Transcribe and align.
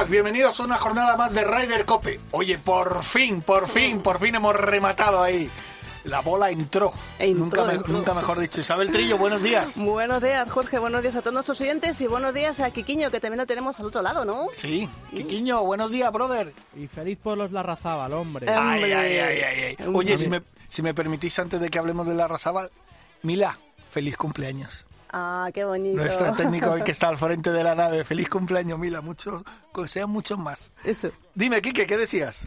Días, 0.00 0.08
bienvenidos 0.10 0.60
a 0.60 0.64
una 0.64 0.76
jornada 0.76 1.16
más 1.16 1.32
de 1.34 1.44
Ryder 1.44 1.84
Cope. 1.84 2.20
Oye, 2.32 2.58
por 2.58 3.02
fin, 3.02 3.42
por 3.42 3.68
fin, 3.68 4.00
por 4.00 4.18
fin 4.20 4.34
hemos 4.34 4.54
rematado 4.56 5.22
ahí. 5.22 5.50
La 6.04 6.20
bola 6.20 6.50
entró. 6.50 6.92
Entró, 7.18 7.44
nunca, 7.44 7.64
me- 7.64 7.74
entró. 7.74 7.92
nunca 7.92 8.14
mejor 8.14 8.38
dicho. 8.38 8.60
Isabel 8.60 8.90
Trillo, 8.90 9.18
buenos 9.18 9.42
días. 9.42 9.78
Buenos 9.78 10.22
días, 10.22 10.48
Jorge. 10.48 10.78
Buenos 10.78 11.02
días 11.02 11.14
a 11.16 11.20
todos 11.20 11.34
nuestros 11.34 11.60
oyentes 11.60 12.00
y 12.00 12.06
buenos 12.06 12.32
días 12.32 12.60
a 12.60 12.70
Quiquiño, 12.70 13.10
que 13.10 13.20
también 13.20 13.38
lo 13.38 13.46
tenemos 13.46 13.78
al 13.80 13.86
otro 13.86 14.00
lado, 14.00 14.24
¿no? 14.24 14.46
Sí, 14.54 14.88
Quiquiño, 15.14 15.62
buenos 15.64 15.90
días, 15.90 16.10
brother. 16.10 16.54
Y 16.74 16.86
feliz 16.86 17.18
por 17.22 17.36
los 17.36 17.52
Larrazábal, 17.52 18.14
hombre. 18.14 18.46
Eh, 18.46 18.54
Ay, 18.56 18.82
Hombre. 18.82 18.94
ay, 18.94 19.18
ay, 19.18 19.40
ay, 19.42 19.76
ay. 19.78 19.86
Oye, 19.94 20.16
si 20.16 20.30
me, 20.30 20.42
si 20.70 20.82
me 20.82 20.94
permitís, 20.94 21.38
antes 21.38 21.60
de 21.60 21.68
que 21.68 21.78
hablemos 21.78 22.06
de 22.06 22.14
la 22.14 22.26
Razabal, 22.28 22.70
Mila, 23.22 23.58
feliz 23.90 24.16
cumpleaños. 24.16 24.86
Ah, 25.12 25.50
qué 25.52 25.64
bonito. 25.64 25.96
Nuestra 26.00 26.32
técnica 26.34 26.70
hoy 26.70 26.82
que 26.82 26.92
está 26.92 27.08
al 27.08 27.16
frente 27.18 27.50
de 27.52 27.64
la 27.64 27.74
nave. 27.74 28.04
Feliz 28.04 28.28
cumpleaños, 28.28 28.78
Mila. 28.78 29.00
Muchos, 29.00 29.42
sean 29.86 30.10
muchos 30.10 30.38
más. 30.38 30.72
Eso. 30.84 31.10
Dime, 31.34 31.60
Quique, 31.60 31.86
¿qué 31.86 31.96
decías? 31.96 32.46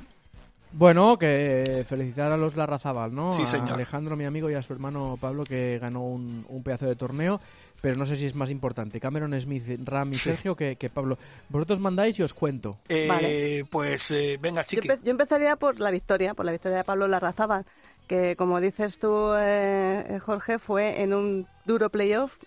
Bueno, 0.76 1.18
que 1.20 1.86
felicitar 1.88 2.32
a 2.32 2.38
los 2.38 2.56
Larrazábal, 2.56 3.14
¿no? 3.14 3.32
Sí, 3.34 3.44
A 3.44 3.46
señor. 3.46 3.74
Alejandro, 3.74 4.16
mi 4.16 4.26
amigo, 4.26 4.50
y 4.50 4.56
a 4.56 4.64
su 4.64 4.74
hermano 4.74 5.18
Pablo, 5.22 5.44
que 5.44 5.78
ganó 5.80 6.02
un, 6.04 6.46
un 6.50 6.64
pedazo 6.64 6.88
de 6.88 6.96
torneo. 6.96 7.40
Pero 7.80 7.98
no 7.98 8.06
sé 8.06 8.16
si 8.16 8.26
es 8.26 8.34
más 8.34 8.50
importante 8.50 9.00
Cameron 9.02 9.40
Smith, 9.40 9.64
Ram 9.84 10.14
y 10.14 10.16
Sí. 10.16 10.22
Sergio 10.22 10.56
que, 10.56 10.78
que 10.78 10.90
Pablo. 10.90 11.18
Vosotros 11.50 11.80
mandáis 11.82 12.18
y 12.18 12.24
os 12.24 12.34
cuento. 12.34 12.78
Eh, 12.88 13.06
Vale. 13.10 13.66
Pues 13.70 14.10
eh, 14.12 14.40
venga, 14.42 14.62
Yo, 14.64 14.68
chiqui. 14.70 14.88
empe- 14.88 15.04
yo 15.04 15.12
empezaría 15.12 15.58
por 15.58 15.80
la 15.82 15.92
victoria, 15.92 16.34
por 16.34 16.46
la 16.46 16.54
victoria 16.54 16.78
de 16.78 16.84
Pablo 16.86 17.08
Larrazábal, 17.10 17.66
que 18.08 18.36
como 18.38 18.62
dices 18.62 19.00
tú, 19.00 19.34
eh, 19.38 20.18
Jorge, 20.26 20.60
fue 20.60 21.02
en 21.02 21.14
un 21.14 21.46
duro 21.66 21.90
playoff, 21.90 22.38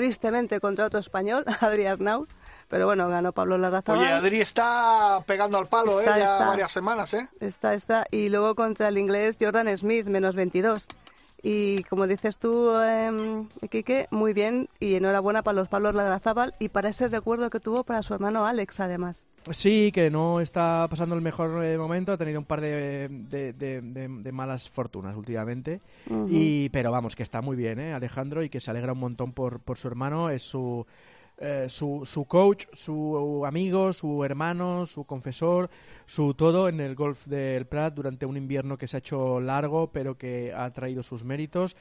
tristemente 0.00 0.60
contra 0.60 0.86
otro 0.86 0.98
español, 0.98 1.44
Adri 1.60 1.86
Arnau, 1.86 2.26
pero 2.68 2.86
bueno, 2.86 3.06
ganó 3.08 3.32
Pablo 3.32 3.58
Larrazábal. 3.58 4.00
Oye, 4.00 4.10
Adri 4.12 4.40
está 4.40 5.22
pegando 5.26 5.58
al 5.58 5.68
palo, 5.68 6.00
Está, 6.00 6.16
¿eh? 6.16 6.20
Ya 6.20 6.32
está. 6.32 6.46
varias 6.46 6.72
semanas, 6.72 7.12
¿eh? 7.14 7.28
Está, 7.40 7.74
está. 7.74 8.06
Y 8.10 8.30
luego 8.30 8.54
contra 8.54 8.88
el 8.88 8.96
inglés 8.96 9.36
Jordan 9.40 9.76
Smith, 9.76 10.06
menos 10.06 10.34
22. 10.36 10.88
Y 11.42 11.84
como 11.84 12.06
dices 12.06 12.38
tú, 12.38 12.70
eh, 12.82 13.46
Quique, 13.70 14.08
muy 14.10 14.32
bien 14.34 14.68
y 14.78 14.94
enhorabuena 14.96 15.42
para 15.42 15.56
los 15.56 15.68
Pablos 15.68 15.94
Ladrazábal 15.94 16.54
y 16.58 16.68
para 16.68 16.90
ese 16.90 17.08
recuerdo 17.08 17.48
que 17.48 17.60
tuvo 17.60 17.82
para 17.84 18.02
su 18.02 18.12
hermano 18.14 18.46
Alex, 18.46 18.80
además. 18.80 19.29
Sí, 19.50 19.90
que 19.92 20.10
no 20.10 20.40
está 20.40 20.86
pasando 20.90 21.14
el 21.14 21.22
mejor 21.22 21.64
eh, 21.64 21.78
momento, 21.78 22.12
ha 22.12 22.18
tenido 22.18 22.38
un 22.38 22.44
par 22.44 22.60
de, 22.60 23.08
de- 23.08 23.52
de- 23.54 23.80
de- 23.80 24.08
de 24.08 24.32
malas 24.32 24.68
fortunas 24.68 25.16
últimamente, 25.16 25.80
y, 26.28 26.68
pero 26.68 26.90
vamos, 26.92 27.16
que 27.16 27.22
está 27.22 27.40
muy 27.40 27.56
bien, 27.56 27.80
¿eh? 27.80 27.94
Alejandro, 27.94 28.42
y 28.42 28.50
que 28.50 28.60
se 28.60 28.70
alegra 28.70 28.92
un 28.92 28.98
montón 29.00 29.32
por, 29.32 29.60
por 29.60 29.78
su 29.78 29.88
hermano, 29.88 30.28
es 30.28 30.42
su, 30.42 30.86
eh, 31.38 31.66
su, 31.68 32.02
su 32.04 32.26
coach, 32.26 32.66
su 32.74 33.42
amigo, 33.46 33.94
su 33.94 34.22
hermano, 34.24 34.84
su 34.84 35.04
confesor, 35.04 35.70
su 36.04 36.34
todo 36.34 36.68
en 36.68 36.78
el 36.80 36.94
golf 36.94 37.24
del 37.26 37.64
Prat 37.64 37.94
durante 37.94 38.26
un 38.26 38.36
invierno 38.36 38.76
que 38.76 38.86
se 38.86 38.98
ha 38.98 39.00
hecho 39.00 39.40
largo, 39.40 39.90
pero 39.90 40.18
que 40.18 40.52
ha 40.54 40.70
traído 40.70 41.02
sus 41.02 41.24
méritos. 41.24 41.76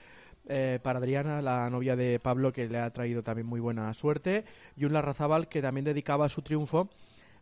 Eh, 0.47 0.79
para 0.81 0.97
Adriana, 0.99 1.41
la 1.41 1.69
novia 1.69 1.95
de 1.97 2.19
Pablo, 2.19 2.53
que 2.53 2.67
le 2.69 2.79
ha 2.79 2.89
traído 2.89 3.21
también 3.21 3.45
muy 3.45 3.59
buena 3.59 3.93
suerte, 3.93 4.45
y 4.77 4.85
un 4.85 4.93
Larrazábal 4.93 5.49
que 5.49 5.61
también 5.61 5.83
dedicaba 5.83 6.27
su 6.29 6.41
triunfo 6.41 6.89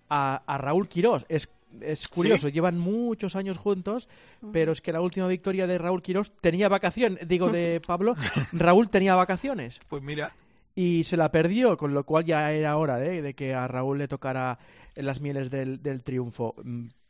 a, 0.09 0.44
a 0.45 0.57
Raúl 0.57 0.88
Quirós. 0.88 1.25
Es, 1.29 1.50
es 1.81 2.07
curioso, 2.07 2.50
llevan 2.50 2.78
muchos 2.79 3.35
años 3.35 3.57
juntos, 3.57 4.07
pero 4.51 4.72
es 4.72 4.81
que 4.81 4.91
la 4.91 5.01
última 5.01 5.28
victoria 5.28 5.68
de 5.68 5.78
Raúl 5.78 6.01
Quirós 6.01 6.31
tenía 6.41 6.69
vacaciones, 6.69 7.28
digo 7.28 7.50
de 7.50 7.81
Pablo, 7.88 8.16
Raúl 8.51 8.90
tenía 8.90 9.16
vacaciones 9.16 9.79
Pues 9.88 10.01
mira, 10.01 10.31
y 10.75 11.03
se 11.06 11.18
la 11.18 11.31
perdió, 11.31 11.75
con 11.75 11.94
lo 11.94 12.03
cual 12.03 12.25
ya 12.25 12.51
era 12.51 12.78
hora 12.78 13.03
¿eh? 13.03 13.22
de 13.22 13.34
que 13.34 13.53
a 13.53 13.68
Raúl 13.68 13.97
le 13.97 14.07
tocara 14.07 14.59
las 14.95 15.22
mieles 15.22 15.50
del, 15.50 15.81
del 15.81 16.03
triunfo. 16.03 16.56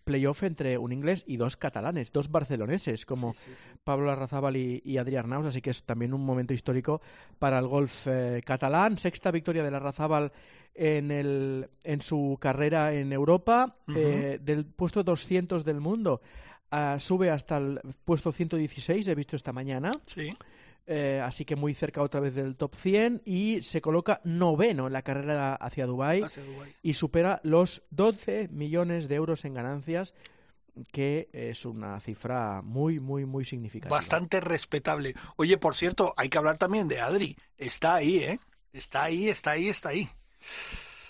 Playoff 0.07 0.41
entre 0.44 0.78
un 0.78 0.91
inglés 0.91 1.23
y 1.28 1.38
dos 1.38 1.57
catalanes, 1.57 2.12
dos 2.12 2.31
barceloneses, 2.31 3.06
como 3.06 3.35
Pablo 3.84 4.07
Larrazábal 4.07 4.56
y, 4.56 4.81
y 4.85 4.97
Adrián 4.97 5.25
Arnaus, 5.25 5.47
así 5.47 5.62
que 5.62 5.69
es 5.69 5.84
también 5.84 6.13
un 6.13 6.25
momento 6.25 6.53
histórico 6.53 7.01
para 7.38 7.59
el 7.59 7.68
golf 7.68 8.07
eh, 8.07 8.41
catalán. 8.44 8.97
Sexta 8.97 9.29
victoria 9.31 9.63
de 9.63 9.69
Larrazábal 9.69 10.31
en, 10.73 11.12
el, 11.12 11.67
en 11.84 12.01
su 12.01 12.38
carrera 12.40 12.94
en 12.94 13.12
Europa, 13.12 13.75
eh, 13.94 14.40
del 14.41 14.66
puesto 14.66 15.03
200 15.03 15.66
del 15.66 15.81
mundo. 15.81 16.22
ah, 16.72 16.97
sube 17.00 17.29
hasta 17.29 17.57
el 17.57 17.79
puesto 18.06 18.31
116, 18.31 19.07
he 19.07 19.16
visto 19.16 19.35
esta 19.35 19.51
mañana. 19.51 19.91
sí. 20.06 20.34
Eh, 20.90 21.22
así 21.22 21.44
que 21.44 21.58
muy 21.58 21.74
cerca 21.74 22.02
otra 22.02 22.22
vez 22.22 22.34
del 22.34 22.56
top 22.56 22.74
100 22.74 23.24
y 23.25 23.62
se 23.62 23.81
coloca 23.81 24.22
noveno 24.24 24.88
en 24.88 24.94
la 24.94 25.02
carrera 25.02 25.53
hacia 25.56 25.86
Dubái 25.86 26.22
Hacia 26.22 26.44
Dubái. 26.44 26.74
y 26.81 26.94
supera 26.94 27.42
los 27.44 27.84
12 27.90 28.48
millones 28.48 29.09
de 29.09 29.16
euros 29.16 29.44
en 29.44 29.53
ganancias, 29.53 30.14
que 30.94 31.28
es 31.34 31.66
una 31.66 32.00
cifra 32.00 32.62
muy, 32.62 33.02
muy, 33.02 33.26
muy 33.26 33.44
significativa. 33.44 33.97
Bastante 33.97 34.40
respetable. 34.40 35.14
Oye, 35.36 35.58
por 35.58 35.76
cierto, 35.76 36.14
hay 36.16 36.30
que 36.30 36.38
hablar 36.38 36.58
también 36.58 36.88
de 36.88 37.02
Adri. 37.02 37.36
Está 37.58 37.96
ahí, 37.96 38.20
¿eh? 38.20 38.40
Está 38.72 39.03
ahí, 39.03 39.28
está 39.28 39.52
ahí, 39.52 39.68
está 39.68 39.90
ahí. 39.90 40.09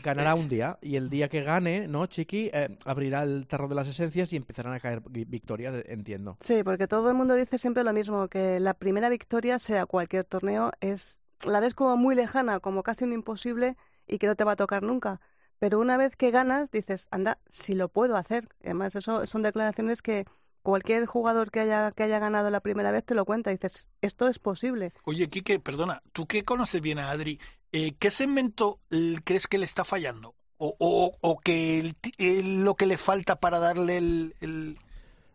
Ganará 0.04 0.36
un 0.36 0.48
día 0.48 0.78
y 0.82 0.96
el 0.96 1.10
día 1.10 1.28
que 1.28 1.42
gane, 1.42 1.88
¿no, 1.88 2.06
Chiqui? 2.06 2.50
Eh, 2.54 2.78
abrirá 2.86 3.24
el 3.24 3.48
tarro 3.48 3.68
de 3.68 3.76
las 3.76 3.88
esencias 3.88 4.32
y 4.32 4.36
empezarán 4.38 4.74
a 4.74 4.80
caer 4.80 5.02
vi- 5.10 5.26
victorias, 5.26 5.74
entiendo. 5.88 6.38
Sí, 6.40 6.64
porque 6.64 6.88
todo 6.88 7.10
el 7.10 7.16
mundo 7.16 7.34
dice 7.34 7.58
siempre 7.58 7.84
lo 7.84 7.94
mismo, 7.94 8.28
que 8.28 8.60
la 8.60 8.74
primera 8.74 9.10
victoria, 9.10 9.60
sea 9.60 9.86
cualquier 9.86 10.24
torneo, 10.24 10.72
es 10.82 11.22
la 11.46 11.60
ves 11.60 11.74
como 11.74 11.98
muy 11.98 12.16
lejana, 12.16 12.60
como 12.60 12.84
casi 12.84 13.06
un 13.06 13.14
imposible 13.14 13.76
y 14.08 14.18
que 14.18 14.28
no 14.28 14.36
te 14.36 14.44
va 14.44 14.54
a 14.54 14.56
tocar 14.56 14.84
nunca. 14.84 15.20
Pero 15.60 15.80
una 15.80 15.98
vez 15.98 16.16
que 16.16 16.30
ganas, 16.30 16.70
dices, 16.70 17.08
anda, 17.10 17.40
si 17.48 17.74
lo 17.74 17.90
puedo 17.90 18.16
hacer. 18.16 18.46
Además, 18.64 18.96
eso 18.96 19.26
son 19.26 19.42
declaraciones 19.42 20.02
que 20.04 20.26
cualquier 20.72 21.06
jugador 21.06 21.50
que 21.52 21.62
haya, 21.62 21.92
que 21.92 22.04
haya 22.04 22.20
ganado 22.20 22.50
la 22.50 22.60
primera 22.60 22.92
vez 22.92 23.04
te 23.06 23.16
lo 23.16 23.26
cuenta. 23.26 23.50
Dices, 23.52 23.90
esto 24.02 24.28
es 24.28 24.38
posible. 24.40 24.94
Oye, 25.06 25.28
Quique, 25.28 25.60
perdona, 25.60 26.02
tú 26.12 26.26
que 26.28 26.44
conoces 26.44 26.82
bien 26.82 27.00
a 27.00 27.10
Adri, 27.12 27.40
eh, 27.72 27.94
¿qué 27.98 28.12
segmento 28.12 28.80
crees 29.24 29.48
que 29.48 29.58
le 29.58 29.66
está 29.66 29.84
fallando? 29.86 30.36
¿O, 30.58 30.76
o, 30.80 31.18
o 31.22 31.40
que 31.40 31.80
el 31.80 31.96
ti- 31.96 32.12
el- 32.18 32.64
lo 32.64 32.76
que 32.76 32.86
le 32.86 32.98
falta 32.98 33.40
para 33.40 33.60
darle 33.60 33.98
el... 33.98 34.36
el- 34.42 34.78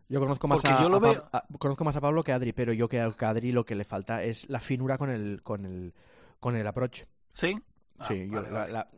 Yo 0.09 0.20
conozco 0.20 0.48
más, 0.48 0.56
Porque 0.60 0.72
a, 0.75 0.82
yo 0.82 0.88
lo 0.88 0.97
a 0.97 1.00
Pab- 1.00 1.12
veo- 1.15 1.28
a- 1.32 1.44
conozco 1.59 1.84
más 1.84 1.97
a 1.97 2.00
Pablo 2.00 2.22
que 2.25 2.32
a 2.32 2.34
Adri, 2.37 2.53
pero 2.53 2.72
yo 2.72 2.88
creo 2.88 3.16
que 3.16 3.25
a 3.25 3.28
Adri 3.31 3.53
lo 3.53 3.64
que 3.64 3.75
le 3.75 3.84
falta 3.84 4.22
es 4.25 4.49
la 4.50 4.60
finura 4.60 4.99
con 4.99 5.10
el, 5.10 5.41
con 5.43 5.64
el, 5.64 5.94
con 6.41 6.56
el 6.56 6.66
approach. 6.66 7.04
¿Sí? 7.32 7.56
Ah, 7.99 8.04
Sí, 8.06 8.26
yo, 8.28 8.32
vale, 8.43 8.50
la- 8.50 8.59
vale. 8.60 8.72
la- 8.72 8.88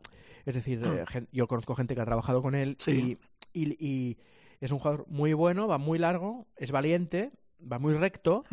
es 0.45 0.53
decir, 0.55 0.81
eh, 0.83 1.25
yo 1.31 1.47
conozco 1.47 1.75
gente 1.75 1.95
que 1.95 2.01
ha 2.01 2.05
trabajado 2.05 2.41
con 2.41 2.55
él 2.55 2.75
Sí. 2.79 3.17
y, 3.53 3.61
y- 3.61 3.77
y 3.87 4.17
es 4.61 4.71
un 4.71 4.79
jugador 4.79 5.05
muy 5.07 5.33
bueno, 5.33 5.67
va 5.67 5.77
muy 5.77 5.97
largo, 5.99 6.45
es 6.55 6.71
valiente, 6.71 7.31
va 7.61 7.79
muy 7.79 7.93
recto 7.95 8.43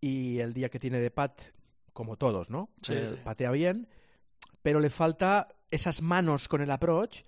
y 0.00 0.38
el 0.38 0.52
día 0.52 0.68
que 0.68 0.78
tiene 0.78 0.98
de 0.98 1.10
pat, 1.10 1.40
como 1.92 2.16
todos, 2.16 2.50
¿no? 2.50 2.68
Sí, 2.82 2.92
Eh, 2.92 3.08
sí. 3.14 3.20
Patea 3.24 3.50
bien, 3.50 3.88
pero 4.62 4.80
le 4.80 4.90
falta 4.90 5.48
esas 5.70 6.02
manos 6.02 6.48
con 6.48 6.60
el 6.60 6.70
approach 6.70 7.22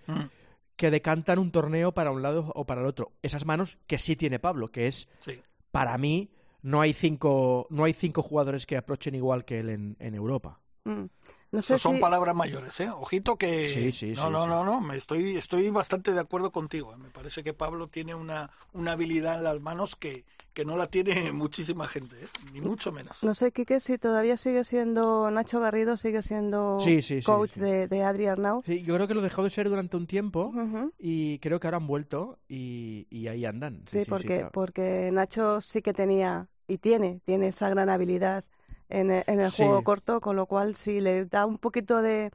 que 0.76 0.90
decantan 0.90 1.38
un 1.38 1.50
torneo 1.50 1.92
para 1.92 2.10
un 2.12 2.22
lado 2.22 2.52
o 2.54 2.64
para 2.64 2.80
el 2.82 2.86
otro. 2.86 3.12
Esas 3.22 3.44
manos 3.44 3.78
que 3.86 3.98
sí 3.98 4.14
tiene 4.16 4.38
Pablo, 4.38 4.68
que 4.68 4.86
es, 4.86 5.08
Sí. 5.18 5.40
para 5.72 5.96
mí, 5.98 6.30
no 6.62 6.80
hay 6.80 6.92
cinco, 6.92 7.66
no 7.70 7.84
hay 7.84 7.94
cinco 7.94 8.22
jugadores 8.22 8.66
que 8.66 8.76
aprochen 8.76 9.14
igual 9.14 9.44
que 9.44 9.60
él 9.60 9.70
en, 9.70 9.96
en 9.98 10.14
Europa. 10.14 10.60
Mm. 10.84 11.04
No 11.50 11.62
sé 11.62 11.78
son 11.78 11.96
si... 11.96 12.00
palabras 12.00 12.34
mayores, 12.34 12.78
¿eh? 12.80 12.90
Ojito 12.90 13.36
que... 13.36 13.68
Sí, 13.68 13.92
sí, 13.92 14.12
no, 14.12 14.26
sí, 14.26 14.30
no, 14.30 14.42
sí. 14.42 14.48
no, 14.48 14.64
no, 14.64 14.80
me 14.80 14.96
estoy, 14.96 15.36
estoy 15.36 15.70
bastante 15.70 16.12
de 16.12 16.20
acuerdo 16.20 16.52
contigo. 16.52 16.92
¿eh? 16.92 16.96
Me 16.98 17.08
parece 17.08 17.42
que 17.42 17.54
Pablo 17.54 17.88
tiene 17.88 18.14
una, 18.14 18.50
una 18.74 18.92
habilidad 18.92 19.36
en 19.36 19.44
las 19.44 19.60
manos 19.60 19.96
que, 19.96 20.24
que 20.52 20.66
no 20.66 20.76
la 20.76 20.88
tiene 20.88 21.32
muchísima 21.32 21.86
gente, 21.86 22.16
¿eh? 22.22 22.28
Ni 22.52 22.60
mucho 22.60 22.92
menos. 22.92 23.16
No 23.22 23.34
sé, 23.34 23.50
Quique, 23.52 23.80
si 23.80 23.96
todavía 23.96 24.36
sigue 24.36 24.62
siendo 24.64 25.30
Nacho 25.30 25.60
Garrido, 25.60 25.96
sigue 25.96 26.20
siendo 26.20 26.80
Sí, 26.80 27.00
sí, 27.00 27.20
sí, 27.20 27.22
coach 27.22 27.52
sí. 27.52 27.60
De, 27.60 27.88
de 27.88 28.02
Adri 28.02 28.26
Arnau. 28.26 28.62
Sí, 28.66 28.82
yo 28.82 28.94
creo 28.96 29.08
que 29.08 29.14
lo 29.14 29.22
dejó 29.22 29.42
de 29.42 29.50
ser 29.50 29.70
durante 29.70 29.96
un 29.96 30.06
tiempo 30.06 30.52
y 30.98 31.38
creo 31.38 31.60
que 31.60 31.66
ahora 31.66 31.78
han 31.78 31.86
vuelto 31.86 32.38
y, 32.48 33.06
y 33.08 33.28
ahí 33.28 33.46
andan. 33.46 33.82
Sí, 33.86 34.04
porque, 34.06 34.26
claro. 34.26 34.50
porque 34.52 35.10
Nacho 35.12 35.60
sí 35.62 35.80
que 35.80 35.94
tenía 35.94 36.48
y 36.66 36.76
tiene, 36.76 37.20
tiene 37.24 37.48
esa 37.48 37.70
gran 37.70 37.88
habilidad 37.88 38.44
en 38.88 39.10
el, 39.10 39.24
en 39.26 39.40
el 39.40 39.50
Sí. 39.50 39.64
juego 39.64 39.82
corto, 39.82 40.20
con 40.20 40.36
lo 40.36 40.46
cual 40.46 40.74
si 40.74 41.00
le 41.00 41.24
da 41.26 41.46
un 41.46 41.58
poquito 41.58 42.02
de, 42.02 42.30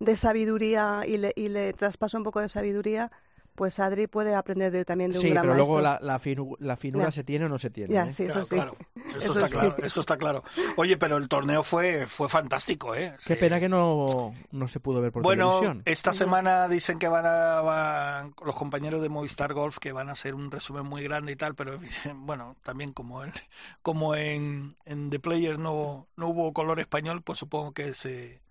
de 0.00 0.16
sabiduría 0.16 1.02
y 1.06 1.18
le, 1.18 1.32
y 1.36 1.48
le 1.48 1.72
traspasa 1.74 2.18
un 2.18 2.24
poco 2.24 2.40
de 2.40 2.48
sabiduría, 2.48 3.10
pues 3.58 3.80
Adri 3.80 4.06
puede 4.06 4.36
aprender 4.36 4.70
de, 4.70 4.84
también 4.84 5.10
de 5.10 5.18
un 5.18 5.22
Sí, 5.22 5.30
gran 5.30 5.42
pero 5.42 5.54
maestro. 5.54 5.74
luego 5.74 5.82
la, 5.82 5.98
la, 6.00 6.20
finu- 6.20 6.56
la 6.60 6.76
finura 6.76 7.06
Ya. 7.06 7.10
se 7.12 7.24
tiene 7.24 7.46
o 7.46 7.48
no 7.48 7.58
se 7.58 7.70
tiene. 7.70 7.92
Ya, 7.92 8.04
¿eh? 8.06 8.12
sí, 8.12 8.22
eso 8.22 8.44
Claro, 8.44 8.46
sí. 8.46 8.54
claro. 8.54 8.76
Eso, 9.08 9.16
Eso 9.18 9.32
está 9.40 9.46
sí. 9.48 9.52
claro, 9.54 9.76
eso 9.84 10.00
está 10.00 10.16
claro. 10.18 10.44
Oye, 10.76 10.98
pero 10.98 11.16
el 11.16 11.28
torneo 11.28 11.62
fue, 11.62 12.06
fue 12.06 12.28
fantástico, 12.28 12.94
¿eh? 12.94 13.14
Qué 13.26 13.34
Sí. 13.34 13.40
pena 13.40 13.58
que 13.58 13.68
no, 13.68 14.34
no 14.50 14.68
se 14.68 14.80
pudo 14.80 15.00
ver 15.00 15.12
por 15.12 15.22
Bueno, 15.22 15.60
televisión. 15.60 15.82
esta 15.86 16.12
semana 16.12 16.68
dicen 16.68 16.98
que 16.98 17.08
van 17.08 17.24
a 17.24 17.62
van- 17.62 18.34
los 18.44 18.54
compañeros 18.54 19.00
de 19.00 19.08
Movistar 19.08 19.54
Golf 19.54 19.78
que 19.78 19.92
van 19.92 20.10
a 20.10 20.12
hacer 20.12 20.34
un 20.34 20.50
resumen 20.50 20.84
muy 20.84 21.02
grande 21.02 21.32
y 21.32 21.36
tal, 21.36 21.54
pero 21.54 21.80
bueno, 22.16 22.54
también 22.62 22.92
como 22.92 23.24
en, 23.24 23.32
como 23.82 24.14
en, 24.14 24.76
en 24.84 25.08
The 25.08 25.18
Players 25.20 25.58
no, 25.58 26.06
no 26.16 26.28
hubo 26.28 26.52
color 26.52 26.78
español, 26.78 27.22
pues 27.22 27.38
supongo 27.38 27.72
que 27.72 27.94
se, 27.94 28.42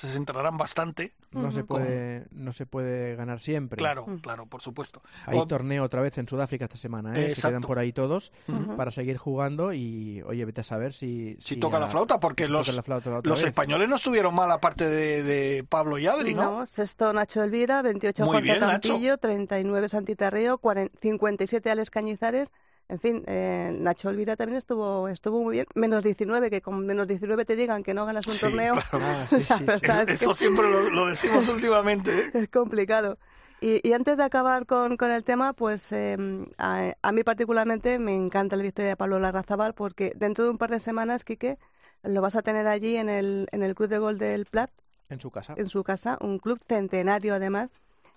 se 0.00 0.08
centrarán 0.08 0.56
bastante. 0.58 1.12
No 1.32 1.50
se 1.52 1.62
puede, 1.62 2.26
no 2.32 2.52
se 2.52 2.66
puede 2.66 3.14
ganar 3.16 3.38
siempre. 3.40 3.76
Claro, 3.76 4.04
claro, 4.22 4.46
por 4.46 4.62
supuesto. 4.62 5.00
Hay 5.26 5.38
O- 5.38 5.46
torneo 5.46 5.84
otra 5.84 6.00
vez 6.02 6.18
en 6.18 6.26
Sudáfrica 6.28 6.64
esta 6.64 6.76
semana, 6.76 7.12
¿eh? 7.18 7.34
Se 7.34 7.48
quedan 7.48 7.60
por 7.62 7.78
ahí 7.78 7.92
todos 7.92 8.32
Ujú. 8.48 8.76
para 8.76 8.90
seguir 8.90 9.16
jugando 9.16 9.72
y, 9.72 10.22
oye, 10.22 10.44
vete 10.44 10.62
a 10.62 10.64
saber 10.64 10.92
si... 10.92 11.36
si 11.38 11.56
toca 11.56 11.78
la 11.78 11.88
flauta, 11.88 12.18
porque 12.18 12.46
si 12.46 12.52
los, 12.52 12.74
la 12.74 12.82
flauta 12.82 13.10
los 13.10 13.22
vez. 13.38 13.44
españoles 13.44 13.88
no 13.88 13.96
estuvieron 13.96 14.34
mal 14.34 14.50
aparte 14.50 14.88
de, 14.88 15.22
de 15.22 15.64
Pablo 15.64 15.98
y 15.98 16.06
Adri, 16.06 16.34
¿no? 16.34 16.60
No, 16.60 16.66
sexto 16.66 17.12
Nacho 17.12 17.42
Elvira, 17.44 17.82
28 17.82 18.24
Muy 18.24 18.32
Juan 18.32 18.42
bien, 18.42 18.60
Nacho. 18.60 18.88
Campillo, 18.88 19.18
39 19.18 19.88
Santi 19.88 20.16
Terreo, 20.16 20.58
40 20.58 20.98
57 21.00 21.70
Alex 21.70 21.90
Cañizares. 21.90 22.52
En 22.90 22.98
fin, 22.98 23.22
eh, 23.28 23.72
Nacho 23.78 24.10
Elvira 24.10 24.34
también 24.34 24.58
estuvo 24.58 25.06
estuvo 25.08 25.40
muy 25.44 25.52
bien. 25.54 25.66
Menos 25.76 26.02
19, 26.02 26.50
que 26.50 26.60
con 26.60 26.84
menos 26.84 27.06
19 27.06 27.44
te 27.44 27.54
digan 27.54 27.84
que 27.84 27.94
no 27.94 28.04
ganas 28.04 28.26
un 28.26 28.32
Sí, 28.34 28.40
torneo. 28.40 28.74
claro. 28.74 29.06
Ah, 29.06 29.26
sí, 29.28 29.40
sí, 29.40 29.46
La 29.48 29.56
sí. 29.58 29.64
verdad 29.64 30.02
es 30.02 30.18
que 30.18 30.24
Eso 30.24 30.34
siempre 30.34 30.68
lo, 30.70 30.90
lo 30.90 31.06
decimos 31.14 31.48
últimamente. 31.48 32.10
¿eh? 32.18 32.30
es 32.34 32.48
complicado. 32.48 33.16
Y, 33.60 33.86
y 33.88 33.92
antes 33.92 34.16
de 34.16 34.24
acabar 34.24 34.66
con, 34.66 34.96
con 34.96 35.10
el 35.12 35.22
tema, 35.22 35.52
pues 35.52 35.92
eh, 35.92 36.16
a, 36.58 36.94
a 37.00 37.12
mí 37.12 37.22
particularmente 37.22 37.98
me 37.98 38.16
encanta 38.16 38.56
la 38.56 38.62
victoria 38.64 38.88
de 38.90 38.96
Pablo 38.96 39.18
Larrazabal 39.20 39.74
porque 39.74 40.12
dentro 40.16 40.44
de 40.44 40.50
un 40.50 40.58
par 40.58 40.70
de 40.70 40.80
semanas, 40.80 41.24
Quique, 41.24 41.58
lo 42.02 42.20
vas 42.22 42.36
a 42.36 42.42
tener 42.42 42.66
allí 42.66 42.96
en 42.96 43.08
el, 43.08 43.48
en 43.52 43.62
el 43.62 43.74
Club 43.74 43.88
de 43.90 43.98
Gol 43.98 44.18
del 44.18 44.46
Plat, 44.46 44.70
En 45.10 45.20
su 45.20 45.30
casa. 45.30 45.54
en 45.56 45.68
su 45.68 45.84
casa, 45.84 46.16
un 46.22 46.38
club 46.38 46.58
centenario 46.66 47.34
además, 47.34 47.68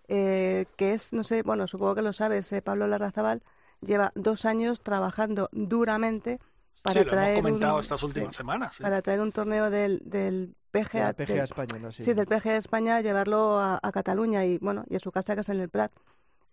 eh, 0.07 0.65
que 0.77 0.93
es, 0.93 1.13
no 1.13 1.23
sé, 1.23 1.43
bueno, 1.43 1.67
supongo 1.67 1.95
que 1.95 2.01
lo 2.01 2.13
sabes, 2.13 2.51
eh, 2.53 2.61
Pablo 2.61 2.87
Larrazabal 2.87 3.43
lleva 3.85 4.11
dos 4.15 4.45
años 4.45 4.81
trabajando 4.81 5.49
duramente 5.51 6.39
para 6.81 6.99
Sí, 6.99 7.05
lo 7.05 7.11
traer 7.11 7.37
hemos 7.37 7.41
comentado 7.51 7.75
un, 7.75 7.81
estas 7.81 8.03
últimas 8.03 8.33
sí, 8.33 8.37
semanas. 8.37 8.79
¿eh? 8.79 8.83
para 8.83 9.01
traer 9.01 9.21
un 9.21 9.31
torneo 9.31 9.69
del, 9.69 10.01
del 10.05 10.55
PGA, 10.71 10.99
La 11.07 11.13
PGA 11.13 11.25
del- 11.25 11.39
española, 11.43 11.91
sí. 11.91 12.03
sí, 12.03 12.13
del 12.13 12.25
PGA 12.25 12.51
de 12.53 12.57
España, 12.57 12.99
llevarlo 13.01 13.59
a, 13.59 13.79
a 13.81 13.91
Cataluña 13.91 14.43
y 14.45 14.57
bueno, 14.57 14.83
y 14.89 14.95
a 14.95 14.99
su 14.99 15.11
casa 15.11 15.35
que 15.35 15.41
es 15.41 15.49
en 15.49 15.59
el 15.61 15.69
Prat. 15.69 15.91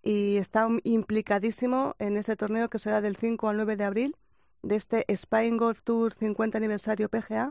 Y 0.02 0.36
está 0.38 0.68
implicadísimo 0.84 1.94
en 1.98 2.16
ese 2.16 2.36
torneo 2.36 2.68
que 2.70 2.78
será 2.78 3.00
del 3.00 3.16
5 3.16 3.48
al 3.48 3.56
9 3.56 3.76
de 3.76 3.84
abril 3.84 4.16
de 4.62 4.76
este 4.76 5.04
Spain 5.12 5.56
Golf 5.56 5.82
Tour 5.82 6.12
50 6.12 6.56
aniversario 6.58 7.08
PGA. 7.08 7.50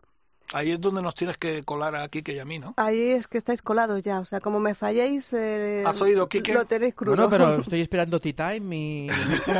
Ahí 0.54 0.72
es 0.72 0.82
donde 0.82 1.02
nos 1.02 1.14
tienes 1.14 1.38
que 1.38 1.64
colar 1.64 1.96
a 1.96 2.08
Kike 2.08 2.34
y 2.34 2.40
a 2.40 2.46
mí, 2.46 2.58
¿no? 2.58 2.74
Ahí 2.78 3.10
es 3.10 3.28
que 3.28 3.38
estáis 3.38 3.62
colados 3.62 4.02
ya, 4.02 4.20
o 4.20 4.26
sea, 4.26 4.40
como 4.40 4.60
me 4.60 4.74
falléis, 4.74 5.32
eh, 5.34 5.84
¿Has 5.86 6.02
oído, 6.02 6.28
Quique? 6.28 6.54
lo 6.54 6.66
tenéis 6.66 6.96
crudo. 6.96 7.16
Bueno, 7.16 7.30
pero 7.30 7.56
estoy 7.62 7.82
esperando 7.82 8.20
Tea 8.20 8.34
Time 8.34 8.76
y... 8.76 9.08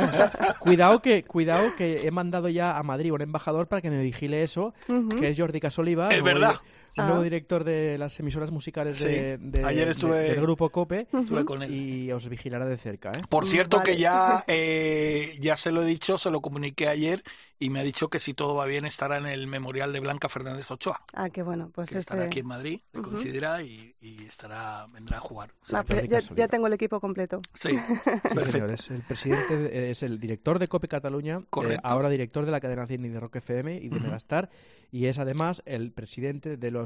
cuidado 0.58 1.00
que 1.00 1.24
cuidado 1.24 1.74
que 1.76 2.06
he 2.06 2.10
mandado 2.10 2.48
ya 2.48 2.76
a 2.76 2.82
Madrid 2.82 3.12
un 3.12 3.22
embajador 3.22 3.68
para 3.68 3.82
que 3.82 3.90
me 3.90 4.02
vigile 4.02 4.42
eso, 4.42 4.74
que 5.18 5.28
es 5.28 5.38
Jordi 5.38 5.60
Casoliva, 5.60 6.08
Es 6.08 6.22
verdad. 6.22 6.56
Un 6.96 7.04
nuevo 7.06 7.20
Ah. 7.20 7.24
director 7.24 7.64
de 7.64 7.96
las 7.98 8.18
emisoras 8.20 8.50
musicales 8.50 8.98
de, 9.00 9.38
Sí. 9.38 9.44
de- 9.50 9.64
Ayer 9.64 9.86
de- 9.86 9.92
estuve- 9.92 10.18
del 10.22 10.40
grupo 10.40 10.70
Cope 10.70 11.06
Estuve 11.12 11.44
con 11.44 11.62
él. 11.62 11.72
y 11.72 12.10
os 12.12 12.28
vigilará 12.28 12.66
de 12.66 12.76
cerca, 12.76 13.12
¿eh? 13.12 13.20
Por 13.28 13.46
cierto 13.46 13.78
Vale. 13.78 13.92
que 13.92 13.98
ya, 13.98 14.44
eh, 14.48 15.36
ya 15.40 15.56
se 15.56 15.72
lo 15.72 15.82
he 15.82 15.86
dicho, 15.86 16.18
se 16.18 16.30
lo 16.30 16.40
comuniqué 16.40 16.88
ayer 16.88 17.22
y 17.58 17.68
me 17.70 17.80
ha 17.80 17.82
dicho 17.82 18.08
que 18.08 18.18
si 18.18 18.32
todo 18.34 18.54
va 18.54 18.64
bien 18.66 18.86
estará 18.86 19.18
en 19.18 19.26
el 19.26 19.46
memorial 19.46 19.92
de 19.92 20.00
Blanca 20.00 20.28
Fernández 20.30 20.70
Ochoa, 20.70 21.02
Ah, 21.12 21.28
qué 21.30 21.42
bueno, 21.42 21.70
pues 21.74 21.90
que 21.90 21.98
estará 21.98 22.22
ese- 22.22 22.26
aquí 22.28 22.38
en 22.40 22.46
Madrid, 22.46 22.80
le 22.92 23.00
Ujú. 23.00 23.10
coincidirá 23.10 23.62
y, 23.62 23.94
y 24.00 24.24
estará 24.24 24.86
vendrá 24.92 25.18
a 25.18 25.20
jugar. 25.20 25.52
O 25.62 25.66
sea 25.66 25.80
Ah, 25.80 26.20
ya, 26.34 26.48
tengo 26.48 26.66
el 26.66 26.72
equipo 26.72 27.00
completo. 27.00 27.42
sí, 27.54 27.68
señor, 28.64 28.70
es 28.72 28.90
el 28.90 29.02
presidente, 29.02 29.56
de- 29.58 29.90
es 29.90 30.02
el 30.02 30.18
director 30.18 30.58
de 30.58 30.68
Cope 30.68 30.88
Cataluña, 30.88 31.40
eh, 31.42 31.46
Correcto. 31.50 31.80
ahora 31.86 32.08
director 32.08 32.44
de 32.46 32.50
la 32.50 32.60
cadena 32.60 32.86
Cine 32.86 33.08
y 33.08 33.10
de 33.10 33.20
Rock 33.20 33.36
FM 33.36 33.76
y 33.76 33.88
de 33.88 33.96
Ujú. 33.96 34.04
Megastar, 34.06 34.48
y 34.90 35.06
es 35.06 35.18
además 35.18 35.62
el 35.66 35.92
presidente 35.92 36.56
de 36.56 36.70
los 36.70 36.79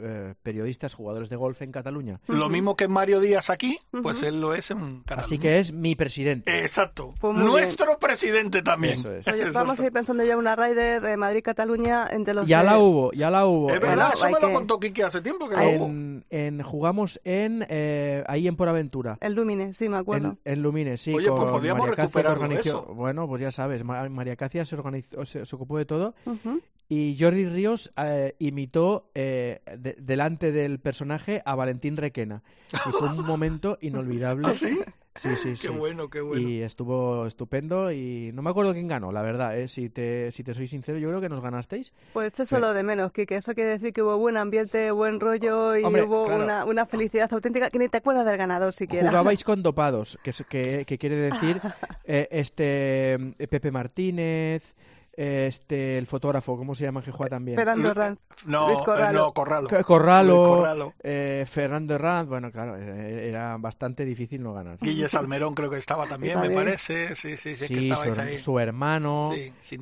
eh, 0.00 0.34
periodistas 0.42 0.94
jugadores 0.94 1.28
de 1.28 1.36
golf 1.36 1.60
en 1.62 1.72
Cataluña. 1.72 2.20
Lo 2.26 2.48
mismo 2.48 2.76
que 2.76 2.88
Mario 2.88 3.20
Díaz 3.20 3.50
aquí, 3.50 3.78
pues 4.02 4.18
Ujú. 4.18 4.26
él 4.26 4.40
lo 4.40 4.54
es 4.54 4.70
en 4.70 5.00
Cataluña. 5.02 5.24
Así 5.24 5.38
que 5.38 5.58
es 5.58 5.72
mi 5.72 5.94
presidente. 5.94 6.60
Exacto. 6.60 7.14
Pues 7.20 7.36
Nuestro 7.36 7.98
presidente 7.98 8.62
también. 8.62 8.94
Eso 8.94 9.12
es. 9.12 9.26
Oye, 9.28 9.50
vamos 9.50 9.78
a 9.80 9.86
ir 9.86 9.92
pensando 9.92 10.24
ya 10.24 10.36
una 10.36 10.56
Ryder 10.56 11.04
eh, 11.04 11.16
Madrid-Cataluña 11.16 12.08
entre 12.10 12.34
los... 12.34 12.46
Ya 12.46 12.62
la 12.62 12.78
hubo, 12.78 13.12
ya 13.12 13.30
la 13.30 13.46
hubo. 13.46 13.68
Es 13.68 13.74
En- 13.76 13.80
verdad, 13.80 13.96
Bueno, 13.96 14.14
eso 14.14 14.24
me 14.26 14.40
lo 14.40 14.46
que- 14.48 14.54
contó 14.54 14.80
Kike 14.80 15.04
hace 15.04 15.20
tiempo 15.20 15.48
que 15.48 15.56
lo 15.56 15.62
hubo. 15.70 15.86
en, 15.86 16.24
en- 16.30 16.62
jugamos 16.62 17.20
en 17.24 17.64
eh, 17.68 18.24
ahí 18.28 18.46
en 18.48 18.56
Por 18.56 18.68
Aventura. 18.68 19.18
El 19.20 19.34
Lumine, 19.34 19.74
sí, 19.74 19.88
me 19.88 19.96
acuerdo. 19.98 20.36
En, 20.44 20.52
en 20.54 20.62
Lumines, 20.62 21.00
sí. 21.00 21.14
Oye, 21.14 21.28
pues 21.30 21.50
podríamos 21.50 21.88
organizó- 21.88 22.60
eso. 22.60 22.94
Bueno, 22.94 23.26
pues 23.28 23.42
ya 23.42 23.50
sabes, 23.50 23.84
Ma- 23.84 24.08
María 24.08 24.36
Cacia 24.36 24.64
se, 24.64 24.74
organizó, 24.76 25.24
se, 25.24 25.44
se 25.44 25.56
ocupó 25.56 25.78
de 25.78 25.84
todo 25.84 26.14
Ujú. 26.26 26.60
Y 26.90 27.16
Jordi 27.18 27.46
Ríos 27.46 27.90
eh, 27.96 28.34
imitó 28.40 29.10
eh, 29.14 29.60
de- 29.78 29.96
delante 29.98 30.52
del 30.52 30.78
personaje 30.80 31.40
a 31.46 31.54
Valentín 31.54 31.96
Requena. 31.96 32.42
Y 32.72 32.90
fue 32.90 33.08
un 33.08 33.24
momento 33.24 33.78
inolvidable. 33.80 34.46
¿Ah, 34.46 34.52
sí? 34.52 34.78
Sí, 35.16 35.34
sí, 35.36 35.56
sí. 35.56 35.68
Qué 35.68 35.72
bueno, 35.74 36.08
qué 36.08 36.20
bueno. 36.20 36.48
Y 36.48 36.62
estuvo 36.62 37.26
estupendo 37.26 37.90
y 37.92 38.30
no 38.32 38.42
me 38.42 38.50
acuerdo 38.50 38.72
quién 38.72 38.86
ganó, 38.86 39.10
la 39.12 39.22
verdad, 39.22 39.58
¿eh? 39.58 39.66
si, 39.66 39.90
te, 39.90 40.30
si 40.32 40.44
te 40.44 40.54
soy 40.54 40.66
sincero, 40.68 40.98
yo 40.98 41.08
creo 41.08 41.20
que 41.20 41.28
nos 41.28 41.40
ganasteis. 41.40 41.92
Pues 42.12 42.38
eso 42.38 42.56
es 42.56 42.60
lo 42.62 42.72
de 42.72 42.82
menos, 42.84 43.10
Kike. 43.12 43.36
Eso 43.36 43.52
quiere 43.54 43.70
decir 43.70 43.92
que 43.92 44.02
hubo 44.02 44.16
buen 44.18 44.36
ambiente, 44.36 44.90
buen 44.92 45.18
rollo 45.20 45.76
y 45.76 45.82
Hombre, 45.84 46.02
hubo 46.04 46.24
claro. 46.26 46.44
una, 46.44 46.64
una 46.64 46.86
felicidad 46.86 47.30
auténtica 47.32 47.70
que 47.70 47.78
ni 47.80 47.88
te 47.88 47.98
acuerdas 47.98 48.24
del 48.24 48.36
ganador 48.36 48.72
siquiera. 48.72 49.08
Jugabais 49.08 49.42
con 49.44 49.62
dopados, 49.62 50.18
que, 50.22 50.32
que, 50.48 50.84
que 50.86 50.98
quiere 50.98 51.16
decir 51.16 51.60
eh, 52.04 52.28
este 52.30 53.18
Pepe 53.50 53.70
Martínez, 53.72 54.74
este 55.20 55.98
el 55.98 56.06
fotógrafo, 56.06 56.56
¿cómo 56.56 56.74
se 56.74 56.84
llama 56.84 57.02
que 57.02 57.10
juega 57.12 57.30
también? 57.30 57.56
Fernando 57.56 57.92
Ranz. 57.92 58.18
No, 58.46 58.68
Luis 58.68 58.80
eh, 58.80 58.84
Corralo. 58.84 59.18
no, 59.18 59.32
Corralo. 59.34 59.68
Corralo, 59.84 60.36
Luis 60.36 60.48
Corralo. 60.56 60.94
eh, 61.02 61.44
Fernando 61.46 61.94
Herranz, 61.94 62.28
bueno, 62.28 62.50
claro, 62.50 62.76
eh, 62.78 63.28
era 63.28 63.56
bastante 63.58 64.04
difícil 64.04 64.42
no 64.42 64.54
ganar. 64.54 64.78
Guille 64.80 65.08
Salmerón 65.08 65.54
creo 65.54 65.68
que 65.68 65.76
estaba 65.76 66.06
también, 66.06 66.40
me 66.40 66.50
parece. 66.50 67.14
Sí, 67.16 67.36
sí, 67.36 67.54
sí, 67.54 67.66
que 67.66 67.66
Sí, 67.66 67.74
su, 67.74 67.80
estabais 67.92 68.16
her- 68.16 68.20
ahí. 68.28 68.38
su 68.38 68.58
hermano 68.58 69.32
Sí, 69.62 69.78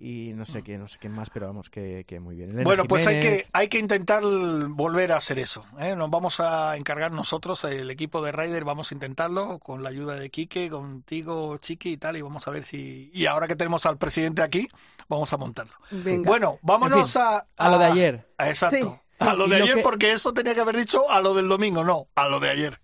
y, 0.00 0.28
y 0.30 0.32
no 0.34 0.44
sé 0.44 0.62
qué, 0.62 0.78
no 0.78 0.86
sé 0.88 0.98
quién 0.98 1.12
más, 1.12 1.30
pero 1.30 1.46
vamos, 1.46 1.68
que, 1.70 2.04
que 2.06 2.20
muy 2.20 2.36
bien. 2.36 2.50
Elena 2.50 2.64
Bueno, 2.64 2.84
pues 2.84 3.06
hay 3.06 3.20
que, 3.20 3.46
hay 3.52 3.68
que 3.68 3.78
intentar 3.78 4.22
volver 4.68 5.12
a 5.12 5.16
hacer 5.16 5.38
eso. 5.38 5.64
¿eh? 5.80 5.96
Nos 5.96 6.10
vamos 6.10 6.40
a 6.40 6.76
encargar 6.76 7.12
nosotros, 7.12 7.64
el 7.64 7.90
equipo 7.90 8.22
de 8.22 8.32
Ryder, 8.32 8.64
vamos 8.64 8.92
a 8.92 8.94
intentarlo 8.94 9.58
con 9.58 9.82
la 9.82 9.88
ayuda 9.88 10.14
de 10.16 10.30
Quique, 10.30 10.70
contigo, 10.70 11.56
Chiqui 11.58 11.92
y 11.92 11.96
tal, 11.96 12.16
y 12.16 12.22
vamos 12.22 12.46
a 12.46 12.50
ver 12.50 12.62
si... 12.62 13.10
Y 13.12 13.26
ahora 13.26 13.48
que 13.48 13.56
tenemos 13.56 13.86
al 13.86 13.96
presidente 13.98 14.42
aquí, 14.42 14.68
vamos 15.08 15.32
a 15.32 15.36
montarlo. 15.36 15.74
Venga. 15.90 16.28
Bueno, 16.28 16.58
vámonos 16.62 17.14
En 17.16 17.22
fin, 17.22 17.22
a, 17.22 17.46
a 17.56 17.68
lo 17.70 17.78
de 17.78 17.84
ayer. 17.84 18.28
a- 18.38 18.48
Exacto. 18.48 18.76
Sí, 18.76 19.14
sí. 19.18 19.24
A 19.24 19.34
lo 19.34 19.46
Y 19.46 19.50
de 19.50 19.58
lo 19.58 19.64
ayer, 19.64 19.76
que- 19.76 19.82
porque 19.82 20.12
eso 20.12 20.32
tenía 20.32 20.54
que 20.54 20.60
haber 20.60 20.76
dicho 20.76 21.10
a 21.10 21.20
lo 21.20 21.34
del 21.34 21.48
domingo, 21.48 21.84
no, 21.84 22.08
a 22.14 22.28
lo 22.28 22.40
de 22.40 22.50
ayer. 22.50 22.80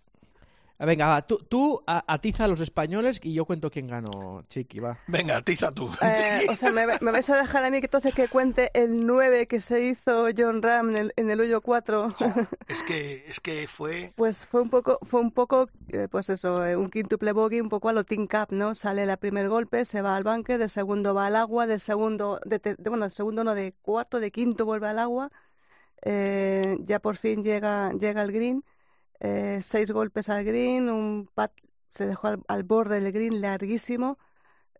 Ah, 0.82 0.84
Venga, 0.84 1.06
va, 1.06 1.22
tú, 1.22 1.38
tú 1.38 1.80
atiza 1.86 2.42
a 2.46 2.48
los 2.48 2.58
españoles 2.58 3.20
y 3.22 3.34
yo 3.34 3.44
cuento 3.44 3.70
quién 3.70 3.86
ganó, 3.86 4.42
Chiqui, 4.48 4.80
va. 4.80 4.98
Venga, 5.06 5.40
tiza 5.40 5.70
tú. 5.70 5.88
Eh, 6.02 6.46
o 6.50 6.56
sea, 6.56 6.72
me, 6.72 6.84
me 7.00 7.12
vais 7.12 7.30
a 7.30 7.36
dejar 7.36 7.62
a 7.62 7.70
mí 7.70 7.78
que 7.78 7.86
entonces 7.86 8.12
que 8.12 8.26
cuente 8.26 8.68
el 8.74 9.06
9 9.06 9.46
que 9.46 9.60
se 9.60 9.80
hizo 9.80 10.26
John 10.36 10.60
Ram 10.60 10.90
en 10.90 10.96
el, 10.96 11.12
en 11.14 11.30
el 11.30 11.40
hoyo 11.40 11.60
4. 11.60 12.12
es 12.66 12.82
que, 12.82 13.24
es 13.28 13.38
que 13.38 13.68
fue... 13.68 14.12
Pues 14.16 14.44
fue 14.44 14.60
un 14.60 14.70
poco, 14.70 14.98
fue 15.02 15.20
un 15.20 15.30
poco, 15.30 15.68
eh, 15.90 16.08
pues 16.10 16.28
eso, 16.30 16.66
eh, 16.66 16.74
un 16.76 16.90
quíntuple 16.90 17.30
bogey, 17.30 17.60
un 17.60 17.68
poco 17.68 17.88
a 17.88 17.92
lo 17.92 18.02
Team 18.02 18.26
Cup, 18.26 18.48
¿no? 18.50 18.74
Sale 18.74 19.04
el 19.04 19.16
primer 19.18 19.48
golpe, 19.48 19.84
se 19.84 20.02
va 20.02 20.16
al 20.16 20.24
bunker, 20.24 20.58
de 20.58 20.66
segundo 20.66 21.14
va 21.14 21.26
al 21.26 21.36
agua, 21.36 21.68
de 21.68 21.78
segundo, 21.78 22.40
de, 22.44 22.58
te- 22.58 22.74
de- 22.74 22.88
bueno, 22.90 23.04
de 23.04 23.10
segundo 23.10 23.44
no, 23.44 23.54
de 23.54 23.72
cuarto, 23.82 24.18
de 24.18 24.32
quinto 24.32 24.64
vuelve 24.66 24.88
al 24.88 24.98
agua, 24.98 25.30
eh, 26.04 26.76
ya 26.80 26.98
por 26.98 27.16
fin 27.16 27.44
llega, 27.44 27.92
llega 27.92 28.22
al 28.22 28.32
green, 28.32 28.64
eh, 29.24 29.60
seis 29.62 29.90
golpes 29.92 30.28
al 30.28 30.44
green, 30.44 30.90
un 30.90 31.28
pat 31.32 31.52
se 31.90 32.06
dejó 32.06 32.26
al, 32.28 32.42
al 32.48 32.62
borde 32.64 33.00
del 33.00 33.12
green 33.12 33.40
larguísimo, 33.40 34.18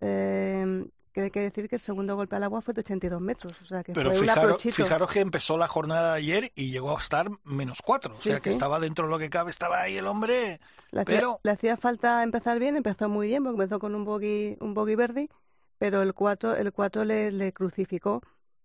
eh, 0.01 0.85
que 1.13 1.21
hay 1.21 1.31
que 1.31 1.41
decir 1.41 1.69
que 1.69 1.77
el 1.77 1.81
segundo 1.81 2.17
golpe 2.17 2.37
al 2.37 2.43
agua 2.43 2.63
fue 2.63 2.73
de 2.73 2.81
82 2.81 3.21
metros, 3.21 3.61
o 3.61 3.65
sea 3.67 3.85
que 3.85 3.93
Pero 3.93 4.11
fue 4.11 4.21
un 4.21 4.25
fijaros, 4.27 4.45
aprochito. 4.45 4.75
fijaros 4.75 5.11
que 5.11 5.21
empezó 5.21 5.59
la 5.59 5.69
jornada 5.69 6.13
de 6.15 6.19
ayer 6.19 6.53
y 6.55 6.71
llegó 6.73 6.97
a 6.97 7.01
estar 7.01 7.29
menos 7.45 7.81
cuatro. 7.85 8.15
Sí, 8.15 8.31
o 8.31 8.33
sea 8.33 8.41
que 8.41 8.49
estaba 8.51 8.81
dentro 8.81 9.05
de 9.07 9.11
lo 9.11 9.19
que 9.19 9.29
cabe, 9.29 9.51
estaba 9.51 9.83
ahí 9.83 9.99
el 9.99 10.07
hombre. 10.07 10.59
Le 10.91 11.03
hacía, 11.03 11.15
Pero- 11.17 11.41
le 11.43 11.51
hacía 11.51 11.77
falta 11.77 12.23
empezar 12.23 12.59
bien, 12.59 12.77
empezó 12.77 13.09
muy 13.11 13.27
bien, 13.27 13.45
porque 13.45 13.63
empezó 13.63 13.79
con 13.79 13.95
un 13.95 14.05
bogey, 14.07 14.57
un 14.61 14.73
bogey 14.73 14.95
verde, 14.97 15.29
pero 15.79 16.01
el 16.01 16.15
4 16.15 16.57
el 16.57 16.73
cuatro 16.73 17.05
le, 17.05 17.31
le 17.31 17.53
crucificó 17.53 18.23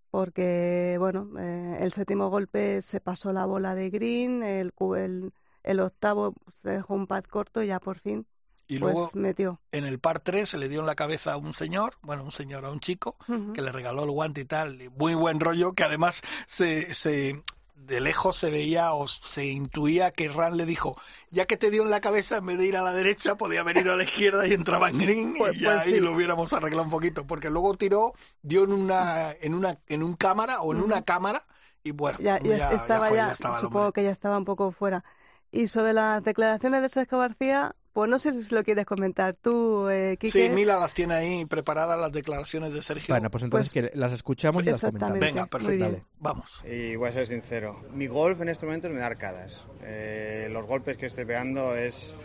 porque, 0.10 0.96
bueno, 1.00 1.29
eh, 1.38 1.77
el 1.81 1.91
séptimo 1.91 2.29
golpe 2.29 2.81
se 2.81 3.01
pasó 3.01 3.34
la 3.34 3.46
bola 3.46 3.75
de 3.75 3.89
green, 3.89 4.41
el, 4.41 4.74
el, 4.96 5.34
el 5.67 5.79
octavo 5.79 6.33
se 6.51 6.69
dejó 6.71 6.93
un 6.95 7.07
pad 7.07 7.24
corto 7.25 7.62
y 7.62 7.67
ya 7.67 7.79
por 7.79 8.00
fin 8.00 8.25
Y 8.67 8.79
pues 8.79 8.93
luego 8.93 9.12
metió. 9.13 9.62
en 9.71 9.86
el 9.86 10.00
par 10.00 10.19
3 10.19 10.47
se 10.50 10.57
le 10.57 10.67
dio 10.69 10.79
en 10.81 10.86
la 10.86 10.95
cabeza 10.95 11.33
a 11.33 11.38
un 11.38 11.53
señor, 11.53 11.93
bueno, 12.01 12.24
un 12.24 12.31
señor, 12.31 12.65
a 12.65 12.71
un 12.71 12.79
chico, 12.79 13.15
que 13.53 13.62
le 13.62 13.71
regaló 13.71 14.03
el 14.03 14.12
guante 14.12 14.41
y 14.41 14.45
tal. 14.45 14.81
y 14.81 14.89
Muy 14.89 15.13
buen 15.15 15.39
rollo, 15.39 15.74
que 15.74 15.83
además 15.83 16.21
se, 16.47 16.93
se 16.93 17.41
de 17.75 18.01
lejos 18.01 18.36
se 18.36 18.50
veía 18.50 18.91
o 18.93 19.07
se 19.07 19.45
intuía 19.45 20.12
que 20.12 20.27
Ran 20.27 20.57
le 20.57 20.65
dijo, 20.65 21.00
ya 21.29 21.45
que 21.45 21.55
te 21.55 21.69
dio 21.71 21.83
en 21.83 21.89
la 21.89 22.01
cabeza, 22.01 22.38
en 22.38 22.45
vez 22.47 22.57
de 22.57 22.65
ir 22.65 22.75
a 22.75 22.81
la 22.81 22.91
derecha, 22.91 23.36
podía 23.36 23.62
haber 23.62 23.77
ido 23.77 23.93
a 23.93 23.95
la 23.95 24.03
izquierda 24.03 24.45
y 24.47 24.53
entraba 24.53 24.89
en 24.89 24.97
green 24.97 25.36
Pues- 25.38 25.55
y 25.55 25.59
ya 25.62 25.75
pues 25.75 25.83
ahí 25.83 25.93
sí. 25.93 26.00
lo 26.01 26.12
hubiéramos 26.13 26.51
arreglado 26.51 26.83
un 26.83 26.89
poquito, 26.91 27.25
porque 27.25 27.50
luego 27.50 27.75
tiró, 27.77 28.13
dio 28.41 28.63
en 28.65 28.74
una, 28.74 29.31
en 29.39 29.53
una, 29.53 29.77
en 29.88 30.03
un 30.03 30.15
cámara 30.15 30.59
o 30.62 30.74
en 30.74 30.81
una 30.81 31.03
cámara 31.03 31.45
y 31.83 31.91
bueno, 31.91 32.17
ya, 32.19 32.38
ya 32.41 32.57
ya- 32.57 32.71
estaba 32.74 33.09
ya, 33.13 33.31
estaba 33.31 33.62
supongo 33.62 33.93
que 33.93 34.03
ya 34.03 34.12
estaba 34.12 34.38
un 34.38 34.43
poco 34.43 34.71
fuera. 34.71 35.05
Y 35.51 35.68
sobre 35.68 35.94
las 35.94 36.24
declaraciones 36.24 36.82
de 36.82 36.89
Sergio 36.89 37.20
García, 37.20 37.75
pues 37.94 38.10
no 38.10 38.20
sé 38.20 38.34
si 38.34 38.54
lo 38.54 38.63
quieres 38.63 38.86
comentar 38.86 39.34
tú, 39.34 39.89
eh, 39.89 40.18
Quique. 40.20 40.32
Sí, 40.32 40.50
Mila 40.50 40.77
las 40.77 40.94
tiene 40.94 41.16
ahí 41.16 41.46
preparadas 41.46 42.00
las 42.00 42.12
declaraciones 42.12 42.74
de 42.74 42.82
Sergio. 42.82 43.13
Bueno, 43.13 43.32
pues 43.32 43.44
entonces 43.44 43.74
que 43.74 43.92
las 43.96 44.12
escuchamos 44.12 44.63
y 44.63 44.68
las 44.68 44.82
comentamos. 44.82 45.20
Venga, 45.20 45.48
perfecto. 45.48 46.01
Vamos. 46.20 46.63
Y 46.63 46.96
voy 46.96 47.10
a 47.10 47.12
ser 47.12 47.25
sincero, 47.25 47.82
mi 47.94 48.08
golf 48.08 48.39
en 48.42 48.50
este 48.50 48.66
momento 48.66 48.89
me 48.89 49.00
da 49.00 49.08
arcadas. 49.08 49.66
Eh, 49.82 50.48
los 50.51 50.68
golpes 50.68 50.98
que 50.98 51.08
estoy 51.08 51.25
pegando 51.25 51.75
es... 51.75 52.16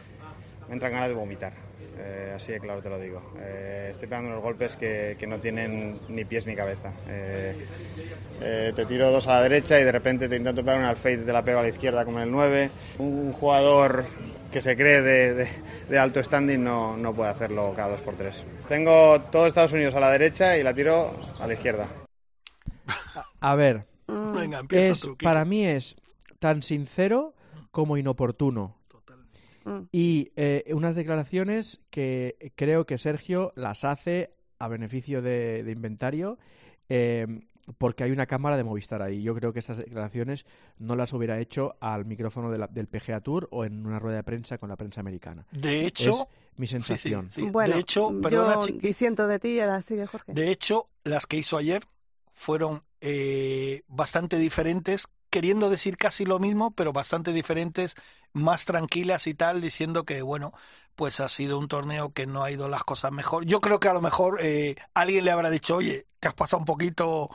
me 0.68 0.74
entran 0.74 0.92
ganas 0.92 1.08
de 1.08 1.14
vomitar. 1.14 1.54
Eh, 2.04 2.32
así 2.34 2.52
de 2.52 2.60
claro 2.60 2.82
te 2.82 2.88
lo 2.88 2.98
digo. 2.98 3.22
Eh, 3.38 3.88
estoy 3.90 4.08
pegando 4.08 4.30
unos 4.30 4.42
golpes 4.42 4.76
que, 4.76 5.16
que 5.18 5.26
no 5.26 5.38
tienen 5.38 5.96
ni 6.08 6.24
pies 6.24 6.46
ni 6.46 6.56
cabeza. 6.56 6.92
Eh, 7.08 7.64
eh, 8.40 8.72
te 8.74 8.86
tiro 8.86 9.10
dos 9.12 9.28
a 9.28 9.34
la 9.34 9.42
derecha 9.42 9.78
y 9.78 9.84
de 9.84 9.92
repente 9.92 10.28
te 10.28 10.36
intento 10.36 10.62
pegar 10.62 10.78
un 10.78 10.84
al 10.84 10.96
fade 10.96 11.14
y 11.22 11.24
te 11.26 11.32
la 11.32 11.42
pego 11.42 11.60
a 11.60 11.62
la 11.62 11.68
izquierda 11.68 12.04
como 12.04 12.18
en 12.18 12.24
el 12.24 12.30
9. 12.32 12.70
Un 12.98 13.32
jugador 13.32 14.04
que 14.50 14.60
se 14.60 14.76
cree 14.76 15.00
de, 15.02 15.34
de- 15.34 15.48
de 15.88 15.98
alto 15.98 16.22
standing 16.22 16.62
no, 16.62 16.96
no 16.96 17.14
puede 17.14 17.30
hacerlo 17.30 17.72
cada 17.76 17.90
dos 17.92 18.00
por 18.00 18.14
tres. 18.14 18.42
Tengo 18.68 19.20
todo 19.30 19.46
Estados 19.46 19.72
Unidos 19.72 19.94
a 19.94 20.00
la 20.00 20.10
derecha 20.10 20.56
y 20.58 20.62
la 20.62 20.74
tiro 20.74 21.14
a 21.38 21.46
la 21.46 21.54
izquierda. 21.54 21.86
A 23.40 23.54
ver, 23.54 23.86
Mm, 24.08 24.34
Venga, 24.34 24.58
empieza 24.58 24.92
es, 24.94 25.00
tú. 25.00 25.16
Para 25.16 25.44
mí 25.44 25.64
es 25.64 25.94
tan 26.40 26.62
sincero 26.62 27.34
como 27.70 27.96
inoportuno. 27.96 28.76
Mm. 29.64 29.88
Y 29.92 30.32
eh, 30.36 30.64
unas 30.74 30.96
declaraciones 30.96 31.80
que 31.90 32.52
creo 32.56 32.86
que 32.86 32.98
Sergio 32.98 33.52
las 33.56 33.84
hace 33.84 34.34
a 34.58 34.68
beneficio 34.68 35.22
de, 35.22 35.62
de 35.64 35.72
inventario 35.72 36.38
eh, 36.88 37.26
porque 37.78 38.02
hay 38.04 38.10
una 38.10 38.26
cámara 38.26 38.56
de 38.56 38.64
Movistar 38.64 39.02
ahí. 39.02 39.22
Yo 39.22 39.34
creo 39.36 39.52
que 39.52 39.60
esas 39.60 39.78
declaraciones 39.78 40.44
no 40.78 40.96
las 40.96 41.12
hubiera 41.12 41.38
hecho 41.38 41.76
al 41.80 42.04
micrófono 42.04 42.50
de 42.50 42.58
la- 42.58 42.66
del 42.66 42.88
PGA 42.88 43.20
Tour 43.20 43.48
o 43.52 43.64
en 43.64 43.86
una 43.86 43.98
rueda 44.00 44.16
de 44.16 44.24
prensa 44.24 44.58
con 44.58 44.68
la 44.68 44.76
prensa 44.76 45.00
americana. 45.00 45.46
De 45.52 45.86
hecho, 45.86 46.10
es 46.10 46.26
mi 46.56 46.66
sí, 46.66 46.72
sí, 46.72 46.82
sensación. 46.82 47.30
sí. 47.30 47.48
Bueno, 47.50 47.74
de 47.74 47.80
hecho, 47.80 48.12
perdona, 48.20 48.58
yo 48.60 48.66
disiento 48.78 49.28
de 49.28 49.38
ti 49.38 49.50
y 49.50 49.60
ahora 49.60 49.80
sigue 49.80 50.06
Jorge. 50.06 50.32
de 50.34 50.50
hecho, 50.50 50.88
las 51.04 51.26
que 51.28 51.36
hizo 51.36 51.56
ayer 51.56 51.82
fueron 52.34 52.82
eh, 53.00 53.82
bastante 53.86 54.38
diferentes, 54.38 55.06
queriendo 55.30 55.70
decir 55.70 55.96
casi 55.96 56.24
lo 56.24 56.38
mismo, 56.40 56.72
pero 56.72 56.92
bastante 56.92 57.32
diferentes, 57.32 57.94
más 58.32 58.64
tranquilas 58.64 59.26
y 59.26 59.34
tal, 59.34 59.60
diciendo 59.60 60.04
que, 60.04 60.22
bueno, 60.22 60.52
pues 60.96 61.20
ha 61.20 61.28
sido 61.28 61.58
un 61.58 61.68
torneo 61.68 62.12
que 62.12 62.26
no 62.26 62.42
ha 62.44 62.50
ido 62.50 62.68
las 62.68 62.84
cosas 62.84 63.12
mejor. 63.12 63.44
Yo 63.46 63.60
creo 63.60 63.80
que 63.80 63.88
a 63.88 63.94
lo 63.94 64.00
mejor 64.02 64.38
eh, 64.42 64.76
alguien 64.94 65.24
le 65.24 65.30
habrá 65.30 65.50
dicho, 65.50 65.76
oye, 65.76 66.06
que 66.20 66.28
has 66.28 66.34
pasado 66.34 66.60
un 66.60 66.66
poquito 66.66 67.30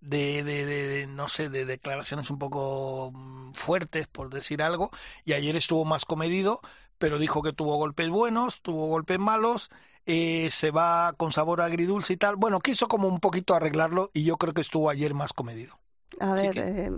de, 0.00 0.42
de, 0.44 0.64
de- 0.66 0.88
de, 0.88 1.06
no 1.06 1.28
sé, 1.28 1.48
de 1.48 1.64
declaraciones 1.64 2.30
un 2.30 2.38
poco 2.38 3.10
mm, 3.14 3.52
fuertes, 3.54 4.06
por 4.06 4.30
decir 4.30 4.62
algo, 4.62 4.90
y 5.24 5.32
ayer 5.32 5.56
estuvo 5.56 5.84
más 5.84 6.04
comedido, 6.04 6.60
pero 6.98 7.18
dijo 7.18 7.42
que 7.42 7.52
tuvo 7.52 7.76
golpes 7.76 8.08
buenos, 8.10 8.60
tuvo 8.62 8.86
golpes 8.88 9.18
malos, 9.18 9.70
eh, 10.06 10.48
se 10.50 10.70
va 10.70 11.14
con 11.16 11.32
sabor 11.32 11.60
agridulce 11.60 12.12
y 12.14 12.16
tal. 12.16 12.36
Bueno, 12.36 12.60
quiso 12.60 12.88
como 12.88 13.08
un 13.08 13.20
poquito 13.20 13.54
arreglarlo 13.54 14.10
y 14.12 14.24
yo 14.24 14.36
creo 14.36 14.52
que 14.54 14.60
estuvo 14.62 14.90
ayer 14.90 15.14
más 15.14 15.32
comedido. 15.32 15.80
A 16.20 16.34
sí 16.34 16.46
ver, 16.46 16.54
que- 16.54 16.60
eh, 16.60 16.90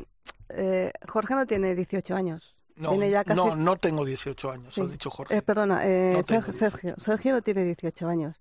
eh, 0.51 0.93
Jorge 1.09 1.35
no 1.35 1.47
tiene 1.47 1.75
18 1.75 2.15
años. 2.17 2.63
No, 2.77 2.91
tiene 2.91 3.11
ya 3.11 3.25
casi... 3.25 3.41
no, 3.43 3.57
no 3.57 3.77
tengo 3.77 4.05
18 4.05 4.51
años, 4.51 4.71
Sí. 4.71 4.83
has 4.83 4.91
dicho 4.91 5.11
Jorge. 5.11 5.37
Eh, 5.37 5.43
perdona, 5.43 5.87
eh, 5.87 6.13
No 6.17 6.23
Ser- 6.23 6.27
tengo 6.43 6.53
18. 6.53 6.59
Sergio. 6.71 6.95
Sergio 6.99 7.33
no 7.35 7.43
tiene 7.43 7.65
18 7.65 8.09
años. 8.09 8.41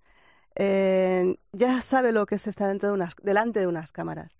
Eh, 0.54 1.36
ya 1.52 1.80
sabe 1.82 2.12
lo 2.12 2.26
que 2.26 2.36
es 2.36 2.46
estar 2.46 2.68
dentro 2.68 2.88
de 2.88 2.94
unas, 2.94 3.14
delante 3.22 3.60
de 3.60 3.66
unas 3.66 3.92
cámaras. 3.92 4.38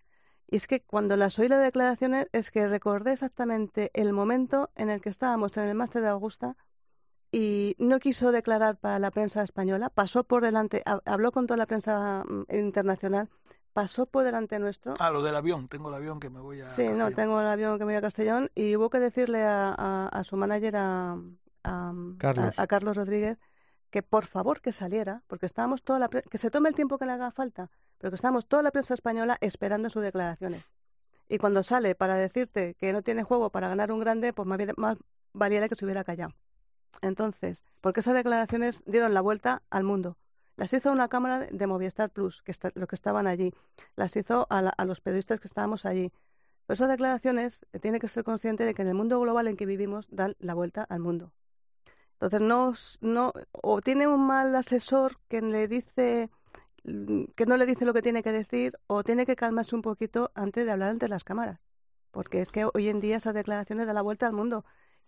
Y 0.48 0.56
es 0.56 0.66
que 0.66 0.80
cuando 0.80 1.16
las 1.16 1.38
oí 1.38 1.48
las 1.48 1.62
declaraciones 1.62 2.28
es 2.32 2.50
que 2.50 2.68
recordé 2.68 3.12
exactamente 3.12 3.90
el 3.94 4.12
momento 4.12 4.70
en 4.76 4.90
el 4.90 5.00
que 5.00 5.08
estábamos 5.08 5.56
en 5.56 5.64
el 5.64 5.74
máster 5.74 6.02
de 6.02 6.08
Augusta 6.08 6.56
y 7.32 7.74
no 7.78 7.98
quiso 7.98 8.32
declarar 8.32 8.76
para 8.78 8.98
la 8.98 9.10
prensa 9.10 9.42
española, 9.42 9.90
pasó 9.90 10.24
por 10.24 10.42
delante, 10.44 10.82
ha- 10.86 11.00
habló 11.04 11.32
con 11.32 11.46
toda 11.46 11.58
la 11.58 11.66
prensa 11.66 12.24
mm, 12.26 12.44
internacional, 12.54 13.28
pasó 13.76 14.06
por 14.06 14.24
delante 14.24 14.58
nuestro. 14.58 14.94
Ah, 14.98 15.10
lo 15.10 15.22
del 15.22 15.36
avión, 15.36 15.68
tengo 15.68 15.90
el 15.90 15.94
avión 15.96 16.18
que 16.18 16.30
me 16.30 16.40
voy 16.40 16.62
a... 16.62 16.64
Sí, 16.64 16.88
no, 16.88 17.10
tengo 17.10 17.38
el 17.42 17.46
avión 17.46 17.74
que 17.78 17.84
me 17.84 17.92
voy 17.92 17.96
a 17.96 18.00
Castellón 18.00 18.50
y 18.54 18.74
hubo 18.74 18.88
que 18.88 18.98
decirle 19.00 19.42
a, 19.42 19.68
a- 19.76 20.08
a 20.08 20.24
su 20.24 20.34
manager, 20.38 20.76
a, 20.78 21.18
a- 21.64 21.92
Carlos. 22.16 22.58
a- 22.58 22.62
a 22.62 22.66
Carlos 22.66 22.96
Rodríguez, 22.96 23.36
que 23.90 24.02
por 24.02 24.24
favor 24.24 24.62
que 24.62 24.72
saliera, 24.72 25.22
porque 25.26 25.44
estábamos 25.44 25.82
toda 25.82 25.98
la 25.98 26.08
pre- 26.08 26.22
que 26.22 26.38
se 26.38 26.50
tome 26.50 26.70
el 26.70 26.74
tiempo 26.74 26.96
que 26.96 27.04
le 27.04 27.12
haga 27.12 27.30
falta, 27.32 27.70
pero 27.98 28.10
que 28.10 28.14
estábamos 28.14 28.46
toda 28.46 28.62
la 28.62 28.70
prensa 28.70 28.94
española 28.94 29.36
esperando 29.42 29.90
sus 29.90 30.00
declaraciones. 30.02 30.70
Y 31.28 31.36
cuando 31.36 31.62
sale 31.62 31.94
para 31.94 32.14
decirte 32.16 32.76
que 32.78 32.94
no 32.94 33.02
tiene 33.02 33.24
juego 33.24 33.50
para 33.50 33.68
ganar 33.68 33.92
un 33.92 34.00
grande, 34.00 34.32
pues 34.32 34.48
más, 34.48 34.56
bien- 34.56 34.72
más 34.78 34.96
valiera 35.34 35.68
que 35.68 35.74
se 35.74 35.84
hubiera 35.84 36.02
callado. 36.02 36.32
Entonces, 37.02 37.62
porque 37.82 38.00
esas 38.00 38.14
declaraciones 38.14 38.82
dieron 38.86 39.12
la 39.12 39.20
vuelta 39.20 39.62
al 39.68 39.84
mundo. 39.84 40.16
Las 40.56 40.72
hizo 40.72 40.90
una 40.92 41.08
cámara 41.08 41.40
de- 41.40 41.66
Movistar 41.66 42.10
Plus, 42.10 42.42
que 42.42 42.50
está, 42.50 42.72
los 42.74 42.88
que 42.88 42.94
estaban 42.94 43.26
allí. 43.26 43.52
Las 43.96 44.16
hizo 44.16 44.46
a, 44.50 44.62
la- 44.62 44.70
a 44.76 44.84
los 44.84 45.00
periodistas 45.00 45.40
que 45.40 45.48
estábamos 45.48 45.84
allí. 45.84 46.12
Pero 46.66 46.74
esas 46.74 46.88
declaraciones 46.88 47.66
eh, 47.72 47.78
tiene 47.78 48.00
que 48.00 48.08
ser 48.08 48.24
consciente 48.24 48.64
de 48.64 48.74
que 48.74 48.82
en 48.82 48.88
el 48.88 48.94
mundo 48.94 49.20
global 49.20 49.46
en 49.48 49.56
que 49.56 49.66
vivimos 49.66 50.08
dan 50.10 50.34
la 50.38 50.54
vuelta 50.54 50.82
al 50.88 51.00
mundo. 51.00 51.32
Entonces, 52.14 52.40
no, 52.40 52.72
no, 53.02 53.32
o 53.52 53.80
tiene 53.82 54.06
un 54.08 54.26
mal 54.26 54.54
asesor 54.56 55.18
que 55.28 55.42
le 55.42 55.68
dice 55.68 56.30
mm, 56.84 57.24
que 57.36 57.46
no 57.46 57.56
le 57.58 57.66
dice 57.66 57.84
lo 57.84 57.92
que 57.94 58.02
tiene 58.02 58.22
que 58.22 58.32
decir, 58.32 58.72
o 58.86 59.04
tiene 59.04 59.26
que 59.26 59.36
calmarse 59.36 59.76
un 59.76 59.82
poquito 59.82 60.30
antes 60.34 60.64
de 60.64 60.72
hablar 60.72 60.90
ante 60.90 61.08
las 61.08 61.24
cámaras. 61.24 61.66
Porque 62.10 62.40
es 62.40 62.52
que 62.52 62.64
hoy 62.72 62.88
en 62.88 63.00
día 63.00 63.18
esas 63.18 63.34
declaraciones 63.34 63.86
dan 63.86 63.94
la 63.96 64.02
vuelta 64.02 64.26
al 64.26 64.32
mundo. 64.32 64.64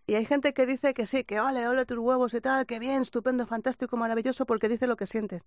Y 0.09 0.15
hay 0.15 0.25
gente 0.25 0.55
que 0.55 0.65
dice 0.67 0.95
que 0.95 1.05
sí, 1.07 1.23
que 1.23 1.39
ole, 1.39 1.69
ole 1.69 1.85
tus 1.87 1.99
huevos 1.99 2.33
y 2.35 2.41
tal, 2.41 2.65
que 2.67 2.79
bien, 2.79 3.03
estupendo, 3.03 3.47
fantástico, 3.47 3.97
maravilloso, 3.97 4.47
porque 4.47 4.69
dice 4.69 4.87
lo 4.87 4.97
que 4.97 5.07
sientes. 5.07 5.43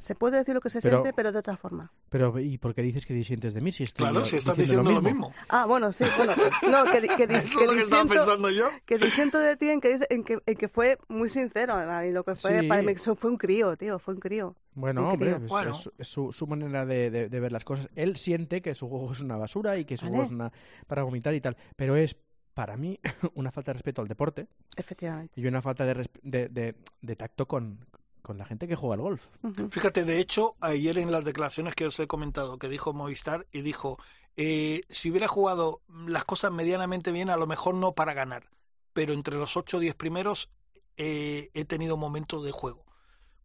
Se 0.00 0.14
puede 0.14 0.38
decir 0.38 0.54
lo 0.54 0.60
que 0.60 0.70
se 0.70 0.80
Pero- 0.80 0.98
siente, 1.02 1.12
pero 1.14 1.32
de 1.32 1.38
otra 1.40 1.56
forma. 1.56 1.92
Pero, 2.08 2.38
¿y 2.38 2.56
por 2.56 2.74
qué 2.74 2.80
dices 2.82 3.04
que 3.04 3.12
disientes 3.12 3.52
de 3.52 3.60
mí? 3.60 3.72
Si 3.72 3.82
estoy 3.82 4.08
Claro, 4.08 4.24
si 4.24 4.36
estás 4.36 4.56
diciendo 4.56 4.88
diciendo 4.88 5.02
lo 5.02 5.14
mismo. 5.14 5.34
Ah, 5.50 5.66
bueno, 5.66 5.92
sí, 5.92 6.04
bueno, 6.16 6.32
no, 6.70 6.84
que, 6.90 7.00
que, 7.00 7.08
dis- 7.28 7.28
que 7.28 7.64
es 7.64 7.66
lo 7.66 7.72
que 7.74 7.80
estaba 7.80 8.02
disiento, 8.04 8.08
pensando 8.14 8.50
yo. 8.50 8.70
que 8.86 8.96
disiento 8.98 9.38
de 9.38 9.56
ti 9.56 9.68
en 9.68 9.80
que, 9.82 9.88
dice- 9.98 10.06
en 10.08 10.24
que, 10.24 10.38
en 10.46 10.54
que 10.56 10.68
fue 10.68 10.98
muy 11.08 11.28
sincero, 11.28 11.74
y 12.06 12.10
lo 12.10 12.24
que 12.24 12.36
fue, 12.36 12.60
Sí. 12.60 12.66
para 12.68 12.82
mí 12.82 12.94
fue 12.96 13.30
un 13.30 13.36
crío, 13.36 13.76
tío, 13.76 13.98
fue 13.98 14.14
un 14.14 14.20
crío. 14.20 14.56
Bueno, 14.74 15.02
Un 15.02 15.06
hombre, 15.08 15.34
crío. 15.34 15.44
es, 15.44 15.50
Bueno. 15.50 15.70
es- 15.72 15.90
es 15.98 16.08
su, 16.08 16.32
su 16.32 16.46
manera 16.46 16.86
de, 16.86 17.10
de- 17.10 17.28
de 17.28 17.40
ver 17.40 17.52
las 17.52 17.64
cosas. 17.64 17.88
Él 17.94 18.16
siente 18.16 18.62
que 18.62 18.74
su 18.74 18.88
juego 18.88 19.12
es 19.12 19.20
una 19.20 19.36
basura 19.36 19.76
y 19.76 19.84
que 19.84 19.96
su 19.98 20.06
Vale. 20.06 20.16
juego 20.16 20.24
es 20.26 20.30
una 20.32 20.52
para 20.86 21.02
vomitar 21.02 21.34
y 21.34 21.40
tal. 21.42 21.56
Pero 21.76 21.96
es, 21.96 22.16
para 22.54 22.76
mí, 22.76 22.98
una 23.34 23.50
falta 23.50 23.70
de 23.70 23.74
respeto 23.74 24.02
al 24.02 24.08
deporte 24.08 24.48
Efectivamente. 24.76 25.40
y 25.40 25.46
una 25.46 25.62
falta 25.62 25.84
de, 25.84 26.08
de, 26.22 26.48
de- 26.48 26.74
de 27.00 27.16
tacto 27.16 27.46
con, 27.46 27.84
con 28.22 28.36
la 28.38 28.44
gente 28.44 28.68
que 28.68 28.76
juega 28.76 28.94
al 28.96 29.00
golf. 29.00 29.26
Fíjate, 29.70 30.04
de 30.04 30.18
hecho, 30.20 30.56
ayer 30.60 30.98
en 30.98 31.10
las 31.12 31.24
declaraciones 31.24 31.74
que 31.74 31.86
os 31.86 31.98
he 32.00 32.06
comentado, 32.06 32.58
que 32.58 32.68
dijo 32.68 32.92
Movistar, 32.92 33.46
y 33.52 33.62
dijo, 33.62 33.98
eh, 34.36 34.82
si 34.88 35.10
hubiera 35.10 35.28
jugado 35.28 35.80
las 36.06 36.24
cosas 36.24 36.52
medianamente 36.52 37.10
bien, 37.12 37.30
a 37.30 37.36
lo 37.36 37.46
mejor 37.46 37.74
no 37.74 37.92
para 37.94 38.12
ganar, 38.14 38.50
pero 38.92 39.12
entre 39.12 39.36
los 39.36 39.56
8 39.56 39.78
o 39.78 39.80
10 39.80 39.94
primeros 39.94 40.50
eh, 40.98 41.50
he 41.54 41.64
tenido 41.64 41.96
momentos 41.96 42.44
de 42.44 42.52
juego. 42.52 42.84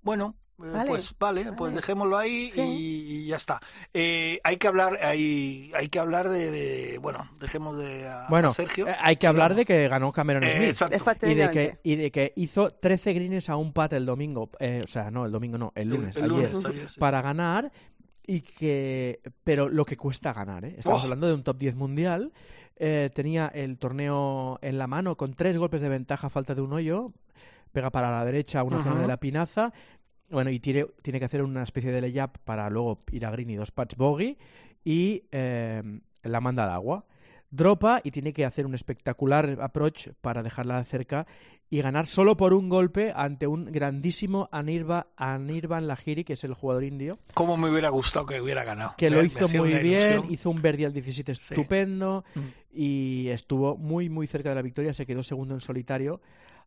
Bueno, 0.01 0.35
Vale, 0.59 0.89
pues 0.89 1.13
vale, 1.19 1.43
vale. 1.43 1.55
pues 1.55 1.75
dejémoslo 1.75 2.17
ahí 2.17 2.49
Sí. 2.49 2.61
y, 2.61 3.15
y 3.15 3.27
ya 3.27 3.35
está. 3.35 3.59
Eh, 3.93 4.39
hay 4.43 4.57
que 4.57 4.67
hablar, 4.67 4.97
hay, 5.03 5.71
hay 5.75 5.87
que 5.87 5.99
hablar 5.99 6.29
de, 6.29 6.49
de- 6.49 6.97
bueno, 6.97 7.27
dejemos 7.39 7.77
de 7.77 8.07
a, 8.07 8.25
a 8.25 8.29
Bueno, 8.29 8.53
Sergio. 8.53 8.87
eh, 8.87 8.95
hay 8.99 9.17
que 9.17 9.27
hablar 9.27 9.53
de 9.53 9.65
que 9.65 9.87
ganó 9.87 10.11
Cameron 10.11 10.43
Eh, 10.43 10.73
Smith. 10.73 10.91
exacto. 10.93 11.27
Y 11.27 11.35
de, 11.35 11.51
que, 11.51 11.77
y 11.83 11.95
de 11.95 12.11
que 12.11 12.33
hizo 12.35 12.71
13 12.71 13.13
greens 13.13 13.49
a 13.49 13.55
un 13.55 13.71
pat 13.71 13.93
el 13.93 14.05
domingo. 14.07 14.49
Eh, 14.59 14.81
o 14.83 14.87
sea, 14.87 15.11
no, 15.11 15.25
el 15.27 15.31
domingo 15.31 15.59
no, 15.59 15.71
el 15.75 15.89
lunes, 15.89 16.15
El 16.17 16.23
ayer. 16.31 16.51
lunes, 16.51 16.65
ayer, 16.65 16.89
sí. 16.89 16.99
Para 16.99 17.21
ganar 17.21 17.71
y 18.25 18.41
que... 18.41 19.21
Pero 19.43 19.69
lo 19.69 19.85
que 19.85 19.95
cuesta 19.95 20.33
ganar, 20.33 20.65
¿eh? 20.65 20.75
Estamos 20.79 21.01
Oh. 21.01 21.03
hablando 21.03 21.27
de 21.27 21.33
un 21.35 21.43
top 21.43 21.57
10 21.59 21.75
mundial. 21.75 22.33
Eh, 22.77 23.09
tenía 23.13 23.47
el 23.53 23.77
torneo 23.79 24.57
en 24.63 24.77
la 24.79 24.87
mano 24.87 25.15
con 25.17 25.33
tres 25.35 25.57
golpes 25.57 25.81
de 25.81 25.89
ventaja 25.89 26.27
a 26.27 26.29
falta 26.31 26.55
de 26.55 26.61
un 26.61 26.73
hoyo. 26.73 27.11
Pega 27.71 27.89
para 27.91 28.09
la 28.11 28.25
derecha 28.25 28.61
a 28.61 28.63
una 28.63 28.81
zona 28.81 29.01
de 29.01 29.07
la 29.07 29.17
pinaza. 29.17 29.71
Bueno, 30.29 30.49
y 30.49 30.59
tiene, 30.59 30.85
tiene 31.01 31.19
que 31.19 31.25
hacer 31.25 31.41
una 31.43 31.63
especie 31.63 31.91
de 31.91 32.01
layup 32.01 32.37
para 32.43 32.69
luego 32.69 32.99
ir 33.11 33.25
a 33.25 33.31
green 33.31 33.49
y 33.49 33.55
dos 33.55 33.71
pats 33.71 33.95
bogey. 33.95 34.37
Y 34.83 35.23
eh, 35.31 35.81
la 36.23 36.41
manda 36.41 36.63
al 36.65 36.71
agua 36.71 37.05
dropa 37.49 38.01
y 38.03 38.11
tiene 38.11 38.33
que 38.33 38.43
hacer 38.43 38.65
un 38.65 38.75
espectacular 38.75 39.57
approach 39.61 40.09
para 40.19 40.43
dejarla 40.43 40.83
cerca 40.83 41.25
y 41.69 41.81
ganar 41.81 42.05
solo 42.05 42.35
por 42.35 42.53
un 42.53 42.67
golpe 42.67 43.13
ante 43.15 43.47
un 43.47 43.71
grandísimo 43.71 44.49
Anirba, 44.51 45.07
Anirban 45.15 45.87
Lahiri, 45.87 46.25
que 46.25 46.33
es 46.33 46.43
el 46.43 46.53
jugador 46.53 46.83
indio. 46.83 47.13
Cómo 47.33 47.55
me 47.55 47.69
hubiera 47.69 47.87
gustado 47.87 48.25
que 48.25 48.41
hubiera 48.41 48.65
ganado. 48.65 48.91
Que 48.97 49.09
lo 49.09 49.19
Me- 49.21 49.27
hizo 49.27 49.47
muy 49.57 49.69
bien, 49.69 49.85
ilusión. 49.85 50.25
hizo 50.29 50.49
un 50.49 50.61
Verdi 50.61 50.83
al 50.85 50.93
17 50.93 51.35
Sí. 51.35 51.53
estupendo 51.53 52.25
Mm. 52.35 52.39
y 52.73 53.27
estuvo 53.29 53.77
muy, 53.77 54.09
muy 54.09 54.27
cerca 54.27 54.49
de 54.49 54.55
la 54.55 54.61
victoria. 54.61 54.93
Se 54.93 55.05
quedó 55.05 55.23
segundo 55.23 55.53
en 55.53 55.61
solitario 55.61 56.19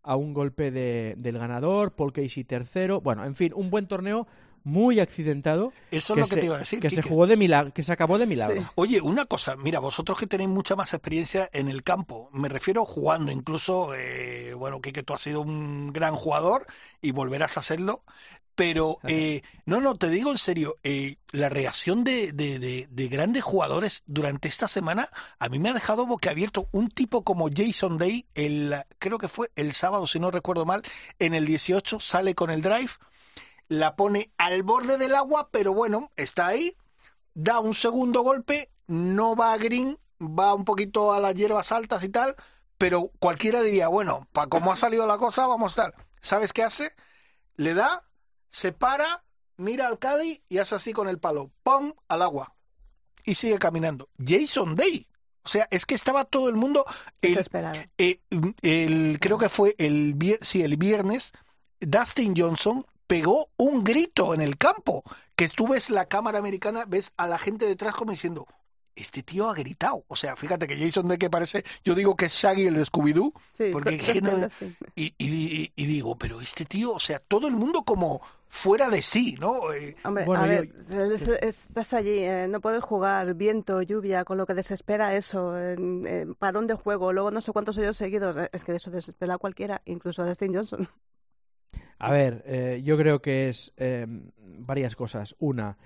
a 0.03 0.17
un 0.17 0.33
golpe 0.35 0.71
de- 0.71 1.15
del 1.19 1.39
ganador, 1.39 1.93
Paul 1.93 2.13
Casey 2.13 2.45
tercero. 2.45 3.01
Bueno, 3.01 3.25
en 3.25 3.35
fin, 3.35 3.53
un 3.55 3.71
buen 3.71 3.87
torneo 3.87 4.27
muy 4.63 5.01
accidentado. 5.01 5.73
Eso 5.91 6.13
es 6.15 6.19
lo 6.21 6.25
que 6.27 6.35
se, 6.35 6.41
te 6.41 6.47
iba 6.47 6.57
a 6.57 6.59
decir. 6.59 6.81
Que 6.81 6.91
se 6.91 7.01
jugó 7.03 7.27
de 7.27 7.37
milagro, 7.37 7.73
que 7.73 7.83
se 7.83 7.93
acabó 7.93 8.19
de 8.19 8.27
milagro. 8.27 8.61
Sí. 8.61 8.67
Oye, 8.75 9.01
una 9.01 9.25
cosa, 9.25 9.57
mira, 9.57 9.79
vosotros 9.81 10.19
que 10.19 10.27
tenéis 10.27 10.51
mucha 10.51 10.77
más 10.77 10.93
experiencia 10.93 11.49
en 11.55 11.69
el 11.69 11.83
campo, 11.83 12.29
me 12.33 12.49
refiero 12.51 12.85
jugando, 12.85 13.33
incluso, 13.33 13.95
eh, 13.95 14.53
bueno, 14.55 14.81
que 14.83 14.93
tú 15.03 15.15
has 15.15 15.21
sido 15.23 15.41
un 15.41 15.93
gran 15.95 16.15
jugador 16.15 16.67
y 17.01 17.13
volverás 17.13 17.57
a 17.57 17.63
serlo, 17.63 18.03
pero 18.61 18.99
eh, 19.09 19.41
no, 19.65 19.81
no, 19.81 19.95
te 19.95 20.11
digo 20.11 20.31
en 20.31 20.37
serio, 20.37 20.77
eh, 20.83 21.17
la 21.33 21.49
reacción 21.49 22.05
de, 22.05 22.33
de, 22.33 22.59
de- 22.59 22.87
de 22.91 23.09
grandes 23.09 23.43
jugadores 23.43 24.03
durante 24.05 24.49
esta 24.49 24.69
semana 24.69 25.09
a 25.39 25.49
mí 25.49 25.59
me 25.59 25.71
ha 25.71 25.73
dejado 25.73 26.05
boquiabierto. 26.05 26.69
Un 26.71 26.91
tipo 26.91 27.25
como 27.25 27.49
Jason 27.51 27.97
Day, 27.97 28.27
el, 28.35 28.75
creo 28.99 29.17
que 29.17 29.29
fue 29.29 29.51
el 29.57 29.73
sábado, 29.73 30.07
si 30.07 30.21
no 30.21 30.31
recuerdo 30.31 30.67
mal, 30.67 30.83
en 31.19 31.33
el 31.33 31.47
18 31.47 32.01
sale 32.01 32.35
con 32.35 32.51
el 32.51 32.61
drive, 32.61 32.91
la 33.69 33.97
pone 33.97 34.31
al 34.37 34.63
borde 34.63 34.99
del 34.99 35.15
agua, 35.15 35.49
pero 35.51 35.73
bueno, 35.73 36.11
está 36.17 36.49
ahí, 36.49 36.77
da 37.33 37.61
un 37.61 37.73
segundo 37.75 38.21
golpe, 38.21 38.71
no 38.89 39.37
va 39.37 39.55
a 39.55 39.57
green, 39.57 39.99
va 40.21 40.53
un 40.53 40.67
poquito 40.67 41.15
a 41.15 41.21
las 41.21 41.35
hierbas 41.35 41.73
altas 41.73 42.05
y 42.05 42.11
tal, 42.11 42.37
pero 42.77 43.11
cualquiera 43.21 43.63
diría, 43.63 43.89
bueno, 43.89 44.29
para 44.33 44.49
cómo 44.49 44.71
ha 44.71 44.77
salido 44.77 45.07
la 45.07 45.17
cosa, 45.17 45.47
vamos 45.47 45.79
a 45.79 45.85
tal. 45.85 45.95
¿Sabes 46.21 46.53
qué 46.53 46.63
hace? 46.63 46.93
Le 47.57 47.73
da, 47.73 48.05
se 48.51 48.73
para, 48.73 49.25
mira 49.57 49.87
al 49.87 49.99
Caddy 49.99 50.43
y 50.49 50.59
hace 50.59 50.75
así 50.75 50.93
con 50.93 51.09
el 51.09 51.19
palo, 51.19 51.51
¡pum! 51.63 51.93
al 52.09 52.23
agua. 52.23 52.55
Y 53.25 53.35
sigue 53.35 53.59
caminando. 53.59 54.09
Jason 54.25 54.77
Day. 54.77 55.07
O 55.43 55.49
sea, 55.49 55.67
es 55.71 55.87
que 55.87 55.95
estaba 55.95 56.25
todo 56.25 56.49
el 56.49 56.57
mundo. 56.57 56.85
el- 57.23 57.31
Desesperado. 57.35 57.81
eh, 57.99 58.21
el, 58.63 59.19
creo 59.21 59.39
que 59.39 59.49
fue 59.49 59.75
el, 59.79 60.17
sí, 60.43 60.63
el 60.63 60.77
viernes, 60.77 61.33
Dustin 61.81 62.35
Johnson 62.37 62.87
pegó 63.07 63.51
un 63.57 63.83
grito 63.83 64.35
en 64.35 64.41
el 64.41 64.57
campo, 64.59 65.03
que 65.35 65.49
tú 65.49 65.69
ves 65.69 65.91
la 65.91 66.07
cámara 66.07 66.39
americana, 66.39 66.85
ves 66.87 67.13
a 67.17 67.27
la 67.27 67.39
gente 67.39 67.67
detrás 67.67 67.95
como 67.95 68.11
diciendo, 68.13 68.47
este 69.01 69.23
tío 69.23 69.49
ha 69.49 69.55
gritado. 69.55 70.05
O 70.09 70.17
sea, 70.17 70.37
fíjate 70.37 70.67
que 70.67 70.77
Jason 70.79 71.09
de 71.09 71.19
que 71.19 71.31
parece, 71.31 71.65
yo 71.85 71.95
digo 71.95 72.17
que 72.17 72.27
es 72.27 72.33
Shaggy 72.33 72.67
el 72.67 72.75
de 72.75 72.85
Scooby-Doo, 72.85 73.33
Sí, 73.53 73.71
porque 73.73 74.21
no- 74.23 74.47
y, 74.95 75.15
y- 75.19 75.73
y 75.75 75.87
digo, 75.87 76.17
pero 76.19 76.41
este 76.41 76.65
tío, 76.65 76.93
o 76.93 77.01
sea, 77.01 77.19
todo 77.19 77.49
el 77.49 77.55
mundo 77.55 77.83
como 77.83 78.21
fuera 78.49 78.89
de 78.89 79.01
sí, 79.01 79.37
¿no? 79.39 79.73
Eh, 79.73 79.95
Hombre, 80.05 80.25
Bueno, 80.25 80.43
a 80.43 80.47
yo- 80.47 80.51
ver, 80.63 80.65
es- 81.13 81.29
es- 81.29 81.29
estás 81.69 81.93
allí, 81.95 82.19
eh, 82.19 82.47
no 82.49 82.61
puedes 82.61 82.83
jugar, 82.83 83.35
viento, 83.35 83.81
lluvia, 83.83 84.25
con 84.25 84.39
lo 84.39 84.47
que 84.47 84.55
desespera 84.55 85.15
eso, 85.15 85.55
parón 86.39 86.67
de 86.67 86.75
juego, 86.75 87.13
luego 87.13 87.31
no 87.31 87.41
sé 87.41 87.53
cuántos 87.53 87.79
años 87.79 87.97
seguidos, 87.97 88.37
eh, 88.37 88.49
es 88.53 88.65
que 88.65 88.73
de 88.73 88.77
eso 88.79 88.91
desespera 88.91 89.35
a 89.35 89.39
cualquiera, 89.39 89.83
incluso 89.85 90.23
a 90.23 90.27
Dustin 90.27 90.53
Johnson. 90.55 90.89
A 91.99 92.11
ver, 92.13 92.43
eh, 92.47 92.81
yo 92.83 92.97
creo 92.97 93.21
que 93.21 93.49
es 93.51 93.73
eh, 93.77 94.07
varias 94.39 94.97
cosas. 94.97 95.37
Una, 95.39 95.77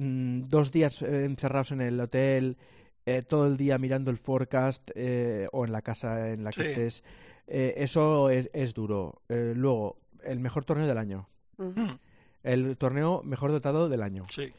mm, 0.00 0.48
dos 0.48 0.70
días 0.72 1.02
eh, 1.02 1.24
encerrados 1.24 1.72
en 1.72 1.80
el 1.80 2.00
hotel, 2.00 2.56
eh, 3.06 3.22
todo 3.22 3.46
el 3.46 3.56
día 3.56 3.78
mirando 3.78 4.10
el 4.10 4.16
forecast 4.16 4.90
eh, 4.94 5.46
o 5.52 5.64
en 5.64 5.72
la 5.72 5.82
casa 5.82 6.30
en 6.30 6.44
la 6.44 6.50
que 6.50 6.62
Sí. 6.62 6.68
estés. 6.68 7.04
eh, 7.46 7.74
eso 7.78 8.30
es, 8.30 8.48
es 8.52 8.74
duro. 8.74 9.22
Eh, 9.28 9.52
luego, 9.56 9.96
el 10.24 10.38
mejor 10.40 10.64
torneo 10.64 10.86
del 10.86 10.98
año. 10.98 11.28
Mm. 11.58 11.72
El 12.42 12.76
torneo 12.78 13.22
mejor 13.24 13.50
dotado 13.52 13.88
del 13.88 14.02
año. 14.02 14.24
sí. 14.30 14.50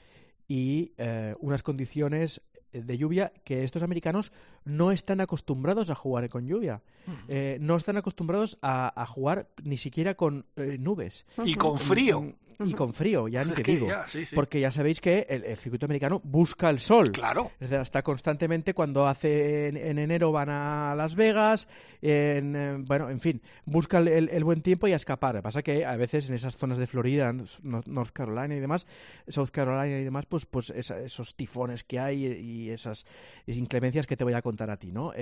y 0.47 0.91
eh, 0.97 1.34
unas 1.39 1.63
condiciones 1.63 2.41
de 2.73 2.97
lluvia 2.97 3.32
que 3.45 3.63
estos 3.63 3.84
americanos 3.84 4.32
no 4.65 4.91
están 4.91 5.21
acostumbrados 5.21 5.89
a 5.89 5.95
jugar 5.95 6.27
con 6.30 6.45
lluvia. 6.47 6.82
Eh, 7.30 7.58
no 7.62 7.75
están 7.77 7.95
acostumbrados 7.97 8.58
a, 8.62 8.91
a 9.01 9.06
jugar 9.06 9.47
ni 9.63 9.77
siquiera 9.77 10.15
con 10.15 10.45
eh, 10.58 10.77
nubes. 10.80 11.25
Y 11.45 11.56
con 11.56 11.80
frío. 11.80 12.34
Y 12.59 12.73
con 12.73 12.93
frío, 12.93 13.27
ya 13.27 13.43
ni 13.43 13.51
te 13.55 13.63
digo. 13.63 13.87
ya, 13.87 14.07
sí, 14.07 14.25
sí. 14.25 14.35
Porque 14.35 14.59
ya 14.59 14.71
sabéis 14.71 15.01
que 15.01 15.25
el, 15.29 15.43
el 15.45 15.57
circuito 15.57 15.85
americano 15.85 16.21
busca 16.23 16.69
el 16.69 16.79
sol. 16.79 17.11
Claro. 17.11 17.51
Está 17.59 18.01
constantemente 18.03 18.73
cuando 18.73 19.07
hace 19.07 19.67
en, 19.69 19.77
en 19.77 19.99
enero 19.99 20.31
van 20.31 20.49
a 20.49 20.93
Las 20.95 21.15
Vegas, 21.15 21.67
en, 22.01 22.55
eh, 22.55 22.75
bueno, 22.79 23.09
en 23.09 23.19
fin, 23.19 23.41
busca 23.65 23.99
el, 23.99 24.43
buen 24.43 24.61
tiempo 24.61 24.87
y 24.87 24.93
a 24.93 24.95
escapar. 24.95 25.35
Lo 25.35 25.39
que 25.41 25.43
pasa 25.43 25.61
que 25.63 25.85
a 25.85 25.95
veces 25.95 26.29
en 26.29 26.35
esas 26.35 26.57
zonas 26.57 26.77
de 26.77 26.87
Florida, 26.87 27.31
North 27.33 27.87
North 27.87 28.11
Carolina 28.13 28.55
y 28.55 28.59
demás, 28.59 28.85
South 29.27 29.49
Carolina 29.51 29.97
y 29.99 30.03
demás, 30.03 30.25
pues, 30.27 30.45
pues 30.45 30.69
esa- 30.71 30.99
esos 30.99 31.35
tifones 31.35 31.83
que 31.83 31.99
hay 31.99 32.25
y 32.25 32.69
esas 32.69 33.05
inclemencias 33.47 34.07
que 34.07 34.17
te 34.17 34.23
voy 34.23 34.33
a 34.33 34.41
contar 34.41 34.69
a 34.69 34.77
ti, 34.77 34.91
¿no, 34.91 35.13
eh, 35.13 35.17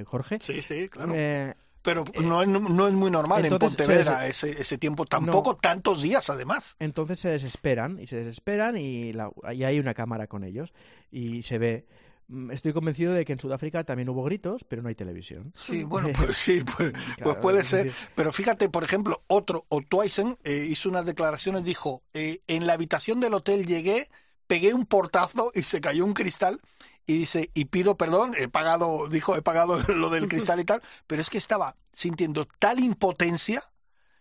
eh, 0.00 0.04
Jorge? 0.06 0.38
Sí, 0.40 0.60
sí, 0.62 0.88
claro. 0.88 1.12
Eh, 1.16 1.54
Pero 1.82 2.04
no, 2.22 2.42
es- 2.42 2.48
no 2.48 2.88
es 2.88 2.94
muy 2.94 3.10
normal 3.10 3.44
entonces, 3.44 3.70
en 3.80 3.86
Pontevedra 3.86 4.26
ese, 4.26 4.60
ese 4.60 4.78
tiempo, 4.78 5.06
tampoco 5.06 5.56
tantos 5.56 6.02
días 6.02 6.28
además. 6.30 6.76
Entonces 6.78 7.20
se 7.20 7.28
desesperan 7.30 7.98
y 8.00 8.06
se 8.06 8.16
desesperan 8.16 8.76
y, 8.76 9.12
la- 9.12 9.30
y 9.52 9.64
hay 9.64 9.78
una 9.78 9.94
cámara 9.94 10.26
con 10.26 10.44
ellos 10.44 10.72
y 11.10 11.42
se 11.42 11.58
ve. 11.58 11.86
Mm, 12.26 12.50
Estoy 12.50 12.72
convencido 12.74 13.14
de 13.14 13.24
que 13.24 13.32
en 13.32 13.38
Sudáfrica 13.38 13.84
también 13.84 14.08
hubo 14.10 14.22
gritos, 14.24 14.64
pero 14.64 14.82
no 14.82 14.88
hay 14.88 14.94
televisión. 14.94 15.50
Sí, 15.54 15.82
bueno, 15.84 16.10
pues 16.14 16.36
sí, 16.36 16.62
pues, 16.76 16.92
pues 16.92 17.16
Claro, 17.16 17.40
puede 17.40 17.60
es 17.60 17.68
ser. 17.68 17.90
Pero 18.14 18.32
fíjate, 18.32 18.68
por 18.68 18.84
ejemplo, 18.84 19.22
otro, 19.28 19.64
Otwaisen 19.68 20.36
eh, 20.44 20.66
hizo 20.68 20.88
unas 20.90 21.06
declaraciones, 21.06 21.64
dijo, 21.64 22.02
eh, 22.12 22.40
en 22.48 22.66
la 22.66 22.74
habitación 22.74 23.20
del 23.20 23.32
hotel 23.34 23.66
llegué, 23.66 24.10
pegué 24.46 24.74
un 24.74 24.84
portazo 24.84 25.52
y 25.54 25.62
se 25.62 25.80
cayó 25.80 26.04
un 26.04 26.12
cristal 26.12 26.60
y 27.08 27.18
dice, 27.18 27.50
y 27.54 27.64
pido 27.64 27.96
perdón, 27.96 28.34
he 28.38 28.46
pagado, 28.48 29.08
dijo, 29.08 29.34
he 29.34 29.42
pagado 29.42 29.78
lo 29.88 30.10
del 30.10 30.28
cristal 30.28 30.60
y 30.60 30.64
tal, 30.64 30.80
pero 31.08 31.20
es 31.20 31.30
que 31.30 31.38
estaba 31.38 31.74
sintiendo 31.92 32.46
tal 32.60 32.78
impotencia. 32.78 33.64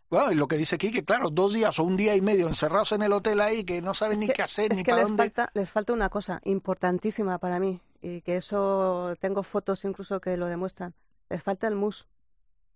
Bueno, 0.10 0.32
y 0.32 0.36
lo 0.36 0.48
que 0.48 0.56
dice 0.56 0.76
aquí, 0.76 0.90
que 0.92 1.04
claro, 1.04 1.30
dos 1.30 1.54
días 1.54 1.78
o 1.80 1.84
un 1.84 1.98
día 1.98 2.16
y 2.16 2.22
medio 2.22 2.48
encerrados 2.48 2.94
en 2.94 3.02
el 3.04 3.12
hotel 3.12 3.42
ahí, 3.42 3.64
que 3.66 3.82
no 3.82 3.94
saben 3.94 4.14
Es 4.14 4.20
ni 4.22 4.28
que- 4.28 4.34
qué 4.34 4.42
hacer, 4.42 4.72
es 4.72 4.78
ni 4.78 4.84
que 4.84 4.92
para 4.92 5.02
les 5.02 5.10
dónde. 5.10 5.24
falta, 5.26 5.50
les 5.54 5.70
falta 5.70 5.92
una 5.94 6.08
cosa 6.10 6.40
importantísima 6.46 7.38
para 7.40 7.60
mí, 7.60 7.82
y 8.02 8.22
que 8.22 8.38
eso 8.38 9.14
tengo 9.20 9.44
fotos 9.44 9.84
incluso 9.84 10.22
que 10.22 10.38
lo 10.38 10.46
demuestran. 10.48 10.96
Les 11.30 11.44
falta 11.44 11.68
el 11.68 11.76
mus. 11.76 12.08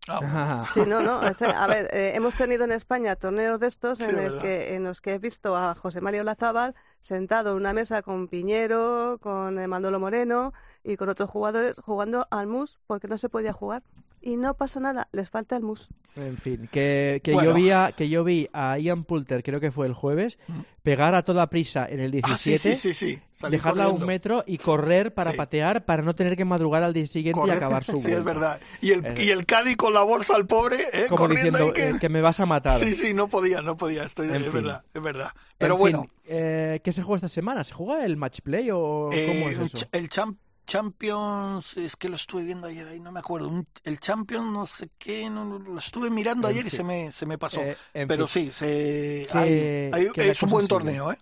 Ah, 0.10 0.20
bueno. 0.20 0.66
Sí, 0.74 0.82
no, 0.86 1.00
no. 1.00 1.26
es- 1.26 1.42
a 1.42 1.68
ver, 1.68 1.88
eh, 1.94 2.12
hemos 2.16 2.36
tenido 2.36 2.66
en 2.66 2.74
España 2.74 3.16
torneos 3.16 3.60
de 3.62 3.68
estos 3.68 3.98
Sí, 4.00 4.04
en, 4.06 4.20
es 4.20 4.34
los 4.34 4.44
que, 4.44 4.76
en 4.76 4.84
los 4.84 5.00
que 5.00 5.14
he 5.14 5.18
visto 5.20 5.56
a 5.56 5.74
José 5.76 6.02
Mario 6.02 6.24
Lazábal 6.26 6.76
sentado 7.02 7.52
en 7.52 7.58
una 7.58 7.74
mesa 7.74 8.02
con 8.02 8.30
Piñero, 8.30 9.18
con 9.22 9.60
eh, 9.60 9.68
Manolo 9.68 10.00
Moreno 10.00 10.54
y 10.84 10.96
con 10.96 11.10
otros 11.10 11.30
jugadores 11.30 11.76
jugando 11.84 12.28
al 12.32 12.48
mus 12.48 12.80
porque 12.88 13.08
no 13.08 13.18
se 13.18 13.28
podía 13.28 13.52
jugar. 13.52 13.82
Y 14.24 14.38
no 14.38 14.56
pasa 14.56 14.80
nada, 14.80 15.08
les 15.12 15.30
falta 15.32 15.58
el 15.58 15.64
mus. 15.64 15.90
En 16.16 16.38
fin, 16.38 16.68
que, 16.72 17.22
que 17.24 17.34
Bueno. 17.34 17.52
yo 17.52 17.56
vi 17.56 17.72
a, 17.72 17.94
que 17.96 18.08
yo 18.10 18.24
vi 18.24 18.50
a 18.54 18.78
Ian 18.78 19.06
Poulter, 19.06 19.42
creo 19.44 19.60
que 19.62 19.72
fue 19.72 19.88
el 19.88 19.94
jueves, 19.94 20.38
pegar 20.84 21.16
a 21.16 21.24
toda 21.24 21.50
prisa 21.50 21.88
en 21.90 22.02
el 22.02 22.20
Ah, 22.24 22.38
sí, 22.38 22.50
17, 22.52 22.76
sí, 22.76 22.94
sí, 22.94 22.94
sí. 23.16 23.20
Salir 23.32 23.54
dejarla 23.60 23.86
a 23.86 23.88
un 23.88 23.94
corriendo. 23.94 24.08
metro 24.08 24.44
y 24.46 24.58
correr 24.58 25.14
para 25.14 25.32
Sí. 25.32 25.38
patear 25.38 25.86
para 25.86 26.04
no 26.04 26.14
tener 26.14 26.36
que 26.36 26.44
madrugar 26.46 26.84
al 26.84 26.94
día 26.94 27.06
siguiente 27.08 27.40
y 27.40 27.42
Correcto. 27.42 27.66
acabar 27.66 27.84
su 27.86 27.94
Sí, 27.94 27.98
es 28.00 28.04
vuelta. 28.04 28.24
verdad. 28.24 28.60
Y 28.82 28.92
el, 28.92 29.06
Eh, 29.06 29.16
y 29.26 29.30
el 29.30 29.46
Cádiz 29.46 29.78
con 29.78 29.94
la 29.94 30.04
bolsa 30.04 30.36
al 30.36 30.46
pobre, 30.46 30.84
¿eh? 30.94 31.06
Como 31.08 31.18
corriendo 31.18 31.58
diciendo 31.58 31.74
que... 31.74 31.90
eh, 31.90 32.00
que 32.00 32.10
me 32.10 32.22
vas 32.22 32.40
a 32.42 32.46
matar. 32.46 32.78
Sí, 32.80 32.94
sí, 32.94 33.14
no 33.14 33.28
podía, 33.30 33.62
no 33.62 33.78
podía. 33.78 34.04
Estoy, 34.04 34.28
En 34.28 34.36
es 34.36 34.44
fin. 34.44 34.52
verdad, 34.54 34.84
es 34.94 35.02
verdad. 35.02 35.30
En 35.34 35.42
Pero 35.60 35.76
fin, 35.76 35.80
bueno, 35.80 36.08
eh, 36.26 36.82
¿qué 36.84 36.92
se 36.92 37.02
juega 37.04 37.16
esta 37.16 37.30
semana? 37.30 37.64
¿Se 37.64 37.74
juega 37.74 38.04
el 38.06 38.18
match 38.18 38.42
play 38.42 38.70
o 38.72 39.10
eh, 39.14 39.26
cómo 39.28 39.50
es 39.50 39.58
el 39.58 39.66
eso? 39.66 39.78
ch- 39.78 39.88
el 39.94 40.10
Cham- 40.10 40.36
Champions, 40.72 41.78
es 41.78 41.96
que 41.96 42.10
lo 42.10 42.16
estuve 42.16 42.44
viendo 42.44 42.68
ayer 42.68 42.88
ahí, 42.88 43.00
no 43.00 43.12
me 43.12 43.20
acuerdo. 43.20 43.48
Un- 43.50 43.68
el 43.84 44.00
Champions, 44.00 44.46
no 44.52 44.66
sé 44.66 44.90
qué, 44.98 45.30
no, 45.30 45.60
lo 45.60 45.80
estuve 45.80 46.10
mirando 46.10 46.48
En 46.48 46.54
ayer 46.54 46.68
y 46.68 46.70
fin. 46.70 46.78
se 46.78 46.84
me, 46.84 47.12
se 47.12 47.26
me 47.26 47.38
pasó. 47.38 47.62
Eh, 47.62 47.76
Pero 48.08 48.28
fin, 48.28 48.46
sí, 48.48 48.52
se, 48.52 49.28
Que- 49.32 49.92
hay- 49.94 50.06
hay- 50.06 50.12
que 50.12 50.30
es 50.30 50.42
un 50.44 50.50
buen 50.50 50.66
sigue. 50.66 50.70
torneo, 50.70 51.12
¿eh? 51.12 51.18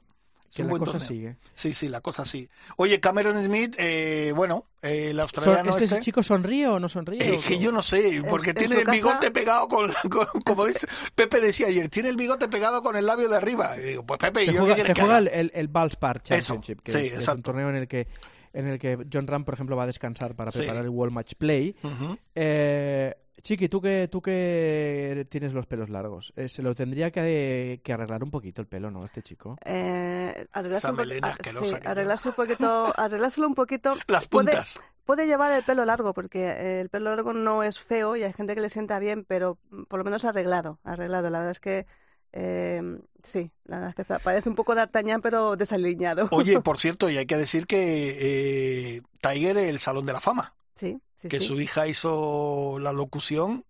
Es 0.49 0.55
que 0.55 0.62
un 0.63 0.67
la 0.67 0.71
buen 0.71 0.79
cosa 0.79 0.91
torneo. 0.93 1.07
sigue. 1.07 1.38
Sí, 1.53 1.73
sí, 1.73 1.89
la 1.89 2.01
cosa 2.01 2.25
sí. 2.25 2.49
Oye, 2.77 2.99
Cameron 2.99 3.43
Smith, 3.43 3.75
eh, 3.77 4.33
bueno, 4.35 4.65
eh, 4.81 5.09
el 5.12 5.19
australiano 5.19 5.69
¿Este 5.71 5.83
este... 5.83 5.99
chico 5.99 6.23
sonríe 6.23 6.67
o 6.67 6.79
no 6.79 6.89
sonríe? 6.89 7.19
Eh, 7.23 7.38
o- 7.38 7.47
que 7.47 7.59
yo 7.59 7.71
no 7.71 7.81
sé, 7.83 8.23
porque 8.29 8.49
en 8.51 8.55
tiene 8.55 8.75
el 8.75 8.81
casa- 8.81 8.91
bigote 8.93 9.31
pegado 9.31 9.67
con, 9.67 9.91
con- 10.09 10.41
como 10.45 10.65
dice 10.65 10.88
Pepe 11.15 11.39
decía 11.39 11.67
ayer, 11.67 11.88
tiene 11.89 12.09
el 12.09 12.15
bigote 12.17 12.47
pegado 12.47 12.81
con 12.81 12.95
el 12.95 13.05
labio 13.05 13.29
de 13.29 13.38
arriba. 13.38 13.77
Y 13.77 13.81
digo, 13.81 14.05
pues 14.05 14.19
Pepe, 14.19 14.45
se 14.45 14.53
¿yo 14.53 14.62
juega, 14.62 14.83
se 14.83 14.93
juega 14.95 15.17
el, 15.19 15.27
el, 15.27 15.51
el 15.53 15.67
Valspar 15.67 16.17
Eso, 16.25 16.53
Championship, 16.55 16.81
que 16.81 16.91
sí, 16.93 16.97
es, 17.07 17.13
es 17.13 17.27
un 17.27 17.41
torneo 17.43 17.69
en 17.69 17.75
el 17.75 17.88
que 17.88 18.07
en 18.53 18.67
el 18.67 18.79
que 18.79 18.97
John 19.12 19.27
Ram, 19.27 19.45
por 19.45 19.53
ejemplo, 19.53 19.75
va 19.75 19.83
a 19.83 19.88
descansar 19.88 20.35
para 20.35 20.51
Sí. 20.51 20.59
preparar 20.59 20.83
el 20.83 20.89
World 20.89 21.13
Match 21.13 21.33
Play. 21.38 21.75
Ujú. 21.83 22.17
Eh, 22.35 23.15
Chiqui, 23.41 23.69
tú 23.69 23.79
que, 23.81 24.09
tú 24.12 24.21
que 24.21 25.25
tienes 25.29 25.53
los 25.53 25.65
pelos 25.65 25.89
largos, 25.89 26.33
eh, 26.35 26.49
se 26.49 26.62
lo 26.62 26.75
tendría 26.75 27.09
que, 27.09 27.79
que 27.83 27.93
arreglar 27.93 28.21
un 28.21 28.31
poquito 28.31 28.62
el 28.62 28.67
pelo, 28.67 28.91
¿no? 28.91 29.05
Este 29.05 29.21
chico. 29.21 29.57
Eh, 29.63 30.45
arreglarse 30.51 30.89
un 30.91 30.97
po- 30.97 31.03
ah, 31.21 31.38
sí, 31.43 31.73
arreglarse 31.85 32.29
un 32.29 32.35
poquito, 32.35 32.93
arreglárselo 32.97 33.47
un 33.47 33.55
poquito. 33.55 33.95
Las 34.09 34.27
puede- 34.27 34.51
puntas. 34.51 34.81
puede 35.05 35.25
llevar 35.25 35.53
el 35.53 35.63
pelo 35.63 35.85
largo, 35.85 36.13
porque 36.13 36.81
el 36.81 36.89
pelo 36.89 37.12
largo 37.15 37.31
no 37.31 37.63
es 37.63 37.79
feo 37.79 38.17
y 38.17 38.23
hay 38.23 38.33
gente 38.33 38.55
que 38.55 38.62
le 38.62 38.69
sienta 38.69 38.99
bien, 38.99 39.23
pero 39.25 39.57
por 39.88 39.99
lo 39.99 40.03
menos 40.03 40.25
arreglado, 40.25 40.79
arreglado. 40.83 41.29
La 41.29 41.38
verdad 41.39 41.51
es 41.51 41.62
que 41.62 41.85
eh, 42.33 42.81
sí, 43.23 43.51
la 43.65 43.79
verdad 43.79 43.95
es 43.97 44.07
que 44.07 44.19
parece 44.23 44.49
un 44.49 44.55
poco 44.55 44.75
D'Artagnan, 44.75 45.21
pero 45.21 45.55
desaliñado. 45.55 46.27
Oye, 46.31 46.59
por 46.61 46.79
cierto, 46.79 47.09
y 47.09 47.17
hay 47.17 47.25
que 47.25 47.37
decir 47.37 47.67
que 47.67 48.95
eh, 48.97 49.01
Tiger 49.21 49.57
el 49.57 49.79
Salón 49.79 50.05
de 50.05 50.13
la 50.13 50.21
Fama. 50.21 50.53
Sí, 50.75 50.99
sí 51.15 51.27
Que 51.27 51.39
sí. 51.39 51.47
su 51.47 51.59
hija 51.59 51.87
hizo 51.87 52.77
la 52.79 52.93
locución. 52.93 53.65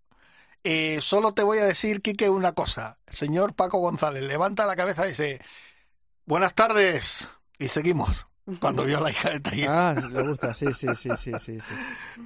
Eh, 0.64 1.00
solo 1.02 1.34
te 1.34 1.44
voy 1.44 1.58
a 1.60 1.66
decir, 1.66 2.02
Quique, 2.02 2.30
una 2.30 2.52
cosa. 2.54 3.00
El 3.08 3.16
señor 3.16 3.56
Paco 3.56 3.80
González 3.80 4.24
levanta 4.24 4.66
la 4.66 4.76
cabeza 4.76 5.06
y 5.06 5.10
dice, 5.10 5.42
buenas 6.26 6.54
tardes. 6.54 7.28
Y 7.58 7.70
seguimos. 7.70 8.29
Cuando 8.60 8.86
vio 8.86 8.98
a 8.98 9.02
la 9.02 9.12
hija 9.12 9.30
de 9.32 9.40
Tiger. 9.40 9.70
Ah, 9.70 9.94
le 9.94 10.24
gusta, 10.24 10.54
sí, 10.54 10.66
sí, 10.74 10.88
sí, 10.96 11.10
sí, 11.18 11.32
sí. 11.40 11.60
sí. 11.60 11.76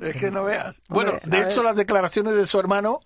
Es 0.02 0.16
que 0.16 0.32
no 0.32 0.44
veas. 0.44 0.82
Bueno, 0.88 1.12
Hombre, 1.12 1.30
de 1.30 1.46
hecho 1.46 1.58
ver. 1.58 1.66
las 1.66 1.76
declaraciones 1.76 2.36
de 2.36 2.46
su 2.46 2.60
hermano 2.60 3.00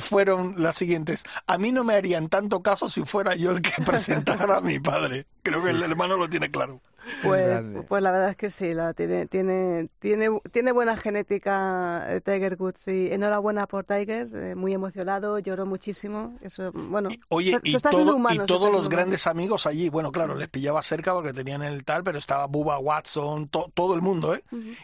fueron 0.00 0.54
las 0.62 0.76
siguientes. 0.76 1.24
A 1.46 1.58
mí 1.58 1.72
no 1.72 1.84
me 1.84 1.94
harían 1.94 2.28
tanto 2.28 2.62
caso 2.62 2.88
si 2.90 3.04
fuera 3.04 3.34
yo 3.34 3.50
el 3.52 3.62
que 3.62 3.82
presentara 3.84 4.56
a 4.56 4.60
mi 4.60 4.78
padre. 4.78 5.26
Creo 5.42 5.62
que 5.62 5.70
el 5.70 5.82
hermano 5.82 6.16
lo 6.16 6.28
tiene 6.28 6.50
claro. 6.50 6.80
Pues, 7.22 7.62
pues 7.88 8.02
la 8.02 8.10
verdad 8.10 8.30
es 8.30 8.36
que 8.36 8.50
sí, 8.50 8.74
la 8.74 8.92
tiene, 8.94 9.26
tiene, 9.26 9.88
tiene, 9.98 10.28
tiene 10.50 10.72
buena 10.72 10.96
genética 10.96 12.04
eh, 12.08 12.20
Tiger 12.20 12.56
Woods 12.58 12.88
y 12.88 13.12
enhorabuena 13.12 13.66
por 13.66 13.84
Tiger, 13.84 14.28
eh, 14.34 14.54
muy 14.54 14.72
emocionado, 14.72 15.38
lloró 15.38 15.66
muchísimo. 15.66 16.36
Eso, 16.40 16.72
bueno, 16.72 17.08
Y- 17.10 17.20
Oye, 17.28 17.50
se- 17.52 17.60
se 17.60 17.70
y, 17.70 17.76
está 17.76 17.90
todo- 17.90 18.16
humano, 18.16 18.42
y 18.42 18.46
todos 18.46 18.70
los 18.70 18.80
humano. 18.82 18.88
grandes 18.90 19.26
amigos 19.26 19.66
allí. 19.66 19.88
Bueno, 19.88 20.10
claro, 20.12 20.34
les 20.34 20.48
pillaba 20.48 20.82
cerca 20.82 21.12
porque 21.14 21.32
tenían 21.32 21.62
el 21.62 21.84
tal, 21.84 22.02
pero 22.04 22.18
estaba 22.18 22.46
Bubba 22.46 22.78
Watson, 22.78 23.48
to- 23.48 23.70
todo 23.74 23.94
el 23.94 24.02
mundo, 24.02 24.34
¿eh? 24.34 24.42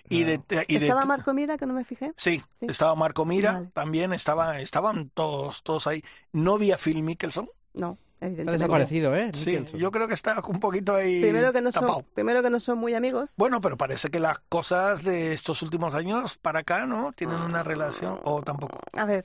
Y 0.08 0.24
de, 0.24 0.40
y 0.68 0.78
de- 0.78 0.86
Estaba 0.86 1.04
Marco 1.04 1.34
Mira, 1.34 1.56
que 1.58 1.66
no 1.66 1.74
me 1.74 1.84
fijé. 1.84 2.12
Sí, 2.16 2.42
Sí. 2.56 2.66
estaba 2.68 2.94
Marco 2.94 3.24
Mira, 3.24 3.52
Vale. 3.54 3.70
también 3.72 4.12
estaba, 4.12 4.60
estaban 4.60 5.10
todos, 5.10 5.62
todos 5.62 5.86
ahí. 5.86 6.02
No 6.32 6.58
vi 6.58 6.72
a 6.72 6.78
Phil 6.78 7.02
Mickelson. 7.02 7.48
No, 7.74 7.96
Está 8.22 8.52
desaparecido, 8.52 9.14
¿eh? 9.16 9.30
Sí, 9.34 9.52
Nicholson. 9.52 9.80
yo 9.80 9.90
creo 9.90 10.06
que 10.08 10.14
está 10.14 10.40
un 10.46 10.60
poquito 10.60 10.94
ahí 10.94 11.20
Primero 11.20 11.52
que, 11.52 11.60
no 11.60 11.72
son, 11.72 12.04
primero 12.14 12.42
que 12.42 12.50
no 12.50 12.60
son 12.60 12.78
muy 12.78 12.94
amigos. 12.94 13.34
Bueno, 13.36 13.60
pero 13.60 13.76
parece 13.76 14.10
que 14.10 14.20
las 14.20 14.38
cosas 14.48 15.02
de 15.02 15.32
estos 15.32 15.60
últimos 15.62 15.94
años 15.94 16.38
para 16.38 16.60
acá, 16.60 16.86
¿no? 16.86 17.12
Tienen 17.12 17.36
una 17.40 17.62
relación, 17.62 18.20
o 18.24 18.40
tampoco. 18.42 18.78
A 18.96 19.04
ver. 19.04 19.24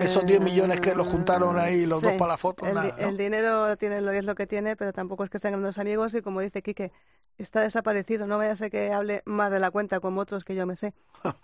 Esos 0.00 0.24
10 0.24 0.40
millones 0.40 0.80
que 0.80 0.94
los 0.94 1.06
juntaron 1.06 1.58
ahí, 1.58 1.84
los 1.84 2.00
dos 2.00 2.12
sí, 2.12 2.18
para 2.18 2.32
la 2.32 2.38
foto, 2.38 2.64
el, 2.66 2.74
nada, 2.74 2.96
¿no? 2.98 3.08
el 3.08 3.16
dinero 3.18 3.76
tiene 3.76 4.00
lo, 4.00 4.10
es 4.10 4.24
lo 4.24 4.34
que 4.34 4.46
tiene, 4.46 4.74
pero 4.74 4.92
tampoco 4.92 5.22
es 5.24 5.28
que 5.28 5.38
sean 5.38 5.52
grandes 5.52 5.76
amigos 5.76 6.14
y 6.14 6.22
como 6.22 6.40
dice 6.40 6.62
Quique, 6.62 6.92
está 7.38 7.60
desaparecido. 7.60 8.26
No 8.26 8.38
vaya 8.38 8.52
a 8.52 8.56
ser 8.56 8.70
que 8.70 8.92
hable 8.92 9.22
más 9.26 9.50
de 9.50 9.60
la 9.60 9.70
cuenta 9.70 10.00
como 10.00 10.20
otros 10.20 10.44
que 10.44 10.54
yo 10.54 10.66
me 10.66 10.76
sé. 10.76 10.94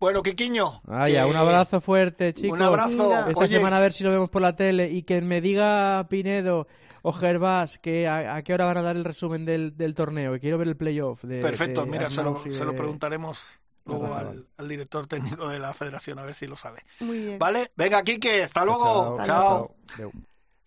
Bueno, 0.00 0.20
Quiquiño. 0.20 0.80
Vaya, 0.82 1.22
que- 1.22 1.30
un 1.30 1.36
abrazo 1.36 1.80
fuerte, 1.80 2.34
chicos. 2.34 2.58
Un 2.58 2.62
abrazo. 2.64 3.28
Esta 3.28 3.38
Oye, 3.38 3.48
semana 3.56 3.76
a 3.76 3.80
ver 3.80 3.92
si 3.92 4.02
lo 4.02 4.10
vemos 4.10 4.30
por 4.30 4.42
la 4.42 4.56
tele 4.56 4.90
y 4.90 5.04
que 5.04 5.20
me 5.20 5.40
diga 5.40 6.04
Pinedo 6.42 6.66
o 7.02 7.12
Gervás 7.12 7.78
que 7.78 8.06
a, 8.06 8.36
a 8.36 8.42
qué 8.42 8.54
hora 8.54 8.64
van 8.64 8.76
a 8.78 8.82
dar 8.82 8.96
el 8.96 9.04
resumen 9.04 9.44
del, 9.44 9.76
del 9.76 9.94
torneo, 9.94 10.32
que 10.34 10.40
quiero 10.40 10.58
ver 10.58 10.68
el 10.68 10.76
playoff. 10.76 11.24
De, 11.24 11.40
perfecto, 11.40 11.84
de 11.84 11.90
mira, 11.90 12.10
se 12.10 12.22
lo, 12.22 12.40
y 12.44 12.52
se 12.52 12.64
lo 12.64 12.72
de- 12.72 12.76
preguntaremos 12.78 13.44
luego 13.84 14.04
Vale, 14.04 14.14
al, 14.16 14.26
vale. 14.26 14.46
al 14.58 14.68
director 14.68 15.06
técnico 15.06 15.48
de 15.48 15.58
la 15.58 15.72
federación, 15.74 16.18
a 16.18 16.24
ver 16.24 16.34
si 16.34 16.46
lo 16.46 16.56
sabe. 16.56 16.82
Muy 17.00 17.18
bien. 17.18 17.38
Vale, 17.38 17.72
venga, 17.76 18.02
Quique, 18.02 18.42
hasta 18.44 18.64
luego. 18.64 19.16
Chao, 19.18 19.26
Chao. 19.26 19.74
Deu. 19.96 20.12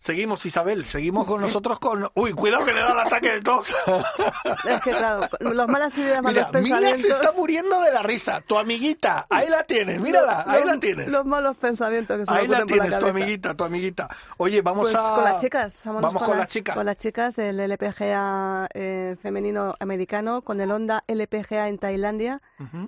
Seguimos, 0.05 0.45
Isabel, 0.45 0.85
seguimos 0.85 1.25
con 1.25 1.41
nosotros 1.41 1.79
con... 1.79 2.07
Uy, 2.13 2.31
cuidado 2.33 2.63
que 2.63 2.73
le 2.73 2.79
da 2.79 2.91
el 2.91 2.99
ataque 2.99 3.31
de 3.31 3.41
tos. 3.41 3.73
Es 4.69 4.81
que 4.83 4.91
claro, 4.91 5.27
las 5.39 5.67
malas 5.67 5.97
ideas, 5.97 6.21
malos 6.21 6.45
Mira, 6.53 6.61
Mila 6.61 6.77
se 6.77 6.81
pensamientos. 6.81 7.09
está 7.21 7.31
muriendo 7.35 7.81
de 7.81 7.91
la 7.91 8.03
risa. 8.03 8.41
Tu 8.41 8.57
amiguita, 8.57 9.25
ahí 9.29 9.49
la 9.49 9.63
tienes, 9.63 9.99
mírala, 9.99 10.43
los- 10.45 10.47
ahí 10.55 10.63
la 10.63 10.77
tienes. 10.79 11.07
Los 11.07 11.25
malos 11.25 11.57
pensamientos 11.57 12.17
que 12.19 12.25
se 12.25 12.31
me 12.31 12.37
Ahí 12.39 12.47
la 12.47 12.57
ocurren 12.59 12.67
por 12.67 12.77
la 12.77 12.83
tienes, 12.83 12.99
tu 12.99 13.07
amiguita, 13.07 13.53
tu 13.55 13.63
amiguita. 13.63 14.09
Oye, 14.37 14.61
vamos 14.61 14.83
Pues 14.83 14.95
a... 14.95 15.15
con 15.15 15.23
las 15.23 15.41
chicas, 15.41 15.81
Vamos 15.85 16.21
con 16.23 16.37
las 16.37 16.49
chicas. 16.49 16.75
Con 16.75 16.85
las 16.85 16.97
chicas 16.97 17.35
del 17.35 17.59
LPGA 17.59 18.67
eh, 18.73 19.15
femenino 19.21 19.73
americano, 19.79 20.41
con 20.43 20.61
el 20.61 20.71
Honda 20.71 21.01
LPGA 21.07 21.67
en 21.67 21.77
Tailandia 21.79 22.41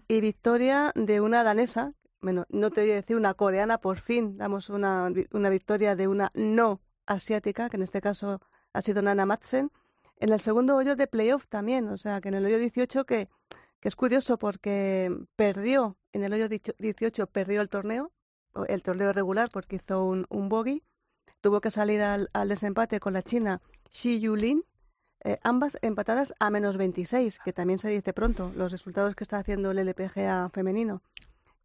y 0.08 0.22
victoria 0.22 0.92
de 0.96 1.22
una 1.22 1.44
danesa, 1.44 1.94
bueno, 2.22 2.46
no 2.50 2.70
te 2.72 2.82
voy 2.82 2.92
a 2.92 2.96
decir 2.96 3.16
una 3.16 3.34
coreana, 3.34 3.78
por 3.80 3.98
fin 3.98 4.38
damos 4.38 4.70
una, 4.70 5.10
una 5.32 5.50
victoria 5.50 5.96
de 5.96 6.08
una 6.08 6.32
no 6.34 6.80
asiática, 7.08 7.70
que 7.70 7.78
en 7.78 7.84
este 7.84 8.02
caso 8.02 8.42
ha 8.74 8.82
sido 8.82 9.02
Nana 9.02 9.26
Madsen, 9.26 9.72
en 10.20 10.32
el 10.32 10.40
segundo 10.40 10.76
hoyo 10.76 10.96
de 10.96 11.08
playoff 11.08 11.48
también, 11.48 11.88
o 11.90 11.98
sea, 11.98 12.22
que 12.22 12.30
en 12.30 12.36
el 12.36 12.46
hoyo 12.46 12.58
18 12.58 13.06
que, 13.06 13.30
que 13.80 13.88
es 13.88 13.96
curioso 13.96 14.38
porque 14.38 15.16
perdió, 15.36 15.98
en 16.12 16.24
el 16.24 16.34
hoyo 16.34 16.48
18 16.48 17.28
perdió 17.28 17.62
el 17.62 17.70
torneo, 17.70 18.12
el 18.68 18.82
torneo 18.82 19.14
regular 19.14 19.50
porque 19.52 19.76
hizo 19.76 20.04
un, 20.04 20.26
un 20.30 20.50
bogey, 20.50 20.84
tuvo 21.42 21.62
que 21.62 21.72
salir 21.72 22.02
al, 22.02 22.30
al 22.34 22.50
desempate 22.50 23.00
con 23.00 23.14
la 23.14 23.22
china 23.22 23.62
Xi 23.92 24.20
Yulin, 24.20 24.64
eh, 25.24 25.40
ambas 25.44 25.78
empatadas 25.82 26.34
a 26.40 26.50
menos 26.50 26.78
26, 26.78 27.40
que 27.40 27.54
también 27.54 27.80
se 27.80 27.90
dice 27.90 28.14
pronto, 28.14 28.52
los 28.56 28.72
resultados 28.72 29.16
que 29.16 29.24
está 29.24 29.38
haciendo 29.38 29.72
el 29.72 29.80
LPGA 29.80 30.50
femenino. 30.50 31.02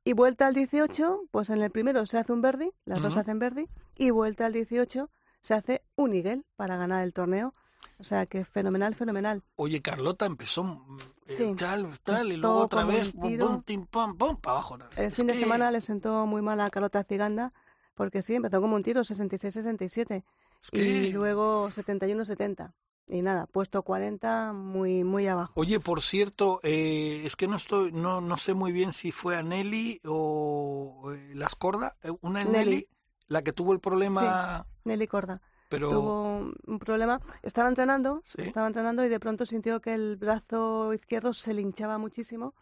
Y 0.04 0.14
vuelta 0.14 0.46
al 0.46 0.54
18, 0.54 1.28
pues 1.30 1.50
en 1.50 1.62
el 1.62 1.70
primero 1.70 2.04
se 2.06 2.18
hace 2.18 2.32
un 2.32 2.42
verdi, 2.42 2.72
las 2.84 3.00
dos 3.00 3.16
hacen 3.16 3.38
verdi, 3.38 3.68
y 3.96 4.10
vuelta 4.10 4.46
al 4.46 4.52
18 4.52 5.10
se 5.42 5.54
hace 5.54 5.82
un 5.96 6.14
eagle 6.14 6.44
para 6.56 6.76
ganar 6.78 7.04
el 7.04 7.12
torneo. 7.12 7.52
O 7.98 8.04
sea 8.04 8.26
que 8.26 8.44
fenomenal, 8.44 8.94
fenomenal. 8.94 9.42
Oye, 9.56 9.82
Carlota 9.82 10.24
empezó 10.24 10.62
mm, 10.64 10.96
eh, 11.26 11.34
Sí. 11.36 11.54
tal, 11.58 11.98
tal, 12.02 12.32
y 12.32 12.36
luego 12.36 12.60
otra 12.60 12.84
vez, 12.84 13.12
pum, 13.12 13.36
pum, 13.38 13.62
tim, 13.62 13.86
pam, 13.86 14.16
para 14.16 14.52
abajo. 14.56 14.78
El 14.96 15.04
Es 15.08 15.14
fin 15.14 15.26
de 15.26 15.34
semana 15.36 15.70
le 15.70 15.80
sentó 15.80 16.24
muy 16.26 16.42
mal 16.42 16.60
a 16.60 16.70
Carlota 16.70 17.04
Ciganda, 17.04 17.52
porque 17.94 18.22
sí, 18.22 18.34
empezó 18.36 18.60
como 18.60 18.76
un 18.76 18.82
tiro, 18.82 19.02
66-67, 19.04 20.24
es 20.62 20.70
que- 20.70 20.78
y 20.80 21.12
luego 21.12 21.70
71-70. 21.70 22.72
Y 23.08 23.20
nada, 23.22 23.46
puesto 23.46 23.82
40, 23.82 24.52
muy, 24.52 25.02
muy 25.04 25.26
abajo. 25.26 25.52
Oye, 25.56 25.80
por 25.80 26.00
cierto, 26.02 26.60
eh, 26.62 27.22
es 27.24 27.34
que 27.36 27.48
no 27.48 27.56
estoy, 27.56 27.90
no, 27.92 28.20
no 28.20 28.36
sé 28.36 28.54
muy 28.54 28.70
bien 28.72 28.92
si 28.92 29.10
fue 29.10 29.36
a 29.36 29.42
Nelly 29.42 30.00
o 30.06 31.12
eh, 31.12 31.32
Las 31.34 31.56
Corda, 31.56 31.96
eh, 32.02 32.10
una 32.20 32.44
Nelly. 32.44 32.64
Nelly. 32.70 32.88
La 33.28 33.42
que 33.42 33.52
tuvo 33.52 33.72
el 33.72 33.80
problema, 33.80 34.66
Nelly 34.84 35.06
Corda. 35.06 35.40
pero 35.68 35.88
tuvo 35.88 36.50
un 36.66 36.78
problema. 36.78 37.20
Estaba 37.42 37.68
entrenando, 37.68 38.22
Sí. 38.24 38.42
estaba 38.42 38.66
entrenando 38.66 39.04
y 39.04 39.08
de 39.08 39.20
pronto 39.20 39.46
sintió 39.46 39.80
que 39.80 39.94
el 39.94 40.16
brazo 40.16 40.92
izquierdo 40.92 41.32
se 41.32 41.54
le 41.54 41.62
hinchaba 41.62 41.98
muchísimo 41.98 42.54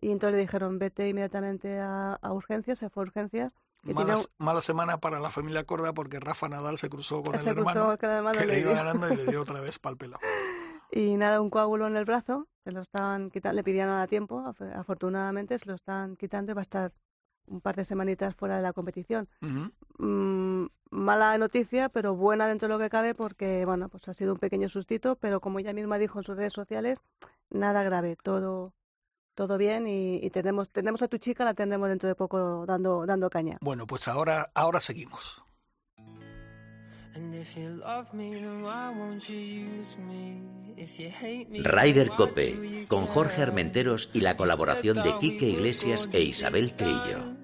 y 0.00 0.10
entonces 0.10 0.34
le 0.36 0.42
dijeron 0.42 0.78
vete 0.78 1.08
inmediatamente 1.08 1.78
a, 1.78 2.14
a 2.14 2.32
urgencias, 2.32 2.78
se 2.78 2.88
fue 2.90 3.02
a 3.02 3.06
urgencias 3.06 3.52
mala, 3.82 4.16
mala 4.38 4.60
semana 4.60 4.98
para 4.98 5.20
la 5.20 5.30
familia 5.30 5.64
Corda 5.64 5.92
porque 5.94 6.20
Rafa 6.20 6.48
Nadal 6.48 6.76
se 6.78 6.88
cruzó 6.90 7.22
con 7.22 7.38
se 7.38 7.50
el 7.50 7.56
cruzó 7.56 7.70
hermano 7.70 7.98
que 7.98 8.06
el 8.06 8.12
hermano 8.12 8.38
que 8.38 8.46
le 8.46 8.56
dio. 8.60 8.74
ganando 8.74 9.12
y 9.12 9.16
le 9.16 9.26
dio 9.26 9.40
otra 9.42 9.60
vez 9.60 9.78
pal 9.78 9.96
pelo. 9.96 10.18
y 10.90 11.16
nada, 11.16 11.40
un 11.40 11.48
coágulo 11.50 11.86
en 11.86 11.96
el 11.96 12.04
brazo, 12.04 12.48
se 12.64 12.72
lo 12.72 12.80
estaban 12.82 13.30
quitando, 13.30 13.54
le 13.56 13.62
pidieron 13.64 13.94
a 13.96 14.06
tiempo, 14.06 14.40
af- 14.40 14.74
afortunadamente 14.74 15.58
se 15.58 15.66
lo 15.66 15.74
están 15.74 16.16
quitando 16.16 16.52
y 16.52 16.54
va 16.54 16.60
a 16.60 16.62
estar 16.62 16.90
un 17.50 17.60
par 17.60 17.76
de 17.76 17.84
semanitas 17.84 18.34
fuera 18.34 18.56
de 18.56 18.62
la 18.62 18.72
competición. 18.72 19.28
Mm, 19.98 20.66
mala 20.90 21.36
noticia, 21.36 21.88
pero 21.88 22.14
buena 22.14 22.46
dentro 22.46 22.68
de 22.68 22.74
lo 22.74 22.80
que 22.80 22.88
cabe 22.88 23.14
porque, 23.14 23.64
bueno, 23.66 23.88
pues 23.88 24.08
ha 24.08 24.14
sido 24.14 24.32
un 24.32 24.38
pequeño 24.38 24.68
sustito, 24.68 25.16
pero 25.16 25.40
como 25.40 25.58
ella 25.58 25.72
misma 25.72 25.98
dijo 25.98 26.18
en 26.18 26.24
sus 26.24 26.36
redes 26.36 26.52
sociales, 26.52 26.98
nada 27.50 27.82
grave, 27.82 28.16
todo 28.16 28.72
todo 29.34 29.56
bien 29.58 29.86
y, 29.86 30.16
y 30.16 30.30
tenemos 30.30 30.70
tenemos 30.70 31.02
a 31.02 31.08
tu 31.08 31.16
chica, 31.18 31.44
la 31.44 31.54
tendremos 31.54 31.88
dentro 31.88 32.08
de 32.08 32.14
poco 32.14 32.66
dando 32.66 33.06
dando 33.06 33.30
caña. 33.30 33.58
Bueno, 33.62 33.86
pues 33.86 34.08
ahora, 34.08 34.50
ahora 34.54 34.80
seguimos. 34.80 35.42
Ryder 41.62 42.10
Cope, 42.10 42.86
con 42.88 43.06
Jorge 43.06 43.42
Armenteros 43.42 44.10
y 44.12 44.20
la 44.20 44.36
colaboración 44.36 45.02
de 45.02 45.18
Quique 45.18 45.48
Iglesias 45.48 46.08
e 46.12 46.22
Isabel 46.22 46.76
Trillo. 46.76 47.39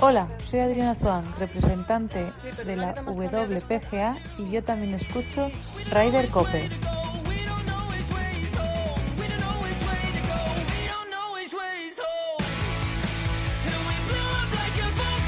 Hola, 0.00 0.28
soy 0.48 0.60
Adriana 0.60 0.94
Zoan, 0.94 1.24
representante 1.40 2.30
de 2.64 2.76
la 2.76 2.92
WPGA 3.02 4.16
y 4.38 4.50
yo 4.50 4.62
también 4.62 4.94
escucho 4.94 5.50
Ryder 5.90 6.28
Cope. 6.28 6.70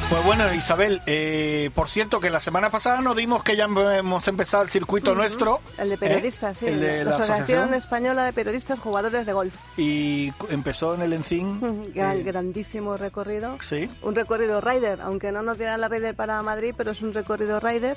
Pues 0.08 0.24
bueno, 0.24 0.54
Isabel, 0.54 1.02
eh, 1.06 1.70
por 1.74 1.88
cierto 1.90 2.20
que 2.20 2.30
la 2.30 2.38
semana 2.38 2.70
pasada 2.70 3.00
nos 3.00 3.16
dimos 3.16 3.42
que 3.42 3.56
ya 3.56 3.64
hemos 3.64 4.28
empezado 4.28 4.62
el 4.62 4.70
circuito 4.70 5.16
nuestro. 5.16 5.60
El 5.78 5.88
de 5.88 5.94
¿eh? 5.96 5.98
periodistas, 5.98 6.58
sí. 6.58 6.66
El 6.66 6.78
de 6.80 6.98
la, 6.98 7.10
la 7.10 7.16
Asociación 7.16 7.40
asociación. 7.42 7.74
Española 7.74 8.24
de 8.24 8.32
Periodistas 8.32 8.78
Jugadores 8.78 9.26
de 9.26 9.32
Golf. 9.32 9.52
Y 9.76 10.32
empezó 10.48 10.94
en 10.94 11.02
el 11.02 11.12
Encín. 11.12 11.90
Gran- 11.92 12.18
eh, 12.20 12.22
grandísimo 12.22 12.96
recorrido. 12.96 13.58
sí. 13.60 13.90
Un 14.00 14.14
recorrido 14.14 14.60
rider, 14.60 15.00
aunque 15.00 15.32
no 15.32 15.42
nos 15.42 15.58
dieran 15.58 15.80
la 15.80 15.88
rider 15.88 16.14
para 16.14 16.40
Madrid, 16.42 16.72
pero 16.76 16.92
es 16.92 17.02
un 17.02 17.12
recorrido 17.12 17.58
rider. 17.58 17.96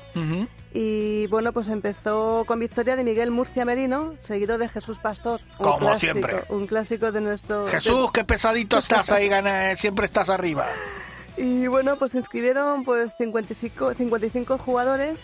Y 0.74 1.28
bueno, 1.28 1.52
pues 1.52 1.68
empezó 1.68 2.42
con 2.44 2.58
victoria 2.58 2.96
de 2.96 3.04
Miguel 3.04 3.30
Murcia 3.30 3.64
Merino, 3.64 4.14
seguido 4.20 4.58
de 4.58 4.68
Jesús 4.68 4.98
Pastor. 4.98 5.40
Un 5.60 5.64
Como 5.64 5.78
clásico, 5.78 6.12
siempre. 6.12 6.44
Un 6.48 6.66
clásico 6.66 7.12
de 7.12 7.20
nuestro... 7.20 7.66
de- 7.66 7.70
Jesús, 7.70 8.10
qué 8.12 8.24
pesadito 8.24 8.78
estás 8.78 9.10
ahí, 9.10 9.28
gana, 9.28 9.76
siempre 9.76 10.06
estás 10.06 10.28
arriba. 10.28 10.66
Y 11.42 11.66
bueno, 11.68 11.96
pues 11.96 12.12
se 12.12 12.18
inscribieron 12.18 12.84
pues 12.84 13.14
55, 13.16 13.94
55 13.94 14.58
jugadores, 14.58 15.22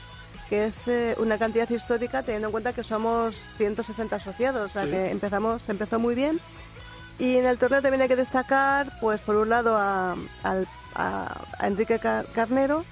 que 0.49 0.65
es 0.67 0.89
eh, 0.89 1.15
una 1.19 1.37
cantidad 1.39 1.69
histórica 1.69 2.23
teniendo 2.23 2.49
en 2.49 2.53
cuenta 2.53 2.73
que 2.73 2.83
somos 2.83 3.43
160 3.59 4.17
asociados, 4.17 4.71
o 4.71 4.73
sea 4.73 4.85
Sí. 4.85 4.91
que 4.93 5.11
empezamos, 5.11 5.63
se 5.63 5.73
empezó 5.73 5.99
muy 5.99 6.15
bien. 6.15 6.41
Y 7.19 7.37
en 7.37 7.47
el 7.47 7.59
torneo 7.59 7.83
también 7.83 8.03
hay 8.03 8.09
que 8.09 8.17
destacar, 8.17 8.99
pues 9.01 9.21
por 9.21 9.37
un 9.37 9.49
lado 9.51 9.77
a, 9.77 10.17
a- 10.45 10.65
a 10.95 11.67
Enrique 11.67 11.99
Car- 11.99 12.27
Carnero 12.35 12.85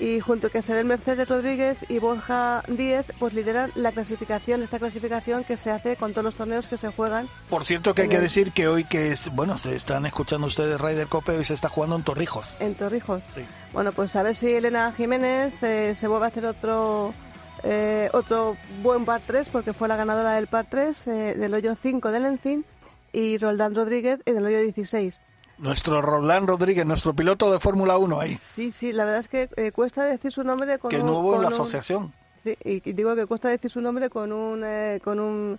y 0.00 0.18
junto 0.20 0.50
que 0.50 0.60
se 0.62 0.74
ven 0.74 0.86
Mercedes 0.88 1.28
Rodríguez 1.28 1.76
y 1.88 1.98
Borja 2.00 2.62
Díez, 2.68 3.06
pues 3.18 3.32
lideran 3.32 3.70
la 3.76 3.92
clasificación, 3.92 4.62
esta 4.62 4.78
clasificación 4.78 5.44
que 5.44 5.56
se 5.56 5.70
hace 5.70 5.96
con 5.96 6.12
todos 6.12 6.24
los 6.24 6.34
torneos 6.34 6.66
que 6.66 6.76
se 6.76 6.88
juegan 6.88 7.28
Por 7.48 7.64
cierto 7.64 7.94
que 7.94 8.02
hay 8.02 8.06
En 8.06 8.10
que 8.10 8.16
el- 8.16 8.22
decir 8.22 8.52
que 8.52 8.66
hoy 8.68 8.84
que 8.84 9.12
es, 9.12 9.30
bueno, 9.34 9.56
se 9.58 9.76
están 9.76 10.04
escuchando 10.06 10.46
ustedes 10.46 10.80
Ryder 10.80 11.06
Cope 11.06 11.40
y 11.40 11.44
se 11.44 11.54
está 11.54 11.68
jugando 11.68 11.96
en 11.96 12.02
Torrijos. 12.02 12.46
en 12.60 12.74
Torrijos. 12.74 13.22
Sí. 13.34 13.42
Bueno, 13.72 13.92
pues 13.92 14.14
a 14.16 14.22
ver 14.22 14.34
si 14.34 14.52
Elena 14.52 14.92
Jiménez 14.92 15.52
eh, 15.62 15.92
se 15.94 16.08
vuelve 16.08 16.24
a 16.26 16.28
hacer 16.28 16.46
otro 16.46 17.14
eh, 17.62 18.10
otro 18.12 18.56
buen 18.82 19.04
par 19.04 19.22
3, 19.26 19.48
porque 19.48 19.72
fue 19.72 19.88
la 19.88 19.96
ganadora 19.96 20.32
del 20.32 20.48
par 20.48 20.66
3 20.68 21.06
eh, 21.06 21.10
del 21.34 21.54
hoyo 21.54 21.74
5 21.80 22.10
del 22.10 22.26
Encín, 22.26 22.64
y 23.12 23.38
Roldán 23.38 23.74
Rodríguez 23.74 24.18
eh, 24.26 24.32
del 24.32 24.44
hoyo 24.44 24.60
16. 24.60 25.22
Nuestro 25.58 26.02
Roland 26.02 26.48
Rodríguez, 26.48 26.84
nuestro 26.86 27.14
piloto 27.14 27.52
de 27.52 27.60
Fórmula 27.60 27.96
1 27.98 28.20
ahí, 28.20 28.30
Sí, 28.30 28.70
sí, 28.70 28.92
la 28.92 29.04
verdad 29.04 29.20
es 29.20 29.28
que 29.28 29.48
eh, 29.56 29.72
cuesta 29.72 30.04
decir 30.04 30.32
su 30.32 30.42
nombre 30.44 30.78
con 30.78 30.90
que 30.90 30.96
un... 30.98 31.02
en 31.02 31.06
la 31.08 31.12
con 31.14 31.38
un- 31.38 31.44
asociación. 31.46 32.12
Sí, 32.42 32.56
y 32.64 32.88
y 32.88 32.92
digo 32.92 33.14
que 33.14 33.26
cuesta 33.26 33.48
decir 33.48 33.70
su 33.70 33.80
nombre 33.80 34.10
con 34.10 34.32
un 34.32 34.62
eh, 34.64 35.00
con 35.02 35.18
un 35.20 35.58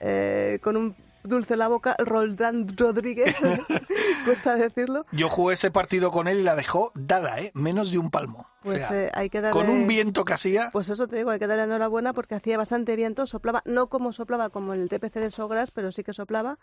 eh, 0.00 0.58
con 0.62 0.76
un 0.76 0.94
dulce 1.22 1.54
en 1.54 1.58
la 1.60 1.68
boca, 1.68 1.96
Roldán 1.98 2.68
Rodríguez, 2.76 3.34
cuesta 4.24 4.54
decirlo. 4.56 5.06
Yo 5.12 5.28
jugué 5.28 5.54
ese 5.54 5.70
partido 5.70 6.10
con 6.10 6.28
él 6.28 6.38
y 6.40 6.42
la 6.42 6.54
dejó 6.54 6.92
dada, 6.94 7.40
¿eh? 7.40 7.50
Menos 7.54 7.90
de 7.90 7.98
un 7.98 8.10
palmo. 8.10 8.40
O 8.60 8.64
Pues 8.64 8.86
sea, 8.86 9.04
eh, 9.06 9.10
hay 9.14 9.28
que 9.30 9.40
darle... 9.40 9.58
con 9.60 9.68
un 9.70 9.86
viento 9.88 10.24
que 10.24 10.34
hacía, 10.34 10.70
Pues 10.72 10.88
eso 10.88 11.06
te 11.08 11.16
digo, 11.16 11.30
hay 11.30 11.38
que 11.40 11.46
darle 11.48 11.64
enhorabuena 11.64 12.12
porque 12.12 12.34
hacía 12.36 12.56
bastante 12.58 12.94
viento, 12.96 13.26
soplaba, 13.26 13.62
no 13.64 13.88
como 13.88 14.12
soplaba 14.12 14.50
como 14.50 14.72
en 14.74 14.82
el 14.82 14.88
TPC 14.88 15.14
de 15.14 15.30
Sogras, 15.30 15.70
pero 15.72 15.90
sí 15.90 16.04
que 16.04 16.12
soplaba. 16.12 16.58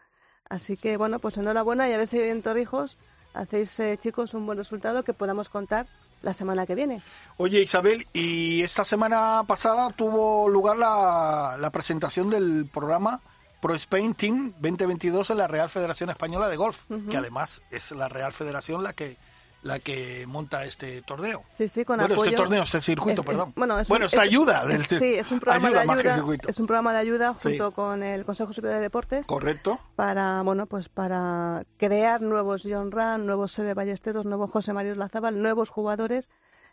Así 0.49 0.77
que 0.77 0.97
bueno, 0.97 1.19
pues 1.19 1.38
enhorabuena 1.38 1.89
y 1.89 1.93
a 1.93 1.97
ver 1.97 2.08
si 2.08 2.19
en 2.19 2.41
Torrijos 2.41 2.97
hacéis, 3.34 3.79
eh, 3.79 3.97
chicos, 3.97 4.34
un 4.34 4.45
buen 4.45 4.58
resultado 4.58 5.03
que 5.03 5.13
podamos 5.13 5.49
contar 5.49 5.88
la 6.21 6.34
semana 6.34 6.65
que 6.65 6.75
viene. 6.75 7.01
Oye, 7.38 7.62
Isabel, 7.62 8.08
y 8.13 8.62
esta 8.62 8.86
semana 8.86 9.43
pasada 9.47 9.89
tuvo 9.89 10.47
lugar 10.47 10.77
la, 10.77 11.58
la 11.60 11.69
presentación 11.71 12.29
del 12.29 12.69
programa 12.71 13.21
Pro 13.63 13.75
Spain 13.75 14.13
Team 14.13 14.53
2022 14.60 15.29
en 15.29 15.38
la 15.38 15.47
Real 15.47 15.69
Federación 15.69 16.10
Española 16.10 16.49
de 16.49 16.58
Golf, 16.58 16.84
que 17.10 17.15
además 17.15 17.62
es 17.71 17.91
la 17.91 18.10
Real 18.10 18.34
Federación 18.34 18.84
la 18.84 18.91
que 18.91 19.17
la 19.63 19.80
que 19.80 20.26
monta 20.28 20.63
este 20.65 21.02
torneo. 21.02 21.43
Sí, 21.54 21.67
sí, 21.67 21.84
con 21.86 21.97
bueno, 21.97 22.13
apoyo. 22.13 22.30
este 22.30 22.38
torneo, 22.38 22.63
este 22.63 22.82
circuito, 22.82 23.21
Es- 23.21 23.28
es- 23.28 23.32
perdón. 23.34 23.54
bueno, 23.56 23.80
es 23.80 23.89
un- 23.89 24.04
esta 24.04 24.17
es- 24.17 24.30
ayuda. 24.30 24.65
es- 24.69 24.84
sí, 24.88 25.15
es 25.15 25.32
un 25.32 25.39
programa 25.41 25.67
ayuda 25.69 25.80
de 26.04 26.10
ayuda. 26.12 26.38
Es 26.47 26.60
un 26.60 26.67
programa 26.67 26.93
de 26.93 26.99
ayuda 26.99 27.34
Sí. 27.39 27.49
junto 27.49 27.71
con 27.71 28.04
el 28.04 28.26
Consejo 28.26 28.52
Superior 28.54 28.78
de 28.78 28.82
Deportes 28.84 29.26
Correcto. 29.26 29.80
para, 29.95 30.41
bueno, 30.43 30.65
pues 30.67 30.89
para 30.89 31.63
crear 31.78 32.21
nuevos 32.21 32.63
John 32.69 32.91
Ran, 32.91 33.26
nuevos 33.26 33.52
Sebe 33.52 33.73
Ballesteros, 33.73 34.26
nuevos 34.26 34.52
José 34.52 34.73
Mario 34.73 34.95
Lazábal, 34.95 35.41
nuevos 35.41 35.69
jugadores. 35.69 36.30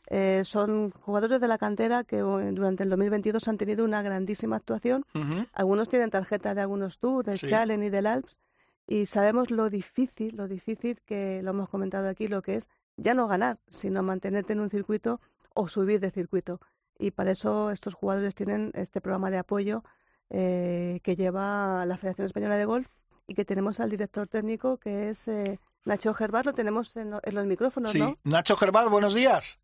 Eh, 0.08 0.42
son 0.44 0.90
jugadores 0.90 1.40
de 1.40 1.46
la 1.46 1.58
cantera 1.58 2.02
que 2.02 2.16
eh, 2.18 2.50
durante 2.52 2.82
el 2.82 2.88
2022 2.90 3.46
han 3.46 3.56
tenido 3.58 3.84
una 3.84 4.02
grandísima 4.02 4.56
actuación. 4.56 5.04
Algunos 5.52 5.88
tienen 5.88 6.10
tarjeta 6.10 6.54
de 6.54 6.62
algunos 6.62 6.98
tours, 6.98 7.26
del 7.26 7.38
Sí. 7.38 7.46
Challenge 7.46 7.86
y 7.86 7.90
del 7.90 8.06
Alps, 8.08 8.40
y 8.88 9.06
sabemos 9.06 9.52
lo 9.52 9.70
difícil, 9.70 10.34
lo 10.36 10.48
difícil 10.48 10.98
que 11.06 11.40
lo 11.44 11.50
hemos 11.50 11.68
comentado 11.68 12.08
aquí, 12.08 12.26
lo 12.26 12.42
que 12.42 12.56
es 12.56 12.68
ya 13.00 13.14
no 13.14 13.26
ganar, 13.26 13.58
sino 13.68 14.02
mantenerte 14.02 14.52
en 14.52 14.60
un 14.60 14.70
circuito 14.70 15.20
o 15.54 15.68
subir 15.68 16.00
de 16.00 16.10
circuito. 16.10 16.60
Y 16.98 17.12
para 17.12 17.30
eso 17.30 17.70
estos 17.70 17.94
jugadores 17.94 18.34
tienen 18.34 18.70
este 18.74 19.00
programa 19.00 19.30
de 19.30 19.38
apoyo 19.38 19.82
eh, 20.28 21.00
que 21.02 21.16
lleva 21.16 21.84
la 21.86 21.96
Federación 21.96 22.26
Española 22.26 22.56
de 22.56 22.64
Golf 22.66 22.88
y 23.26 23.34
que 23.34 23.44
tenemos 23.44 23.80
al 23.80 23.90
director 23.90 24.28
técnico 24.28 24.76
que 24.76 25.08
es 25.10 25.26
eh, 25.28 25.58
Nacho 25.84 26.12
Gervar, 26.14 26.44
lo 26.44 26.52
tenemos 26.52 26.96
en, 26.96 27.10
lo- 27.10 27.20
en 27.22 27.34
los 27.34 27.46
micrófonos, 27.46 27.92
Sí. 27.92 27.98
¿no? 27.98 28.18
Nacho 28.24 28.54
Gervás, 28.56 28.88
buenos 28.90 29.14
días. 29.14 29.58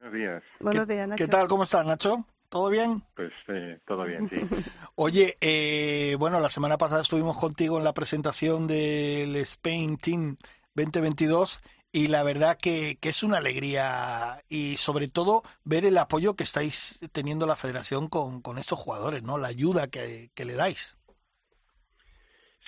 Buenos 0.00 0.14
días. 0.16 0.42
Buenos 0.60 0.86
¿Qué, 0.86 0.92
días, 0.94 1.08
Nacho. 1.08 1.24
¿Qué 1.24 1.28
tal? 1.30 1.48
¿Cómo 1.48 1.62
estás, 1.64 1.84
Nacho? 1.86 2.24
¿Todo 2.50 2.68
bien? 2.70 3.02
Pues 3.16 3.32
eh, 3.48 3.80
todo 3.86 4.04
bien, 4.04 4.28
sí. 4.28 4.36
Oye, 4.94 5.36
eh, 5.40 6.16
bueno, 6.18 6.40
la 6.40 6.48
semana 6.48 6.78
pasada 6.78 7.02
estuvimos 7.02 7.36
contigo 7.38 7.78
en 7.78 7.84
la 7.84 7.92
presentación 7.94 8.66
del 8.66 9.34
Spain 9.36 9.96
Team 9.98 10.36
2022 10.74 11.60
y 11.92 12.08
la 12.08 12.22
verdad 12.22 12.58
que, 12.60 12.98
que 13.00 13.08
es 13.08 13.22
una 13.22 13.38
alegría 13.38 14.42
y 14.48 14.76
sobre 14.76 15.08
todo 15.08 15.42
ver 15.64 15.84
el 15.84 15.98
apoyo 15.98 16.34
que 16.34 16.44
estáis 16.44 17.00
teniendo 17.12 17.46
la 17.46 17.56
federación 17.56 18.08
con, 18.08 18.42
con 18.42 18.58
estos 18.58 18.78
jugadores, 18.78 19.22
¿no? 19.22 19.38
La 19.38 19.48
ayuda 19.48 19.88
que, 19.88 20.30
que 20.34 20.44
le 20.44 20.54
dais. 20.54 20.96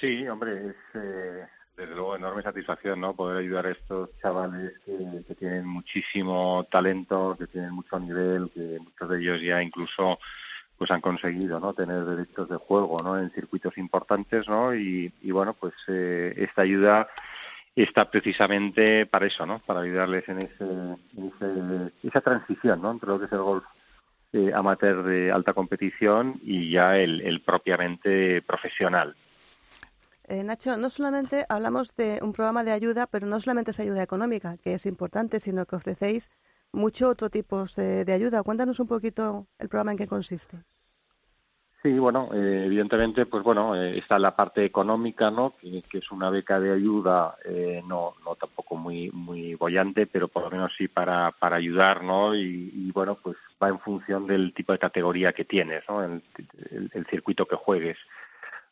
Sí, 0.01 0.27
hombre, 0.27 0.69
es 0.69 0.77
eh, 0.95 1.47
desde 1.77 1.95
luego 1.95 2.17
enorme 2.17 2.43
satisfacción, 2.43 3.01
¿no? 3.01 3.15
Poder 3.15 3.39
ayudar 3.39 3.67
a 3.67 3.73
estos 3.73 4.11
chavales 4.23 4.73
que, 4.85 5.35
tienen 5.35 5.67
muchísimo 5.67 6.67
talento, 6.71 7.37
que 7.39 7.47
tienen 7.47 7.73
mucho 7.73 7.99
nivel, 7.99 8.51
que 8.55 8.79
muchos 8.81 9.09
de 9.09 9.19
ellos 9.21 9.43
ya 9.43 9.63
incluso 9.63 10.19
pues 10.79 10.91
han 10.91 11.03
conseguido, 11.03 11.61
¿no? 11.61 11.75
Tener 11.75 12.07
derechos 12.07 12.49
de 12.49 12.57
juego, 12.57 12.99
¿no? 13.03 13.19
En 13.19 13.31
circuitos 13.33 13.77
importantes, 13.77 14.49
¿no? 14.49 14.75
Y, 14.75 15.13
y 15.21 15.31
bueno, 15.31 15.53
pues 15.53 15.75
eh, 15.89 16.33
esta 16.39 16.63
ayuda 16.63 17.09
está 17.77 18.11
precisamente 18.11 19.07
para 19.07 19.27
eso, 19.27 19.47
¿no? 19.47 19.61
Para 19.61 19.81
ayudarles 19.81 20.29
en, 20.29 20.39
ese, 20.39 20.65
en 20.65 21.33
ese- 21.41 21.93
esa 22.09 22.21
transición, 22.21 22.83
¿no? 22.83 22.91
Entre 22.91 23.09
lo 23.09 23.19
que 23.19 23.27
es 23.27 23.33
el 23.33 23.39
golf 23.39 23.65
eh, 24.33 24.53
amateur 24.55 25.03
de 25.03 25.33
alta 25.33 25.53
competición 25.55 26.41
y 26.43 26.71
ya 26.71 26.97
el, 26.97 27.43
propiamente 27.45 28.43
profesional. 28.43 29.17
Eh, 30.29 30.45
Nacho, 30.45 30.77
no 30.77 30.91
solamente 30.91 31.45
hablamos 31.49 31.95
de 31.97 32.21
un 32.23 32.33
programa 32.33 32.63
de 32.63 32.71
ayuda, 32.71 33.09
pero 33.09 33.27
no 33.27 33.41
solamente 33.41 33.73
es 33.73 33.81
ayuda 33.81 34.03
económica, 34.03 34.57
que 34.59 34.75
es 34.75 34.87
importante, 34.87 35.41
sino 35.41 35.67
que 35.67 35.75
ofrecéis 35.75 36.31
mucho 36.73 37.09
otro 37.09 37.31
tipo 37.31 37.65
de 37.77 38.13
ayuda. 38.13 38.45
Cuéntanos 38.45 38.79
un 38.79 38.87
poquito 38.87 39.49
el 39.59 39.69
programa 39.69 39.91
en 39.93 39.99
qué 39.99 40.07
consiste. 40.07 40.59
Sí, 41.83 41.99
bueno, 41.99 42.29
eh, 42.35 42.65
evidentemente, 42.67 43.25
pues 43.25 43.43
bueno, 43.43 43.75
eh, 43.75 43.97
está 43.97 44.19
la 44.19 44.37
parte 44.37 44.63
económica, 44.67 45.31
¿no? 45.31 45.55
Que, 45.57 45.83
es 45.93 46.11
una 46.11 46.29
beca 46.29 46.61
de 46.61 46.73
ayuda, 46.75 47.37
eh, 47.43 47.83
no, 47.87 48.17
no 48.23 48.37
tampoco 48.37 48.77
muy, 48.77 49.11
muy 49.13 49.55
bollante, 49.55 50.07
pero 50.07 50.29
por 50.29 50.43
lo 50.43 50.51
menos 50.51 50.75
sí 50.77 50.89
para, 50.89 51.31
para 51.33 51.57
ayudar, 51.57 52.03
¿no? 52.03 52.35
Y, 52.35 52.71
y, 52.75 52.93
bueno, 52.93 53.17
pues 53.23 53.39
va 53.63 53.69
en 53.71 53.79
función 53.79 54.27
del 54.27 54.53
tipo 54.53 54.73
de 54.73 54.79
categoría 54.79 55.33
que 55.33 55.47
tienes, 55.47 55.83
¿no? 55.89 56.05
El, 56.05 56.23
el- 56.71 56.91
el 56.93 57.07
circuito 57.07 57.47
que 57.47 57.57
juegues. 57.57 57.97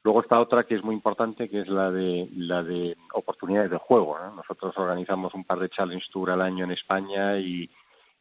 Luego 0.04 0.20
está 0.20 0.38
otra 0.38 0.64
que 0.64 0.74
es 0.74 0.84
muy 0.84 0.94
importante, 0.94 1.48
que 1.48 1.60
es 1.62 1.68
la 1.68 1.90
de 1.90 2.28
la 2.36 2.62
de 2.62 2.94
oportunidades 3.14 3.70
de 3.70 3.78
juego. 3.78 4.18
¿no? 4.18 4.36
Nosotros 4.36 4.76
organizamos 4.78 5.34
un 5.34 5.44
par 5.44 5.58
de 5.58 5.68
Challenge 5.70 6.06
Tour 6.12 6.30
al 6.30 6.42
año 6.42 6.64
en 6.64 6.70
España 6.72 7.36
y, 7.38 7.68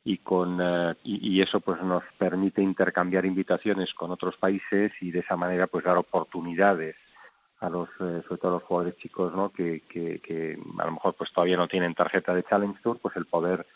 y 0.08 0.20
con 0.20 0.60
eh, 0.62 0.96
y, 1.04 1.42
eso 1.42 1.60
pues 1.60 1.82
nos 1.82 2.02
permite 2.18 2.62
intercambiar 2.62 3.26
invitaciones 3.26 3.94
con 3.94 4.10
otros 4.10 4.38
países 4.38 4.94
y 5.02 5.12
de 5.12 5.20
esa 5.20 5.36
manera 5.36 5.68
pues 5.68 5.84
dar 5.84 5.98
oportunidades 5.98 6.96
a 7.60 7.70
los 7.70 7.90
eh, 8.00 8.24
sobre 8.26 8.38
todo 8.40 8.52
a 8.52 8.54
los 8.56 8.64
jugadores 8.64 8.96
chicos 9.00 9.34
no 9.36 9.52
que, 9.52 9.82
que, 9.82 10.20
que 10.20 10.58
a 10.80 10.86
lo 10.86 10.92
mejor 10.94 11.14
pues 11.16 11.34
todavía 11.34 11.58
no 11.58 11.68
tienen 11.68 11.94
tarjeta 11.94 12.34
de 12.34 12.44
Challenge 12.44 12.80
Tour 12.82 13.00
pues 13.02 13.18
el 13.18 13.26
poder 13.26 13.68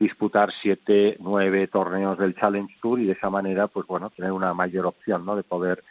disputar 0.00 0.50
siete 0.60 1.16
nueve 1.20 1.68
torneos 1.68 2.18
del 2.18 2.34
Challenge 2.34 2.74
Tour 2.82 2.98
y 2.98 3.06
de 3.06 3.12
esa 3.12 3.30
manera 3.30 3.68
pues 3.68 3.86
bueno 3.86 4.10
tener 4.10 4.32
una 4.32 4.52
mayor 4.54 4.86
opción 4.86 5.24
no 5.24 5.36
de 5.36 5.44
poder 5.44 5.84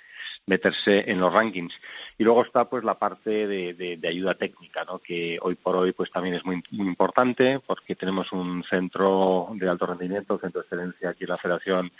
meterse 0.45 1.09
en 1.09 1.19
los 1.19 1.33
rankings. 1.33 1.73
Y 2.17 2.23
luego 2.23 2.43
está 2.43 2.69
pues 2.69 2.83
la 2.83 2.95
parte 2.95 3.47
de, 3.47 3.73
de, 3.73 4.07
ayuda 4.07 4.35
técnica 4.35 4.85
no 4.85 4.99
que 4.99 5.37
hoy 5.41 5.55
por 5.55 5.75
hoy 5.75 5.91
pues 5.91 6.11
también 6.11 6.35
es 6.35 6.45
muy, 6.45 6.63
muy 6.71 6.87
importante 6.87 7.59
porque 7.65 7.95
tenemos 7.95 8.31
un 8.31 8.63
centro 8.63 9.49
de 9.53 9.69
alto 9.69 9.85
rendimiento 9.85 10.39
centro 10.39 10.61
de 10.61 10.65
excelencia 10.65 11.09
aquí 11.09 11.25
en 11.25 11.29
la 11.29 11.37
Federación 11.37 11.91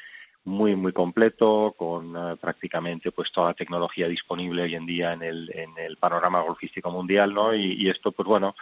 muy 0.45 0.75
muy 0.77 0.93
completo 0.93 1.75
con 1.77 2.15
uh, 2.15 2.37
prácticamente 2.37 3.11
pues 3.11 3.31
toda 3.31 3.49
la 3.49 3.53
tecnología 3.53 4.07
disponible 4.07 4.63
hoy 4.63 4.75
en 4.75 4.85
día 4.85 5.11
en 5.11 5.23
el 5.23 5.51
en 5.53 5.77
el 5.77 5.97
panorama 5.97 6.41
golfístico 6.41 6.89
mundial 6.89 7.33
no 7.33 7.53
y, 7.53 7.73
y 7.73 7.89
esto 7.89 8.13
pues 8.13 8.25
bueno 8.25 8.55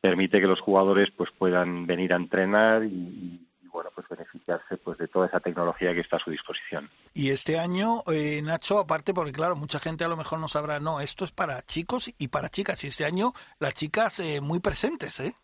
permite 0.00 0.40
que 0.40 0.46
los 0.46 0.60
jugadores 0.60 1.10
pues 1.10 1.30
puedan 1.32 1.86
venir 1.86 2.12
a 2.12 2.16
entrenar 2.16 2.84
y, 2.84 3.40
bueno 3.74 3.90
pues 3.94 4.08
beneficiarse 4.08 4.76
pues 4.78 4.96
de 4.96 5.08
toda 5.08 5.26
esa 5.26 5.40
tecnología 5.40 5.92
que 5.92 6.00
está 6.00 6.16
a 6.16 6.20
su 6.20 6.30
disposición 6.30 6.88
y 7.12 7.30
este 7.30 7.58
año 7.58 8.04
eh, 8.06 8.40
Nacho 8.40 8.78
aparte 8.78 9.12
porque 9.12 9.32
claro 9.32 9.56
mucha 9.56 9.80
gente 9.80 10.04
a 10.04 10.08
lo 10.08 10.16
mejor 10.16 10.38
no 10.38 10.48
sabrá 10.48 10.78
no 10.78 11.00
esto 11.00 11.24
es 11.24 11.32
para 11.32 11.60
chicos 11.62 12.14
y 12.16 12.28
para 12.28 12.48
chicas 12.48 12.84
y 12.84 12.86
este 12.86 13.04
año 13.04 13.32
las 13.58 13.74
chicas 13.74 14.20
eh, 14.20 14.40
muy 14.40 14.60
presentes 14.60 15.20
eh 15.20 15.34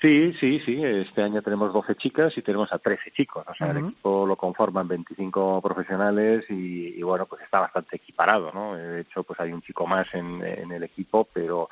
Sí, 0.00 0.32
sí, 0.40 0.58
sí. 0.66 0.82
Este 0.82 1.22
año 1.22 1.42
tenemos 1.42 1.72
12 1.72 1.94
chicas 1.94 2.36
y 2.36 2.42
tenemos 2.42 2.72
a 2.72 2.80
13 2.80 3.12
chicos. 3.12 3.44
O 3.46 3.54
sea, 3.54 3.70
el 3.70 3.86
equipo 3.86 4.26
lo 4.26 4.34
conforman 4.34 4.88
25 4.88 5.62
profesionales 5.62 6.44
y, 6.48 7.00
bueno, 7.04 7.26
pues 7.26 7.42
está 7.42 7.60
bastante 7.60 7.98
equiparado, 7.98 8.50
¿no? 8.52 8.74
De 8.74 9.02
hecho, 9.02 9.22
pues 9.22 9.38
hay 9.38 9.52
un 9.52 9.62
chico 9.62 9.86
más 9.86 10.12
en, 10.12 10.44
en 10.44 10.72
el 10.72 10.82
equipo, 10.82 11.28
pero 11.32 11.68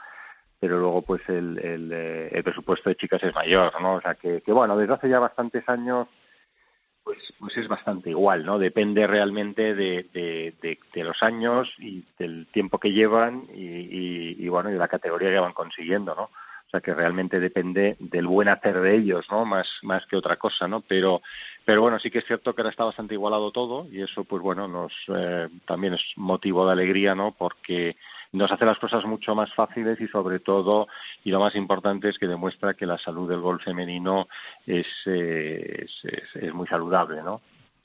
pero 0.61 0.79
luego 0.79 1.03
pues 1.03 1.23
el, 1.29 1.59
el, 1.59 1.91
eh, 1.93 2.29
el, 2.31 2.45
presupuesto 2.45 2.91
de 2.91 2.97
chicas 2.97 3.23
es 3.23 3.35
mayor, 3.35 3.73
¿no? 3.81 3.95
O 3.95 4.01
sea 4.01 4.15
que, 4.15 4.43
bueno, 4.49 4.77
desde 4.77 4.93
hace 4.93 5.09
ya 5.09 5.19
bastantes 5.19 5.67
años 5.69 6.07
pues, 7.03 7.19
pues 7.39 7.57
es 7.57 7.67
bastante 7.67 8.11
igual, 8.11 8.45
¿no? 8.45 8.59
Depende 8.59 9.07
realmente 9.07 9.75
de, 9.75 10.05
de, 10.13 10.79
de, 10.93 11.05
los 11.05 11.23
años 11.23 11.73
y 11.79 12.05
del 12.19 12.47
tiempo 12.53 12.79
que 12.79 12.93
llevan 12.93 13.47
y, 13.55 13.65
y, 13.65 14.37
y, 14.39 14.49
bueno, 14.49 14.71
y 14.71 14.75
la 14.75 14.87
categoría 14.87 15.31
que 15.31 15.41
van 15.41 15.55
consiguiendo, 15.55 16.15
¿no? 16.15 16.31
O 16.71 16.79
sea 16.79 16.81
que 16.81 16.95
realmente 16.95 17.41
depende 17.41 17.97
del 17.99 18.29
buen 18.29 18.49
hacer 18.49 18.81
de 18.81 18.95
ellos, 18.95 19.27
¿no? 19.29 19.45
Más, 19.45 19.69
más 19.83 20.07
que 20.07 20.15
otra 20.15 20.37
cosa, 20.37 20.69
¿no? 20.69 20.83
Pero, 20.83 21.21
pero 21.65 21.83
bueno, 21.83 21.99
sí 21.99 22.13
que 22.13 22.21
es 22.21 22.25
cierto 22.25 22.55
que 22.55 22.63
ahora 22.63 22.71
está 22.71 22.85
bastante 22.85 23.15
igualado 23.15 23.51
todo 23.51 23.89
y 23.91 24.01
eso, 24.01 24.23
pues 24.23 24.41
bueno, 24.41 24.69
nos 24.69 24.93
eh, 25.09 25.49
también 25.67 25.95
es 25.95 26.13
motivo 26.15 26.65
de 26.65 26.71
alegría, 26.71 27.17
¿no? 27.17 27.35
Porque 27.37 27.97
nos 28.31 28.53
hace 28.53 28.65
las 28.65 28.79
cosas 28.79 29.05
mucho 29.05 29.35
más 29.35 29.53
fáciles 29.53 30.01
y 30.01 30.07
sobre 30.07 30.39
todo, 30.39 30.87
y 31.25 31.33
lo 31.33 31.41
más 31.41 31.57
importante 31.57 32.09
es 32.09 32.21
que 32.21 32.29
demuestra 32.29 32.75
que 32.75 32.87
la 32.87 32.99
salud 32.99 33.29
del 33.29 33.41
gol 33.41 33.61
femenino 33.61 34.29
eh, 34.65 34.85
es, 35.09 36.05
es, 36.05 36.37
es 36.37 36.55
muy 36.55 36.69
saludable, 36.69 37.21
¿no? 37.21 37.41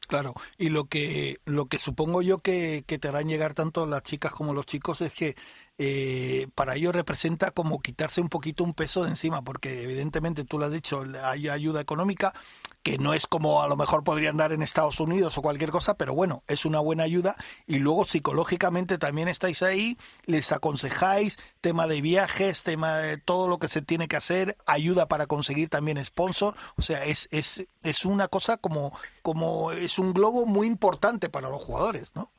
Claro, 0.08 0.34
y 0.58 0.70
lo 0.70 0.86
que 0.86 1.40
lo 1.46 1.68
que 1.68 1.78
supongo 1.78 2.22
yo 2.22 2.40
que, 2.40 2.84
que, 2.86 3.00
te 3.00 3.08
harán 3.08 3.28
llegar 3.28 3.54
tanto 3.54 3.86
las 3.86 4.04
chicas 4.04 4.34
como 4.34 4.54
los 4.54 4.66
chicos 4.66 5.02
es 5.02 5.12
que 5.14 5.36
eh, 5.78 6.48
para 6.56 6.76
ellos 6.76 6.96
representa 6.96 7.52
como 7.52 7.82
quitarse 7.82 8.22
un 8.22 8.30
poquito 8.30 8.64
un 8.64 8.74
peso 8.74 9.04
de 9.04 9.10
encima, 9.10 9.42
porque 9.42 9.84
evidentemente 9.84 10.46
tú 10.46 10.58
lo 10.58 10.66
has 10.66 10.72
dicho, 10.72 11.04
hay 11.22 11.50
ayuda 11.50 11.82
económica 11.82 12.34
que 12.82 13.00
no 13.00 13.16
es 13.16 13.26
como 13.26 13.64
a 13.64 13.68
lo 13.68 13.76
mejor 13.76 14.04
podrían 14.04 14.38
dar 14.38 14.54
en 14.54 14.62
Estados 14.62 15.00
Unidos 15.00 15.38
o 15.38 15.42
cualquier 15.42 15.72
cosa, 15.72 15.98
pero 15.98 16.14
bueno, 16.14 16.44
es 16.48 16.66
una 16.66 16.80
buena 16.80 17.04
ayuda 17.04 17.36
y 17.66 17.80
luego 17.80 18.06
psicológicamente 18.06 19.00
también 19.00 19.28
estáis 19.28 19.64
ahí, 19.64 19.98
les 20.28 20.52
aconsejáis 20.52 21.40
tema 21.62 21.88
de 21.88 22.02
viajes, 22.02 22.62
tema 22.62 22.98
de 22.98 23.18
todo 23.18 23.48
lo 23.48 23.58
que 23.58 23.70
se 23.70 23.82
tiene 23.82 24.08
que 24.08 24.18
hacer, 24.18 24.56
ayuda 24.68 25.08
para 25.08 25.26
conseguir 25.26 25.68
también 25.68 26.04
sponsor, 26.06 26.56
o 26.78 26.84
sea, 26.84 27.04
es 27.06 27.28
es 27.32 27.66
es 27.82 28.06
una 28.06 28.28
cosa 28.28 28.58
como 28.58 28.94
como 29.24 29.72
es 29.72 29.95
un 30.00 30.14
globo 30.14 30.46
muy 30.46 30.68
importante 30.68 31.30
para 31.30 31.50
los 31.50 31.64
jugadores, 31.64 32.16
¿no? 32.16 32.32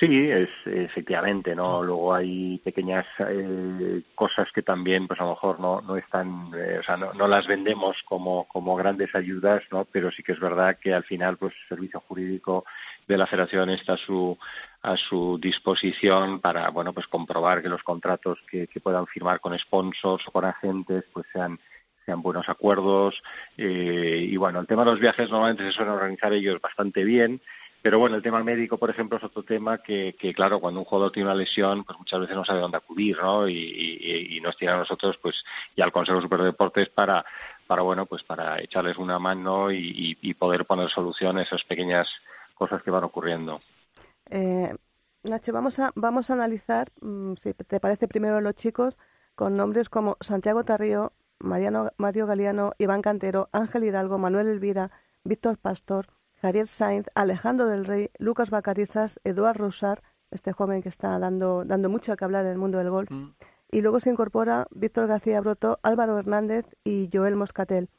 Sí, 0.00 0.30
es 0.30 0.48
efectivamente, 0.64 1.54
¿no? 1.54 1.82
Luego 1.82 2.14
hay 2.14 2.58
pequeñas 2.64 3.06
eh, 3.28 4.02
cosas 4.14 4.50
que 4.50 4.62
también, 4.62 5.06
pues 5.06 5.20
a 5.20 5.24
lo 5.24 5.30
mejor 5.30 5.60
no, 5.60 5.82
no 5.82 5.96
están, 5.96 6.50
eh, 6.56 6.78
o 6.80 6.82
sea, 6.82 6.96
no, 6.96 7.12
no, 7.12 7.28
las 7.28 7.46
vendemos 7.46 8.02
como, 8.08 8.48
como 8.48 8.74
grandes 8.74 9.14
ayudas, 9.14 9.62
¿no? 9.70 9.84
Pero 9.84 10.10
sí 10.10 10.22
que 10.22 10.32
es 10.32 10.40
verdad 10.40 10.78
que 10.80 10.94
al 10.94 11.04
final, 11.04 11.36
pues 11.36 11.52
el 11.62 11.68
servicio 11.68 12.00
jurídico 12.08 12.64
de 13.06 13.18
la 13.18 13.26
Federación 13.26 13.68
está 13.68 13.92
a 13.92 13.98
su, 13.98 14.38
a 14.80 14.96
su 14.96 15.38
disposición 15.38 16.40
para, 16.40 16.70
bueno, 16.70 16.94
pues 16.94 17.06
comprobar 17.06 17.62
que 17.62 17.68
los 17.68 17.82
contratos 17.82 18.38
que, 18.50 18.68
que 18.68 18.80
puedan 18.80 19.06
firmar 19.06 19.40
con 19.40 19.58
sponsors 19.58 20.26
o 20.26 20.30
con 20.30 20.46
agentes, 20.46 21.04
pues 21.12 21.26
sean 21.34 21.60
sean 22.04 22.22
buenos 22.22 22.48
acuerdos 22.48 23.22
eh, 23.56 24.26
y 24.28 24.36
bueno 24.36 24.60
el 24.60 24.66
tema 24.66 24.84
de 24.84 24.90
los 24.90 25.00
viajes 25.00 25.30
normalmente 25.30 25.64
se 25.64 25.72
suelen 25.72 25.94
organizar 25.94 26.32
ellos 26.32 26.60
bastante 26.60 27.04
bien 27.04 27.40
pero 27.82 27.98
bueno, 27.98 28.14
el 28.14 28.22
tema 28.22 28.44
médico, 28.44 28.78
por 28.78 28.90
ejemplo, 28.90 29.18
es 29.18 29.24
otro 29.24 29.42
tema 29.42 29.78
que, 29.78 30.14
que, 30.16 30.32
claro, 30.32 30.60
cuando 30.60 30.78
un 30.78 30.86
jugador 30.86 31.10
tiene 31.10 31.28
una 31.28 31.34
lesión, 31.34 31.82
pues 31.82 31.98
muchas 31.98 32.20
veces 32.20 32.36
no 32.36 32.44
sabe 32.44 32.60
dónde 32.60 32.76
acudir, 32.76 33.18
¿no? 33.20 33.48
Y, 33.48 34.40
nos 34.40 34.56
tiene 34.56 34.74
a 34.74 34.76
nosotros, 34.76 35.18
pues, 35.20 35.42
y 35.74 35.82
al 35.82 35.90
Consejo 35.90 36.20
Superior 36.20 36.44
de 36.44 36.52
Deportes 36.52 36.90
para, 36.90 37.24
para 37.66 37.82
bueno, 37.82 38.06
pues 38.06 38.22
para 38.22 38.60
echarles 38.60 38.98
una 38.98 39.18
mano 39.18 39.72
y, 39.72 40.16
y 40.20 40.34
poder 40.34 40.64
poner 40.64 40.90
solución 40.90 41.38
a 41.38 41.42
esas 41.42 41.64
pequeñas 41.64 42.08
cosas 42.54 42.82
que 42.84 42.92
van 42.92 43.02
ocurriendo. 43.02 43.60
Eh, 44.30 44.72
Nacho, 45.24 45.52
vamos 45.52 45.78
a, 45.78 45.90
vamos 45.94 46.30
a 46.30 46.34
analizar, 46.34 46.88
mmm, 47.00 47.34
si 47.34 47.54
te 47.54 47.80
parece 47.80 48.08
primero 48.08 48.40
los 48.40 48.54
chicos, 48.54 48.96
con 49.34 49.56
nombres 49.56 49.88
como 49.88 50.16
Santiago 50.20 50.62
Tarrío, 50.64 51.12
Mariano, 51.42 51.90
Mario 51.96 52.26
Galeano, 52.26 52.72
Iván 52.78 53.02
Cantero, 53.02 53.48
Ángel 53.52 53.84
Hidalgo, 53.84 54.18
Manuel 54.18 54.48
Elvira, 54.48 54.90
Víctor 55.24 55.58
Pastor, 55.58 56.06
Javier 56.40 56.66
Sainz, 56.66 57.06
Alejandro 57.14 57.66
del 57.66 57.84
Rey, 57.84 58.10
Lucas 58.18 58.50
Bacarisas, 58.50 59.20
Eduard 59.24 59.58
Rosar, 59.58 60.02
este 60.30 60.52
joven 60.52 60.82
que 60.82 60.88
está 60.88 61.18
dando, 61.18 61.64
dando 61.64 61.88
mucho 61.88 62.16
que 62.16 62.24
hablar 62.24 62.46
en 62.46 62.52
el 62.52 62.58
mundo 62.58 62.78
del 62.78 62.90
golf. 62.90 63.10
Mm. 63.10 63.34
Y 63.70 63.80
luego 63.80 64.00
se 64.00 64.10
incorpora 64.10 64.66
Víctor 64.70 65.06
García 65.06 65.40
Broto, 65.40 65.78
Álvaro 65.82 66.18
Hernández 66.18 66.66
y 66.84 67.08
Joel 67.12 67.36
Moscatel. 67.36 67.90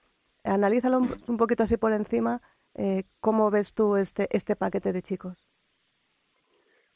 Analízalo 0.43 0.99
un, 0.99 1.15
un 1.27 1.37
poquito 1.37 1.63
así 1.63 1.77
por 1.77 1.93
encima. 1.93 2.41
Eh, 2.75 3.03
¿Cómo 3.19 3.49
ves 3.51 3.73
tú 3.73 3.95
este, 3.97 4.27
este 4.35 4.55
paquete 4.55 4.93
de 4.93 5.01
chicos? 5.01 5.37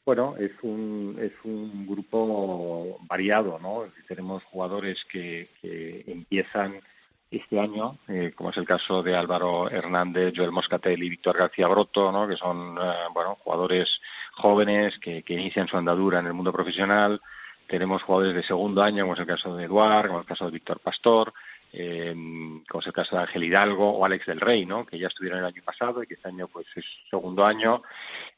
Bueno, 0.07 0.35
es 0.39 0.53
un, 0.61 1.17
es 1.19 1.33
un 1.43 1.85
grupo 1.85 2.97
variado, 3.09 3.59
¿no? 3.59 3.83
Tenemos 4.07 4.41
jugadores 4.45 5.03
que, 5.11 5.49
que 5.61 6.05
empiezan 6.07 6.79
este 7.29 7.59
año, 7.59 7.97
eh, 8.07 8.31
como 8.33 8.51
es 8.51 8.57
el 8.57 8.65
caso 8.65 9.03
de 9.03 9.17
Álvaro 9.17 9.69
Hernández, 9.69 10.31
Joel 10.33 10.53
Moscatel 10.53 11.03
y 11.03 11.09
Víctor 11.09 11.37
García 11.37 11.67
Broto, 11.67 12.09
¿no? 12.09 12.25
que 12.25 12.37
son 12.37 12.77
eh, 12.81 12.93
bueno 13.13 13.35
jugadores 13.43 13.99
jóvenes 14.31 14.97
que, 14.99 15.23
que, 15.23 15.33
inician 15.33 15.67
su 15.67 15.75
andadura 15.75 16.19
en 16.19 16.27
el 16.27 16.33
mundo 16.33 16.53
profesional. 16.53 17.19
Tenemos 17.67 18.01
jugadores 18.03 18.33
de 18.33 18.43
segundo 18.43 18.81
año, 18.81 19.03
como 19.03 19.15
es 19.15 19.19
el 19.19 19.27
caso 19.27 19.57
de 19.57 19.65
Eduard, 19.65 20.07
como 20.07 20.19
es 20.19 20.23
el 20.23 20.29
caso 20.29 20.45
de 20.45 20.51
Víctor 20.51 20.79
Pastor, 20.79 21.33
eh, 21.79 22.11
como 22.67 22.79
es 22.79 22.87
el 22.87 22.93
caso 22.93 23.15
de 23.15 23.21
Ángel 23.21 23.43
Hidalgo 23.43 23.87
o 23.91 24.03
Alex 24.03 24.25
del 24.25 24.41
Rey, 24.41 24.65
¿no? 24.65 24.83
que 24.83 24.97
ya 24.97 25.07
estuvieron 25.07 25.39
el 25.39 25.45
año 25.45 25.61
pasado 25.63 26.01
y 26.01 26.07
que 26.07 26.15
este 26.15 26.27
año 26.27 26.47
pues 26.47 26.65
es 26.75 26.85
segundo 27.09 27.45
año. 27.45 27.83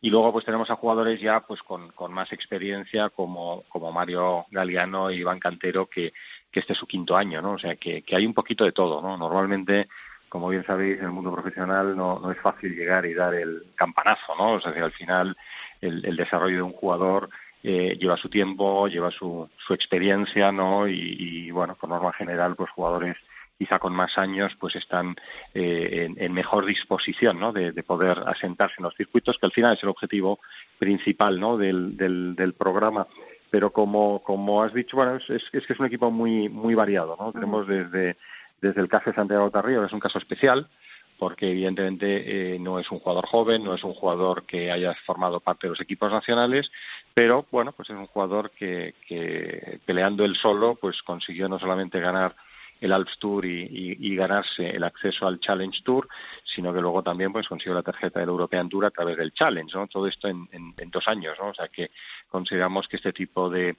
Y 0.01 0.09
luego 0.09 0.33
pues 0.33 0.43
tenemos 0.43 0.69
a 0.69 0.75
jugadores 0.75 1.21
ya 1.21 1.39
pues 1.39 1.63
con, 1.63 1.91
con 1.91 2.11
más 2.11 2.33
experiencia 2.33 3.09
como, 3.09 3.63
como 3.69 3.93
Mario 3.93 4.45
Galeano 4.51 5.09
y 5.09 5.19
Iván 5.19 5.39
Cantero 5.39 5.85
que, 5.85 6.11
que 6.51 6.59
este 6.59 6.73
es 6.73 6.79
su 6.79 6.85
quinto 6.85 7.15
año, 7.15 7.41
¿no? 7.41 7.53
O 7.53 7.59
sea 7.59 7.77
que, 7.77 8.01
que 8.01 8.15
hay 8.17 8.25
un 8.25 8.33
poquito 8.33 8.65
de 8.65 8.73
todo, 8.73 9.01
¿no? 9.01 9.15
Normalmente 9.15 9.87
como 10.27 10.49
bien 10.49 10.63
sabéis, 10.65 10.99
en 10.99 11.05
el 11.05 11.11
mundo 11.11 11.33
profesional 11.33 11.95
no, 11.95 12.19
no 12.19 12.31
es 12.31 12.37
fácil 12.39 12.75
llegar 12.75 13.05
y 13.05 13.15
dar 13.15 13.33
el 13.33 13.63
campanazo, 13.75 14.35
¿no? 14.37 14.51
O 14.53 14.59
sea, 14.59 14.73
que 14.73 14.81
al 14.81 14.91
final 14.91 15.35
el, 15.81 16.05
el 16.05 16.15
desarrollo 16.15 16.57
de 16.57 16.61
un 16.61 16.73
jugador 16.73 17.29
eh, 17.63 17.97
lleva 17.99 18.15
su 18.15 18.29
tiempo, 18.29 18.87
lleva 18.87 19.11
su, 19.11 19.49
su 19.57 19.73
experiencia, 19.73 20.51
¿no? 20.51 20.87
Y, 20.87 21.15
y, 21.19 21.51
bueno, 21.51 21.75
por 21.75 21.89
norma 21.89 22.13
general, 22.13 22.55
pues 22.55 22.69
jugadores 22.71 23.17
quizá 23.59 23.77
con 23.77 23.93
más 23.93 24.17
años, 24.17 24.55
pues 24.57 24.77
están 24.77 25.17
eh, 25.53 26.05
en, 26.05 26.15
en, 26.17 26.31
mejor 26.31 26.65
disposición, 26.65 27.37
¿no? 27.41 27.51
De, 27.51 27.73
de, 27.73 27.83
poder 27.83 28.17
asentarse 28.25 28.75
en 28.77 28.85
los 28.85 28.95
circuitos, 28.95 29.37
que 29.37 29.45
al 29.45 29.51
final 29.51 29.73
es 29.75 29.83
el 29.83 29.89
objetivo 29.89 30.39
principal, 30.79 31.37
¿no? 31.41 31.57
Del, 31.57 31.97
del, 31.97 32.35
del 32.35 32.53
programa. 32.53 33.05
Pero 33.51 33.71
como, 33.71 34.23
como 34.23 34.63
has 34.63 34.73
dicho, 34.73 34.95
bueno, 34.95 35.17
es, 35.17 35.29
es, 35.29 35.49
que 35.49 35.73
es 35.73 35.79
un 35.79 35.87
equipo 35.87 36.09
muy, 36.09 36.47
muy 36.47 36.73
variado, 36.73 37.17
¿no? 37.19 37.25
Uh 37.25 37.29
-huh. 37.29 37.33
Tenemos 37.33 37.67
desde, 37.67 38.15
desde 38.61 38.79
el 38.79 38.87
caso 38.87 39.09
de 39.09 39.17
Santiago 39.17 39.49
Tarrío, 39.49 39.81
que 39.81 39.87
es 39.87 39.93
un 39.93 39.99
caso 39.99 40.19
especial, 40.19 40.69
porque 41.17 41.51
evidentemente 41.51 42.55
eh, 42.55 42.59
no 42.59 42.79
es 42.79 42.89
un 42.91 42.99
jugador 42.99 43.25
joven, 43.27 43.61
no 43.61 43.73
es 43.73 43.83
un 43.83 43.93
jugador 43.93 44.45
que 44.45 44.71
haya 44.71 44.95
formado 45.05 45.41
parte 45.41 45.67
de 45.67 45.71
los 45.71 45.81
equipos 45.81 46.09
nacionales, 46.09 46.71
pero 47.13 47.45
bueno, 47.51 47.73
pues 47.73 47.89
es 47.89 47.95
un 47.97 48.07
jugador 48.07 48.51
que, 48.51 48.95
que 49.05 49.81
peleando 49.85 50.23
él 50.23 50.35
solo, 50.35 50.75
pues 50.75 51.03
consiguió 51.03 51.49
no 51.49 51.59
solamente 51.59 51.99
ganar 51.99 52.33
el 52.79 52.93
Alps 52.93 53.17
Tour 53.19 53.45
y, 53.45 53.97
y, 53.99 54.15
ganarse 54.15 54.69
el 54.69 54.83
acceso 54.83 55.27
al 55.27 55.39
Challenge 55.39 55.81
Tour, 55.83 56.07
sino 56.43 56.73
que 56.73 56.81
luego 56.81 57.03
también 57.03 57.31
pues 57.33 57.47
consiguió 57.47 57.73
la 57.73 57.83
tarjeta 57.83 58.19
del 58.19 58.29
European 58.29 58.69
Tour 58.69 58.85
a 58.85 58.91
través 58.91 59.17
del 59.17 59.33
Challenge, 59.33 59.77
¿no? 59.77 59.87
Todo 59.87 60.07
esto 60.07 60.27
en, 60.27 60.47
dos 60.91 61.07
años, 61.07 61.37
¿no? 61.39 61.49
O 61.49 61.53
sea 61.53 61.67
que 61.67 61.91
consideramos 62.29 62.87
que 62.87 62.97
este 62.97 63.13
tipo 63.13 63.49
de, 63.49 63.75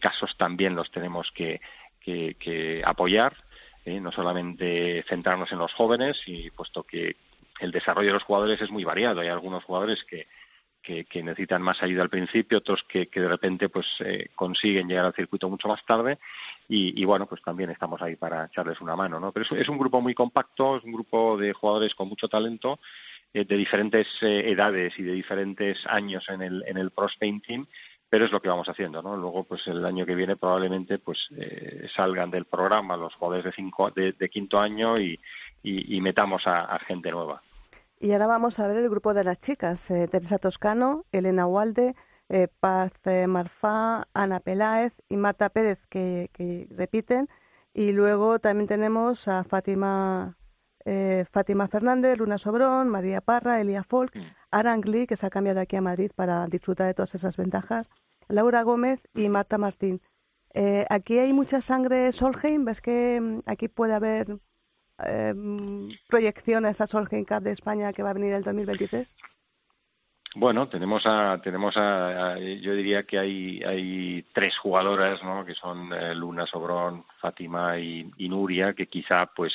casos 0.00 0.36
también 0.36 0.74
los 0.74 0.90
tenemos 0.90 1.32
que 1.32 1.60
apoyar 2.84 3.34
¿eh? 3.84 4.00
no 4.00 4.12
solamente 4.12 5.04
centrarnos 5.08 5.50
en 5.52 5.58
los 5.58 5.72
jóvenes, 5.74 6.20
y 6.26 6.50
puesto 6.50 6.82
que 6.84 7.16
el 7.60 7.70
desarrollo 7.70 8.08
de 8.08 8.14
los 8.14 8.24
jugadores 8.24 8.60
es 8.60 8.70
muy 8.70 8.84
variado. 8.84 9.20
Hay 9.20 9.28
algunos 9.28 9.64
jugadores 9.64 10.02
que, 10.04 10.26
que, 10.82 11.04
que 11.04 11.22
necesitan 11.22 11.62
más 11.62 11.82
ayuda 11.82 12.02
al 12.02 12.10
principio, 12.10 12.58
otros 12.58 12.82
que, 12.84 13.06
que 13.06 13.20
de 13.20 13.28
repente 13.28 13.68
pues 13.68 13.86
eh, 14.00 14.28
consiguen 14.34 14.88
llegar 14.88 15.06
al 15.06 15.14
circuito 15.14 15.48
mucho 15.48 15.68
más 15.68 15.84
tarde 15.86 16.18
y, 16.68 17.00
y, 17.00 17.04
bueno, 17.04 17.26
pues 17.26 17.42
también 17.42 17.70
estamos 17.70 18.00
ahí 18.02 18.16
para 18.16 18.46
echarles 18.46 18.80
una 18.80 18.96
mano, 18.96 19.20
¿no? 19.20 19.32
Pero 19.32 19.46
es, 19.56 19.68
un 19.68 19.78
grupo 19.78 20.00
muy 20.00 20.14
compacto, 20.14 20.76
es 20.76 20.84
un 20.84 20.92
grupo 20.92 21.36
de 21.36 21.52
jugadores 21.52 21.94
con 21.94 22.08
mucho 22.08 22.28
talento, 22.28 22.80
eh, 23.32 23.44
de 23.44 23.56
diferentes 23.56 24.06
eh, 24.22 24.50
edades 24.50 24.98
y 24.98 25.02
de 25.02 25.12
diferentes 25.12 25.86
años 25.86 26.28
en 26.28 26.42
el, 26.42 26.64
en 26.66 26.76
el 26.78 26.90
Pro 26.90 27.06
Spain 27.06 27.40
Team, 27.40 27.66
pero 28.12 28.26
es 28.26 28.30
lo 28.30 28.42
que 28.42 28.50
vamos 28.50 28.68
haciendo, 28.68 29.00
¿no? 29.00 29.16
Luego, 29.16 29.44
pues 29.44 29.66
el 29.68 29.82
año 29.86 30.04
que 30.04 30.14
viene 30.14 30.36
probablemente 30.36 30.98
pues 30.98 31.28
eh, 31.34 31.88
salgan 31.96 32.30
del 32.30 32.44
programa 32.44 32.94
los 32.94 33.14
jugadores 33.14 33.46
de, 33.46 33.52
cinco, 33.52 33.90
de, 33.90 34.28
quinto 34.28 34.60
año 34.60 35.00
y, 35.00 35.18
y, 35.62 35.98
metamos 36.02 36.46
a, 36.46 36.78
gente 36.80 37.10
nueva. 37.10 37.42
Y 38.02 38.10
ahora 38.10 38.26
vamos 38.26 38.58
a 38.58 38.66
ver 38.66 38.78
el 38.78 38.90
grupo 38.90 39.14
de 39.14 39.22
las 39.22 39.38
chicas, 39.38 39.88
eh, 39.92 40.08
Teresa 40.08 40.38
Toscano, 40.38 41.06
Elena 41.12 41.46
Walde, 41.46 41.94
eh, 42.28 42.48
Paz 42.58 42.90
Marfá, 43.28 44.08
Ana 44.12 44.40
Peláez 44.40 44.92
y 45.08 45.16
Marta 45.16 45.50
Pérez 45.50 45.86
que, 45.86 46.28
que 46.32 46.66
repiten. 46.70 47.28
Y 47.72 47.92
luego 47.92 48.40
también 48.40 48.66
tenemos 48.66 49.28
a 49.28 49.44
Fátima 49.44 50.36
eh, 50.84 51.24
Fátima 51.30 51.68
Fernández, 51.68 52.18
Luna 52.18 52.38
Sobrón, 52.38 52.88
María 52.88 53.20
Parra, 53.20 53.60
Elia 53.60 53.84
Folk, 53.84 54.16
mm. 54.16 54.20
Arangli, 54.50 55.06
que 55.06 55.16
se 55.16 55.26
ha 55.26 55.30
cambiado 55.30 55.60
aquí 55.60 55.76
a 55.76 55.80
Madrid 55.80 56.10
para 56.12 56.46
disfrutar 56.46 56.88
de 56.88 56.94
todas 56.94 57.14
esas 57.14 57.36
ventajas, 57.36 57.88
Laura 58.26 58.64
Gómez 58.64 59.06
y 59.14 59.28
Marta 59.28 59.58
Martín. 59.58 60.02
Eh, 60.54 60.86
aquí 60.90 61.20
hay 61.20 61.32
mucha 61.32 61.60
sangre 61.60 62.10
Solheim, 62.10 62.64
¿ves 62.64 62.80
que 62.80 63.20
mm, 63.20 63.42
aquí 63.46 63.68
puede 63.68 63.94
haber 63.94 64.38
eh, 65.04 65.34
proyecciones 66.08 66.80
a 66.80 66.86
Solheim 66.86 67.24
Cup 67.24 67.42
de 67.42 67.52
España 67.52 67.92
que 67.92 68.02
va 68.02 68.10
a 68.10 68.14
venir 68.14 68.34
el 68.34 68.42
2023? 68.42 69.16
Bueno, 70.34 70.66
tenemos 70.66 71.02
a, 71.04 71.40
tenemos 71.42 71.76
a, 71.76 72.38
yo 72.38 72.74
diría 72.74 73.02
que 73.02 73.18
hay, 73.18 73.62
hay 73.62 74.24
tres 74.32 74.56
jugadoras, 74.56 75.22
¿no? 75.22 75.44
Que 75.44 75.54
son 75.54 75.92
eh, 75.92 76.14
Luna 76.14 76.46
Sobrón, 76.46 77.04
Fátima 77.20 77.78
y, 77.78 78.10
Nuria, 78.30 78.72
que 78.72 78.86
quizá, 78.86 79.26
pues, 79.26 79.52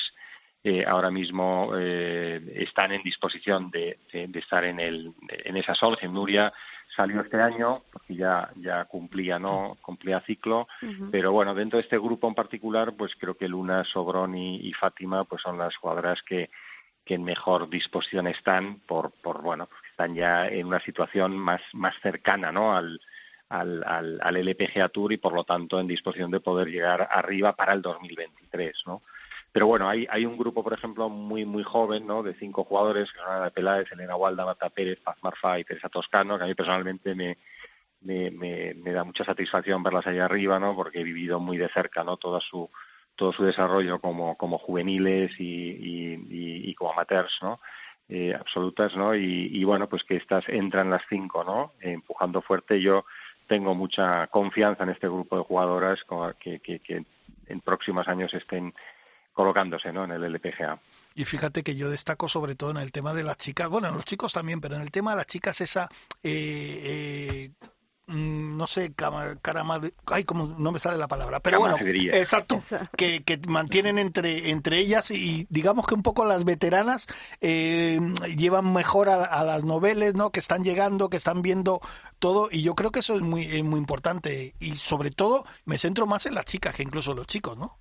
eh, 0.62 0.84
ahora 0.86 1.10
mismo 1.10 1.72
eh, 1.76 2.54
están 2.56 2.92
en 2.92 3.02
disposición 3.02 3.70
de, 3.70 3.98
estar 4.12 4.64
en, 4.64 4.78
el, 4.78 5.12
en 5.28 5.56
esa 5.56 5.74
en 6.00 6.12
Nuria 6.12 6.52
salió 6.94 7.20
este 7.20 7.40
año 7.40 7.82
porque 7.92 8.14
ya, 8.14 8.50
ya 8.56 8.84
cumplía, 8.86 9.38
¿no? 9.38 9.76
cumplía 9.82 10.20
ciclo, 10.20 10.68
pero 11.10 11.32
bueno, 11.32 11.54
dentro 11.54 11.76
de 11.76 11.82
este 11.82 11.98
grupo 11.98 12.28
en 12.28 12.34
particular, 12.34 12.94
pues 12.96 13.14
creo 13.16 13.36
que 13.36 13.48
Luna, 13.48 13.84
Sobrón 13.84 14.34
y, 14.36 14.72
Fátima 14.72 15.24
pues 15.24 15.42
son 15.42 15.58
las 15.58 15.76
jugadoras 15.76 16.22
que, 16.22 16.50
que 17.04 17.14
en 17.14 17.24
mejor 17.24 17.68
disposición 17.68 18.26
están 18.26 18.80
por, 18.86 19.12
por 19.22 19.42
bueno, 19.42 19.66
pues 19.66 19.80
están 19.90 20.14
ya 20.14 20.48
en 20.48 20.66
una 20.66 20.80
situación 20.80 21.36
más, 21.36 21.62
más 21.72 21.94
cercana 22.00 22.52
¿no? 22.52 22.74
al, 22.74 23.00
al, 23.48 23.84
al, 23.84 24.18
al 24.22 24.36
LPGA 24.36 24.88
Tour 24.88 25.12
y 25.12 25.18
por 25.18 25.32
lo 25.32 25.44
tanto 25.44 25.80
en 25.80 25.86
disposición 25.86 26.30
de 26.30 26.40
poder 26.40 26.68
llegar 26.68 27.08
arriba 27.10 27.54
para 27.54 27.72
el 27.72 27.82
2023, 27.82 28.82
¿no? 28.86 29.02
Pero 29.52 29.66
bueno, 29.66 29.88
hay, 29.88 30.06
hay 30.10 30.26
un 30.26 30.36
grupo, 30.36 30.62
por 30.62 30.72
ejemplo, 30.74 31.08
muy 31.08 31.44
muy 31.44 31.62
joven, 31.62 32.06
¿no? 32.06 32.22
De 32.22 32.34
cinco 32.34 32.64
jugadores, 32.64 33.10
que 33.12 33.18
son 33.18 33.30
Ana 33.30 33.50
Peláez, 33.50 33.90
Elena 33.92 34.16
Walda, 34.16 34.44
Marta 34.44 34.68
Pérez, 34.68 35.00
Paz 35.00 35.16
Marfa 35.22 35.58
y 35.58 35.64
Teresa 35.64 35.88
Toscano, 35.88 36.36
que 36.38 36.44
a 36.44 36.46
mí 36.46 36.54
personalmente 36.54 37.14
me, 37.14 37.38
me, 38.02 38.30
me, 38.30 38.92
da 38.92 39.04
mucha 39.04 39.24
satisfacción 39.24 39.82
verlas 39.82 40.06
allá 40.06 40.26
arriba, 40.26 40.58
¿no? 40.58 40.74
Porque 40.74 41.00
he 41.00 41.04
vivido 41.04 41.40
muy 41.40 41.56
de 41.56 41.68
cerca, 41.68 42.04
¿no? 42.04 42.16
Toda 42.16 42.40
su, 42.40 42.70
todo 43.16 43.32
su 43.32 43.44
desarrollo 43.44 44.00
como, 44.00 44.36
como 44.36 44.58
juveniles 44.58 45.32
y, 45.40 45.44
y, 45.44 46.70
y, 46.70 46.74
como 46.74 46.92
amateurs, 46.92 47.38
¿no? 47.42 47.60
Eh, 48.08 48.34
absolutas, 48.34 48.96
¿no? 48.96 49.14
Y, 49.14 49.50
y, 49.52 49.64
bueno, 49.64 49.88
pues 49.88 50.04
que 50.04 50.16
estas 50.16 50.48
entran 50.48 50.90
las 50.90 51.02
cinco, 51.08 51.44
¿no? 51.44 51.72
empujando 51.80 52.40
fuerte. 52.40 52.80
Yo 52.80 53.04
tengo 53.46 53.74
mucha 53.74 54.28
confianza 54.28 54.84
en 54.84 54.90
este 54.90 55.08
grupo 55.08 55.36
de 55.36 55.42
jugadoras 55.42 56.02
que, 56.38 56.60
que, 56.60 56.78
que 56.80 57.04
en 57.46 57.60
próximos 57.60 58.08
años 58.08 58.32
estén 58.32 58.72
colocándose 59.38 59.92
¿no? 59.92 60.02
en 60.02 60.10
el 60.10 60.24
LPGA. 60.24 60.80
Y 61.14 61.24
fíjate 61.24 61.62
que 61.62 61.76
yo 61.76 61.88
destaco 61.88 62.28
sobre 62.28 62.56
todo 62.56 62.72
en 62.72 62.78
el 62.78 62.90
tema 62.90 63.14
de 63.14 63.22
las 63.22 63.36
chicas, 63.36 63.68
bueno, 63.68 63.86
en 63.86 63.94
los 63.94 64.04
chicos 64.04 64.32
también, 64.32 64.60
pero 64.60 64.74
en 64.74 64.82
el 64.82 64.90
tema 64.90 65.12
de 65.12 65.18
las 65.18 65.26
chicas 65.26 65.60
esa, 65.60 65.88
eh, 66.24 67.52
eh, 67.62 67.68
mm, 68.08 68.56
no 68.56 68.66
sé, 68.66 68.94
cara 68.94 69.62
más, 69.62 69.80
ay, 70.06 70.24
como 70.24 70.56
no 70.58 70.72
me 70.72 70.80
sale 70.80 70.98
la 70.98 71.06
palabra, 71.06 71.38
pero 71.38 71.60
bueno, 71.60 71.76
exacto, 71.80 72.58
que, 72.96 73.22
que, 73.22 73.38
mantienen 73.46 73.98
entre, 73.98 74.50
entre 74.50 74.80
ellas 74.80 75.12
y 75.12 75.46
digamos 75.50 75.86
que 75.86 75.94
un 75.94 76.02
poco 76.02 76.24
las 76.24 76.44
veteranas 76.44 77.06
eh, 77.40 78.00
llevan 78.36 78.72
mejor 78.72 79.08
a, 79.08 79.44
las 79.44 79.62
noveles, 79.62 80.16
¿no? 80.16 80.32
Que 80.32 80.40
están 80.40 80.64
llegando, 80.64 81.10
que 81.10 81.16
están 81.16 81.42
viendo 81.42 81.80
todo 82.18 82.48
y 82.50 82.62
yo 82.62 82.74
creo 82.74 82.90
que 82.90 82.98
eso 82.98 83.14
es 83.14 83.20
muy, 83.20 83.62
muy 83.62 83.78
importante 83.78 84.56
y 84.58 84.74
sobre 84.74 85.12
todo 85.12 85.44
me 85.64 85.78
centro 85.78 86.08
más 86.08 86.26
en 86.26 86.34
las 86.34 86.44
chicas 86.44 86.74
que 86.74 86.82
incluso 86.82 87.14
los 87.14 87.28
chicos, 87.28 87.56
¿no? 87.56 87.78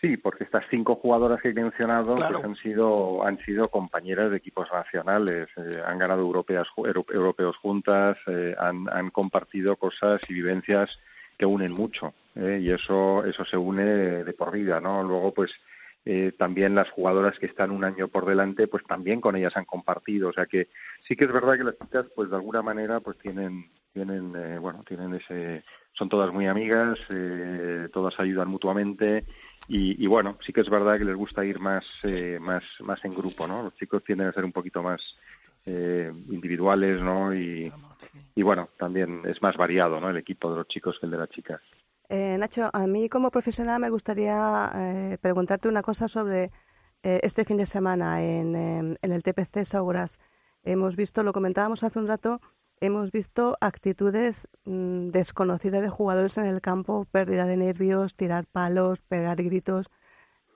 Sí, 0.00 0.16
porque 0.16 0.44
estas 0.44 0.64
cinco 0.70 0.94
jugadoras 0.94 1.40
que 1.42 1.48
he 1.48 1.54
mencionado 1.54 2.14
pues, 2.14 2.44
han 2.44 2.54
sido 2.56 3.26
han 3.26 3.38
sido 3.44 3.68
compañeras 3.68 4.30
de 4.30 4.36
equipos 4.36 4.68
nacionales, 4.72 5.48
eh, 5.56 5.82
han 5.84 5.98
ganado 5.98 6.20
europeas, 6.20 6.68
europeos 6.76 7.56
juntas, 7.56 8.16
eh, 8.28 8.54
han, 8.58 8.88
han, 8.90 9.10
compartido 9.10 9.74
cosas 9.74 10.20
y 10.28 10.34
vivencias 10.34 11.00
que 11.36 11.46
unen 11.46 11.72
mucho 11.72 12.14
eh, 12.36 12.60
y 12.62 12.70
eso 12.70 13.24
eso 13.24 13.44
se 13.44 13.56
une 13.56 13.84
de 14.22 14.32
por 14.34 14.52
vida, 14.52 14.80
¿no? 14.80 15.02
Luego 15.02 15.34
pues 15.34 15.52
también 16.38 16.74
las 16.74 16.88
jugadoras 16.88 17.38
que 17.38 17.44
están 17.44 17.70
un 17.70 17.84
año 17.84 18.08
por 18.08 18.24
delante, 18.24 18.66
pues 18.66 18.82
también 18.84 19.20
con 19.20 19.36
ellas 19.36 19.54
han 19.58 19.66
compartido, 19.66 20.30
o 20.30 20.32
sea 20.32 20.46
que 20.46 20.68
sí 21.06 21.16
que 21.16 21.26
es 21.26 21.32
verdad 21.32 21.58
que 21.58 21.64
las 21.64 21.78
chicas 21.78 22.06
pues 22.16 22.30
de 22.30 22.36
alguna 22.36 22.62
manera 22.62 23.00
pues 23.00 23.18
tienen 23.18 23.68
tienen 23.92 24.60
bueno 24.60 24.84
tienen 24.86 25.14
ese 25.14 25.64
son 25.98 26.08
todas 26.08 26.32
muy 26.32 26.46
amigas, 26.46 26.96
eh, 27.10 27.88
todas 27.92 28.18
ayudan 28.20 28.48
mutuamente 28.48 29.24
y, 29.70 30.06
bueno, 30.06 30.38
sí 30.40 30.50
que 30.50 30.62
es 30.62 30.70
verdad 30.70 30.96
que 30.96 31.04
les 31.04 31.14
gusta 31.14 31.44
ir 31.44 31.58
más, 31.58 31.84
eh, 32.04 32.38
más, 32.40 32.62
más 32.80 33.04
en 33.04 33.14
grupo, 33.14 33.46
¿no? 33.46 33.64
Los 33.64 33.74
chicos 33.74 34.02
tienden 34.02 34.28
a 34.28 34.32
ser 34.32 34.46
un 34.46 34.52
poquito 34.52 34.82
más 34.82 35.02
eh, 35.66 36.10
individuales, 36.30 37.02
¿no? 37.02 37.34
Y, 37.34 37.70
y 38.34 38.42
bueno, 38.42 38.70
también 38.78 39.20
es 39.26 39.42
más 39.42 39.58
variado, 39.58 40.00
¿no? 40.00 40.08
El 40.08 40.16
equipo 40.16 40.50
de 40.50 40.56
los 40.56 40.68
chicos 40.68 40.98
que 40.98 41.04
el 41.04 41.12
de 41.12 41.18
las 41.18 41.28
chicas. 41.28 41.60
Nacho, 42.08 42.70
a 42.72 42.86
mí 42.86 43.10
como 43.10 43.30
profesional 43.30 43.78
me 43.78 43.90
gustaría 43.90 45.18
preguntarte 45.20 45.68
una 45.68 45.82
cosa 45.82 46.08
sobre 46.08 46.50
este 47.02 47.44
fin 47.44 47.58
de 47.58 47.66
semana 47.66 48.22
en, 48.22 48.56
en 48.56 49.12
el 49.12 49.22
TPC 49.22 49.64
Sauras. 49.64 50.18
Hemos 50.62 50.96
visto, 50.96 51.22
lo 51.22 51.34
comentábamos 51.34 51.84
hace 51.84 51.98
un 51.98 52.06
rato, 52.06 52.40
hemos 52.80 53.12
visto 53.12 53.56
actitudes 53.60 54.48
mm, 54.64 55.08
desconocidas 55.08 55.82
de 55.82 55.88
jugadores 55.88 56.38
en 56.38 56.46
el 56.46 56.60
campo, 56.60 57.06
pérdida 57.10 57.46
de 57.46 57.56
nervios, 57.56 58.14
tirar 58.14 58.46
palos, 58.46 59.02
pegar 59.02 59.42
gritos. 59.42 59.90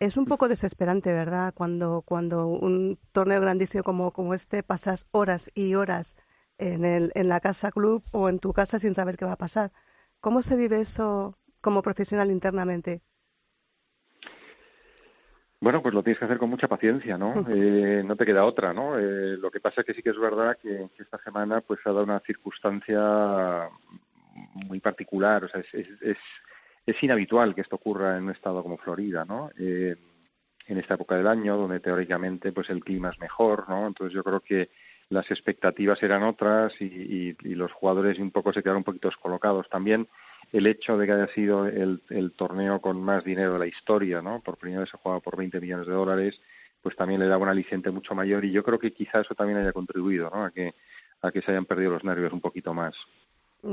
Es 0.01 0.17
un 0.17 0.27
poco 0.27 0.49
desesperante, 0.49 1.13
¿verdad? 1.13 1.55
Cuando, 1.55 2.03
cuando 2.03 2.47
un 2.49 2.99
torneo 3.13 3.41
grandísimo 3.41 3.85
como, 3.85 4.13
como 4.13 4.35
este 4.35 4.63
pasas 4.63 5.07
horas 5.13 5.51
y 5.55 5.75
horas 5.75 6.17
en, 6.59 6.85
el, 6.85 7.13
en 7.15 7.29
la 7.29 7.41
casa 7.41 7.71
club 7.71 8.03
o 8.13 8.29
en 8.29 8.39
tu 8.39 8.53
casa 8.53 8.79
sin 8.79 8.95
saber 8.95 9.17
qué 9.17 9.25
va 9.25 9.33
a 9.33 9.37
pasar. 9.37 9.73
¿Cómo 10.21 10.43
se 10.43 10.57
vive 10.57 10.81
eso 10.81 11.39
como 11.61 11.83
profesional 11.83 12.31
internamente? 12.31 13.03
Bueno, 15.63 15.81
pues 15.81 15.95
lo 15.95 16.03
tienes 16.03 16.19
que 16.19 16.25
hacer 16.25 16.39
con 16.39 16.51
mucha 16.51 16.67
paciencia, 16.67 17.17
¿no? 17.17 17.47
Eh, 17.49 18.03
no 18.05 18.17
te 18.17 18.27
queda 18.27 18.45
otra, 18.45 18.73
¿no? 18.73 18.99
Eh, 18.99 19.37
lo 19.37 19.49
que 19.49 19.61
pasa 19.61 19.81
es 19.81 19.87
que 19.87 19.95
sí 19.95 20.03
que 20.03 20.11
es 20.11 20.19
verdad 20.19 20.59
que, 20.61 20.89
esta 20.99 21.19
semana 21.19 21.61
pues 21.61 21.79
ha 21.85 21.93
dado 21.93 22.03
una 22.03 22.19
circunstancia 22.19 23.69
muy 24.67 24.81
particular, 24.81 25.45
o 25.45 25.49
sea, 25.49 25.61
es, 25.61 25.73
es, 25.73 26.19
es, 26.85 27.03
inhabitual 27.05 27.55
que 27.55 27.61
esto 27.61 27.77
ocurra 27.77 28.17
en 28.17 28.25
un 28.25 28.31
estado 28.33 28.61
como 28.61 28.77
Florida, 28.77 29.25
¿no? 29.25 29.53
Eh, 29.57 29.95
en 30.67 30.79
esta 30.79 30.95
época 30.95 31.15
del 31.15 31.29
año, 31.29 31.57
donde 31.57 31.79
teóricamente 31.79 32.51
pues 32.51 32.69
el 32.69 32.83
clima 32.83 33.11
es 33.11 33.21
mejor, 33.21 33.69
¿no? 33.69 33.87
Entonces 33.87 34.13
yo 34.13 34.25
creo 34.25 34.41
que 34.41 34.69
las 35.11 35.31
expectativas 35.31 36.03
eran 36.03 36.25
otras 36.25 36.75
y, 36.81 36.87
y, 36.87 37.37
y 37.45 37.55
los 37.55 37.71
jugadores 37.71 38.19
un 38.19 38.33
poco 38.33 38.53
se 38.53 38.65
quedaron 38.65 38.79
un 38.79 38.85
poquito 38.85 39.07
descolocados. 39.07 39.69
También 39.69 40.09
el 40.53 40.67
hecho 40.67 40.99
de 40.99 41.07
que 41.07 41.13
haya 41.13 41.29
sido 41.29 41.67
el, 41.67 42.01
torneo 42.37 42.81
con 42.81 43.03
más 43.03 43.25
dinero 43.25 43.55
de 43.55 43.59
la 43.59 43.67
historia, 43.67 44.21
¿no? 44.21 44.41
Por 44.41 44.59
primera 44.59 44.81
vez 44.81 44.91
se 44.91 44.99
jugaba 44.99 45.21
por 45.21 45.37
20 45.37 45.61
millones 45.61 45.87
de 45.87 45.95
dólares, 45.95 46.41
pues 46.83 46.95
también 46.95 47.21
le 47.21 47.27
daba 47.27 47.45
un 47.45 47.49
aliciente 47.49 47.91
mucho 47.91 48.15
mayor 48.15 48.45
y 48.45 48.53
yo 48.53 48.63
creo 48.63 48.79
que 48.79 48.93
quizá 48.93 49.21
eso 49.21 49.35
también 49.35 49.59
haya 49.59 49.73
contribuido, 49.73 50.31
¿no? 50.31 50.45
A 50.45 50.51
que 50.51 50.75
a 51.23 51.31
que 51.31 51.41
se 51.41 51.53
hayan 51.53 51.65
perdido 51.65 51.93
los 51.93 52.05
nervios 52.05 52.33
un 52.33 52.41
poquito 52.41 52.75
más. 52.75 52.95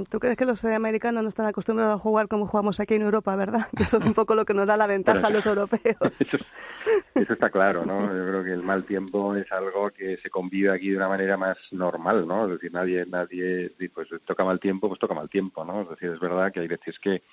¿Tú 0.10 0.20
crees 0.20 0.38
que 0.38 0.46
los 0.46 0.64
americanos 0.66 1.24
no 1.24 1.30
están 1.30 1.48
acostumbrados 1.48 1.96
a 1.96 1.98
jugar 1.98 2.28
como 2.28 2.46
jugamos 2.46 2.80
aquí 2.80 2.94
en 2.94 3.02
Europa, 3.02 3.36
verdad? 3.36 3.68
Que 3.76 3.84
eso 3.84 3.98
es 3.98 4.06
un 4.06 4.14
poco 4.14 4.36
lo 4.36 4.46
que 4.46 4.54
nos 4.54 4.68
da 4.68 4.78
la 4.78 4.86
ventaja 4.86 5.26
a 5.26 5.30
los 5.32 5.46
europeos. 5.46 5.98
Eso, 6.22 6.38
está 7.16 7.50
claro, 7.50 7.86
¿no? 7.86 8.02
Yo 8.02 8.26
creo 8.28 8.44
que 8.44 8.54
el 8.54 8.62
mal 8.62 8.86
tiempo 8.86 9.36
es 9.36 9.52
algo 9.52 9.90
que 9.90 10.18
se 10.18 10.30
convive 10.30 10.72
aquí 10.72 10.90
de 10.90 10.98
una 10.98 11.08
manera 11.08 11.38
más 11.38 11.58
normal, 11.72 12.28
¿no? 12.28 12.46
Es 12.46 12.52
decir, 12.52 12.72
nadie, 12.72 13.06
nadie, 13.08 13.72
pues 13.94 14.08
toca 14.26 14.44
mal 14.44 14.60
tiempo, 14.60 14.88
pues 14.88 15.00
toca 15.00 15.16
mal 15.16 15.30
tiempo, 15.30 15.66
¿no? 15.66 15.82
Es 15.82 15.90
decir, 15.90 16.12
es 16.12 16.20
verdad 16.20 16.52
que 16.52 16.60
hay 16.60 16.68
veces 16.68 17.00
que 17.00 17.24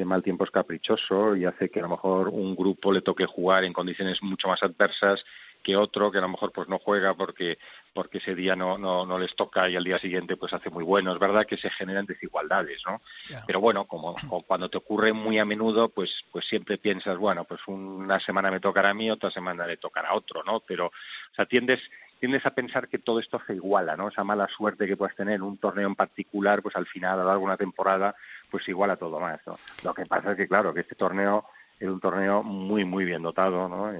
que 0.00 0.04
mal 0.06 0.22
tiempo 0.22 0.44
es 0.44 0.50
caprichoso 0.50 1.36
y 1.36 1.44
hace 1.44 1.68
que 1.68 1.80
a 1.80 1.82
lo 1.82 1.90
mejor 1.90 2.28
un 2.28 2.56
grupo 2.56 2.90
le 2.90 3.02
toque 3.02 3.26
jugar 3.26 3.64
en 3.64 3.74
condiciones 3.74 4.22
mucho 4.22 4.48
más 4.48 4.62
adversas 4.62 5.22
que 5.62 5.76
otro 5.76 6.10
que 6.10 6.18
a 6.18 6.22
lo 6.22 6.28
mejor 6.28 6.52
pues 6.52 6.68
no 6.68 6.78
juega 6.78 7.14
porque 7.14 7.58
porque 7.92 8.18
ese 8.18 8.34
día 8.34 8.54
no, 8.54 8.78
no, 8.78 9.04
no 9.04 9.18
les 9.18 9.34
toca 9.34 9.68
y 9.68 9.76
al 9.76 9.84
día 9.84 9.98
siguiente 9.98 10.36
pues 10.36 10.52
hace 10.52 10.70
muy 10.70 10.84
bueno. 10.84 11.12
Es 11.12 11.18
verdad 11.18 11.46
que 11.46 11.56
se 11.56 11.70
generan 11.70 12.06
desigualdades, 12.06 12.82
¿no? 12.86 13.00
Pero 13.46 13.60
bueno, 13.60 13.86
como, 13.86 14.14
cuando 14.46 14.68
te 14.68 14.78
ocurre 14.78 15.12
muy 15.12 15.38
a 15.38 15.44
menudo, 15.44 15.88
pues 15.88 16.24
pues 16.30 16.46
siempre 16.46 16.78
piensas, 16.78 17.16
bueno, 17.18 17.44
pues 17.44 17.60
una 17.66 18.20
semana 18.20 18.50
me 18.50 18.60
tocará 18.60 18.90
a 18.90 18.94
mí, 18.94 19.10
otra 19.10 19.30
semana 19.30 19.66
le 19.66 19.76
tocará 19.76 20.10
a 20.10 20.14
otro, 20.14 20.42
¿no? 20.44 20.60
Pero, 20.60 20.86
o 20.86 21.34
sea, 21.34 21.46
tiendes 21.46 21.80
tiendes 22.20 22.44
a 22.44 22.50
pensar 22.50 22.86
que 22.88 22.98
todo 22.98 23.18
esto 23.18 23.40
se 23.46 23.54
iguala, 23.54 23.96
¿no? 23.96 24.08
Esa 24.08 24.22
mala 24.22 24.46
suerte 24.46 24.86
que 24.86 24.96
puedes 24.96 25.16
tener 25.16 25.36
en 25.36 25.42
un 25.42 25.56
torneo 25.56 25.88
en 25.88 25.94
particular, 25.94 26.62
pues 26.62 26.76
al 26.76 26.86
final, 26.86 27.14
a 27.14 27.22
lo 27.22 27.24
largo 27.24 27.40
de 27.40 27.46
una 27.46 27.56
temporada, 27.56 28.14
pues 28.50 28.68
iguala 28.68 28.96
todo 28.96 29.18
más, 29.18 29.40
¿no? 29.46 29.58
Lo 29.82 29.94
que 29.94 30.04
pasa 30.04 30.32
es 30.32 30.36
que, 30.36 30.46
claro, 30.46 30.74
que 30.74 30.80
este 30.80 30.94
torneo 30.94 31.46
es 31.80 31.88
un 31.88 31.98
torneo 31.98 32.42
muy, 32.42 32.84
muy 32.84 33.06
bien 33.06 33.22
dotado, 33.22 33.68
¿no? 33.68 33.90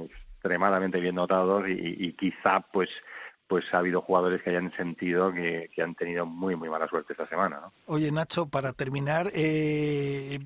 Extremadamente 0.41 1.01
bien 1.01 1.17
dotado 1.17 1.69
y, 1.69 1.97
y 1.99 2.13
quizá, 2.15 2.61
pues, 2.73 2.89
pues 3.51 3.65
ha 3.75 3.79
habido 3.79 4.01
jugadores 4.01 4.41
que 4.43 4.51
hayan 4.51 4.73
sentido 4.77 5.33
que, 5.33 5.69
han 5.83 5.97
tenido 5.97 6.25
muy, 6.25 6.55
muy 6.55 6.71
mala 6.71 6.87
suerte 6.87 7.15
esta 7.15 7.27
semana. 7.27 7.59
¿no? 7.61 7.73
Oye, 7.87 8.13
Nacho, 8.13 8.49
para 8.49 8.73
terminar, 8.73 9.29
eh, 9.35 10.39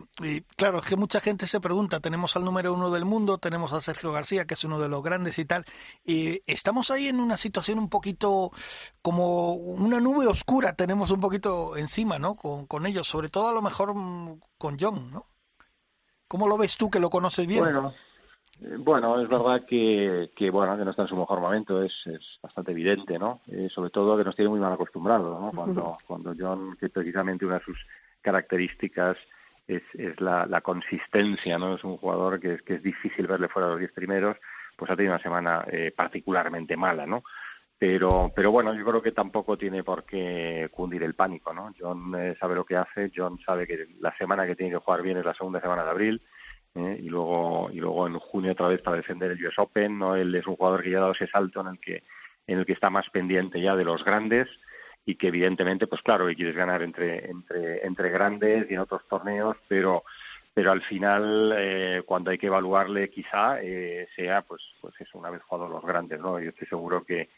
claro, 0.57 0.79
es 0.79 0.87
que 0.87 0.97
mucha 0.97 1.21
gente 1.21 1.47
se 1.47 1.61
pregunta, 1.61 2.01
tenemos 2.01 2.35
al 2.35 2.47
número 2.47 2.73
uno 2.73 2.91
del 2.91 3.05
mundo, 3.05 3.37
tenemos 3.37 3.75
a 3.75 3.83
Sergio 3.83 4.11
García, 4.11 4.47
que 4.47 4.55
es 4.55 4.65
uno 4.65 4.81
de 4.81 4.89
los 4.89 5.03
grandes 5.03 5.39
y 5.39 5.45
tal, 5.45 5.67
y 6.03 6.41
estamos 6.47 6.91
ahí 6.91 7.09
en 7.09 7.21
una 7.21 7.37
situación 7.37 7.79
un 7.79 7.91
poquito 7.91 8.53
como 9.03 9.53
una 9.53 10.01
nube 10.01 10.27
oscura, 10.27 10.73
tenemos 10.73 11.11
un 11.11 11.21
poquito 11.21 11.77
encima, 11.77 12.19
¿no? 12.19 12.37
Con, 12.37 12.67
con 12.67 12.87
ellos, 12.87 13.07
sobre 13.07 13.29
todo 13.29 13.49
a 13.49 13.53
lo 13.53 13.61
mejor 13.61 13.95
mm, 13.95 14.41
con 14.57 14.79
John, 14.81 15.11
¿no? 15.11 15.27
¿Cómo 16.27 16.49
lo 16.49 16.57
ves 16.57 16.79
tú 16.79 16.91
que 16.91 17.01
lo 17.01 17.11
conoces 17.11 17.47
bien? 17.47 17.61
Bueno, 17.65 17.91
eh, 17.91 18.14
bueno, 18.61 19.21
es 19.21 19.29
verdad 19.29 19.65
que, 19.67 20.31
que, 20.35 20.51
bueno 20.51 20.77
que 20.77 20.85
no 20.85 20.91
está 20.91 21.03
en 21.03 21.09
su 21.09 21.17
mejor 21.17 21.41
momento, 21.41 21.83
es, 21.83 21.93
es 22.07 22.39
bastante 22.43 22.71
evidente, 22.71 23.19
¿no? 23.19 23.41
Eh, 23.49 23.69
sobre 23.69 23.91
todo 23.91 24.17
que 24.17 24.25
nos 24.25 24.37
tiene 24.37 24.51
muy 24.51 24.61
mal 24.61 24.73
acostumbrados, 24.73 25.41
¿no? 25.41 25.51
Cuando, 25.55 25.97
cuando 26.07 26.35
John, 26.39 26.77
que 26.79 26.89
precisamente 26.89 27.45
una 27.45 27.59
de 27.59 27.65
sus 27.65 27.79
características 28.23 29.17
es, 29.67 29.83
es 29.95 30.21
la, 30.21 30.47
la 30.47 30.61
consistencia, 30.61 31.59
¿no? 31.59 31.75
Es 31.75 31.85
un 31.85 31.97
jugador 31.97 32.41
que 32.41 32.55
es, 32.55 32.63
que 32.63 32.75
es 32.75 32.83
difícil 32.83 33.27
verle 33.27 33.49
fuera 33.49 33.67
de 33.67 33.73
los 33.73 33.81
diez 33.81 33.93
primeros, 33.93 34.37
pues 34.77 34.91
ha 34.91 34.97
tenido 34.97 35.15
una 35.15 35.23
semana 35.23 35.65
eh, 35.71 35.93
particularmente 35.95 36.77
mala, 36.77 37.07
¿no? 37.07 37.25
Pero, 37.77 38.33
pero 38.35 38.53
bueno, 38.53 38.73
yo 38.73 38.85
creo 38.85 39.03
que 39.03 39.13
tampoco 39.13 39.59
tiene 39.59 39.83
por 39.83 40.05
qué 40.05 40.71
cundir 40.73 41.03
el 41.03 41.15
pánico, 41.15 41.53
¿no? 41.53 41.75
John 41.79 42.15
sabe 42.39 42.55
lo 42.55 42.65
que 42.65 42.77
hace, 42.77 43.11
John 43.15 43.39
sabe 43.45 43.67
que 43.67 43.89
la 43.99 44.17
semana 44.17 44.47
que 44.47 44.55
tiene 44.55 44.73
que 44.73 44.79
jugar 44.79 45.03
bien 45.03 45.19
es 45.19 45.25
la 45.25 45.35
segunda 45.35 45.61
semana 45.61 45.83
de 45.83 45.91
abril, 45.91 46.23
¿eh? 46.75 46.99
y 47.01 47.09
luego 47.09 47.71
y 47.73 47.77
luego 47.77 48.07
en 48.07 48.19
junio 48.19 48.53
otra 48.53 48.69
vez 48.69 48.81
para 48.83 48.97
defender 48.97 49.31
el 49.31 49.47
US 49.47 49.59
Open 49.59 49.99
no 49.99 50.17
él 50.17 50.35
es 50.35 50.47
un 50.47 50.57
jugador 50.57 50.83
que 50.83 50.91
ya 50.91 50.99
ha 50.99 51.01
dado 51.03 51.13
ese 51.13 51.27
salto 51.27 51.61
en 51.61 51.69
el 51.69 51.81
que 51.81 52.03
en 52.47 52.59
el 52.59 52.67
que 52.67 52.73
está 52.73 52.91
más 52.91 53.09
pendiente 53.11 53.61
ya 53.61 53.77
de 53.77 53.85
los 53.85 54.05
grandes 54.05 54.49
y 55.07 55.17
que 55.17 55.29
evidentemente 55.29 55.87
pues 55.87 56.03
claro 56.03 56.27
que 56.27 56.37
quieres 56.37 56.57
ganar 56.57 56.83
entre 56.83 57.31
entre 57.31 57.87
entre 57.87 58.11
grandes 58.11 58.71
y 58.71 58.75
en 58.75 58.81
otros 58.81 59.07
torneos 59.09 59.57
pero 59.69 60.05
pero 60.53 60.73
al 60.73 60.83
final 60.83 61.55
eh, 61.57 62.03
cuando 62.07 62.31
hay 62.31 62.39
que 62.39 62.47
evaluarle 62.47 63.11
quizá 63.11 63.61
eh, 63.63 64.09
sea 64.17 64.43
pues 64.43 64.63
pues 64.81 64.95
eso 65.01 65.19
una 65.19 65.31
vez 65.31 65.43
jugado 65.43 65.69
los 65.69 65.85
grandes 65.85 66.21
no 66.21 66.39
yo 66.41 66.51
estoy 66.51 66.67
seguro 66.67 67.05
que 67.05 67.29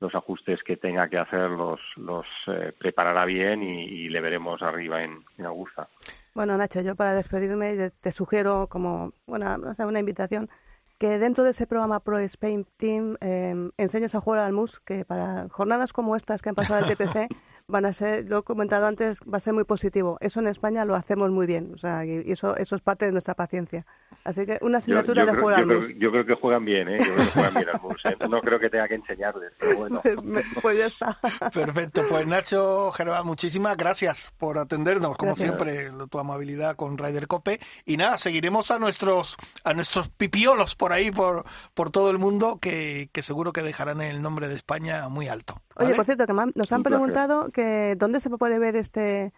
los 0.00 0.14
ajustes 0.14 0.62
que 0.62 0.76
tenga 0.76 1.08
que 1.08 1.18
hacer 1.18 1.50
los, 1.50 1.80
los 1.96 2.26
eh, 2.48 2.72
preparará 2.78 3.24
bien 3.24 3.62
y, 3.62 4.08
le 4.08 4.20
veremos 4.20 4.62
arriba 4.62 5.02
en, 5.02 5.24
en, 5.38 5.46
Augusta. 5.46 5.88
Bueno, 6.36 6.58
Nacho, 6.58 6.82
yo 6.82 6.96
para 6.96 7.14
despedirme 7.14 7.92
te 7.98 8.12
sugiero 8.12 8.66
como 8.68 9.14
bueno, 9.26 9.56
una 9.78 9.98
invitación 9.98 10.50
que 10.98 11.18
dentro 11.18 11.44
de 11.44 11.50
ese 11.52 11.66
programa 11.66 12.00
Pro 12.00 12.18
Spain 12.18 12.66
Team 12.76 13.16
eh, 13.22 13.70
enseñes 13.78 14.14
a 14.14 14.20
jugar 14.20 14.40
al 14.40 14.52
MUS, 14.52 14.78
que 14.80 15.06
para 15.06 15.48
jornadas 15.48 15.94
como 15.94 16.14
estas 16.14 16.42
que 16.42 16.50
han 16.50 16.54
pasado 16.54 16.84
el 16.84 16.94
TPC 16.94 17.28
van 17.68 17.84
a 17.84 17.92
ser, 17.92 18.28
lo 18.28 18.38
he 18.38 18.42
comentado 18.42 18.86
antes, 18.86 19.20
va 19.22 19.38
a 19.38 19.40
ser 19.40 19.52
muy 19.52 19.64
positivo. 19.64 20.18
Eso 20.20 20.40
en 20.40 20.46
España 20.46 20.84
lo 20.84 20.94
hacemos 20.94 21.30
muy 21.30 21.46
bien, 21.46 21.72
o 21.74 21.78
sea, 21.78 22.04
y 22.04 22.30
eso, 22.30 22.56
eso 22.56 22.76
es 22.76 22.82
parte 22.82 23.06
de 23.06 23.12
nuestra 23.12 23.34
paciencia. 23.34 23.84
Así 24.24 24.46
que 24.46 24.58
una 24.60 24.78
asignatura 24.78 25.26
de 25.26 25.36
jugar 25.36 25.60
al 25.60 25.66
MUS. 25.66 25.94
yo 25.96 26.10
creo 26.10 26.26
que 26.26 26.34
juegan 26.34 26.64
bien, 26.64 26.88
¿eh? 26.88 26.98
Yo 26.98 27.04
creo 27.04 27.16
que 27.16 27.32
juegan 27.32 27.54
bien 27.54 27.68
al 27.68 27.80
MUS, 27.80 28.04
¿eh? 28.04 28.16
No 28.30 28.40
creo 28.40 28.60
que 28.60 28.70
tenga 28.70 28.88
que 28.88 28.94
enseñarles, 28.94 29.52
pero 29.58 29.76
bueno. 29.78 30.02
pues 30.62 30.78
ya 30.78 30.86
está. 30.86 31.16
Perfecto, 31.52 32.02
pues 32.08 32.26
Nacho 32.26 32.92
Gervás, 32.92 33.24
muchísimas 33.24 33.76
gracias 33.76 34.32
por 34.38 34.58
atendernos, 34.58 35.16
como 35.16 35.34
siempre, 35.34 35.90
tu 36.10 36.18
amabilidad 36.18 36.76
con 36.76 36.96
Ryder 36.96 37.26
Cope. 37.26 37.58
Y 37.84 37.96
nada, 37.96 38.16
seguiremos 38.16 38.70
a 38.70 38.78
nuestros, 38.78 39.36
a 39.64 39.74
nuestros 39.74 40.08
pipiolos 40.08 40.76
por 40.76 40.92
ahí, 40.92 41.10
por, 41.10 41.44
por 41.74 41.90
todo 41.90 42.10
el 42.10 42.18
mundo, 42.18 42.58
que, 42.60 43.10
que 43.12 43.22
seguro 43.22 43.52
que 43.52 43.62
dejarán 43.62 44.00
el 44.00 44.22
nombre 44.22 44.48
de 44.48 44.54
España 44.54 45.08
muy 45.08 45.28
alto. 45.28 45.60
Oye, 45.78 45.94
por 45.94 46.04
cierto, 46.04 46.26
que 46.26 46.32
nos 46.54 46.72
han 46.72 46.82
preguntado 46.82 47.50
que 47.50 47.94
dónde 47.96 48.20
se 48.20 48.30
puede 48.30 48.58
ver 48.58 48.76
este 48.76 49.32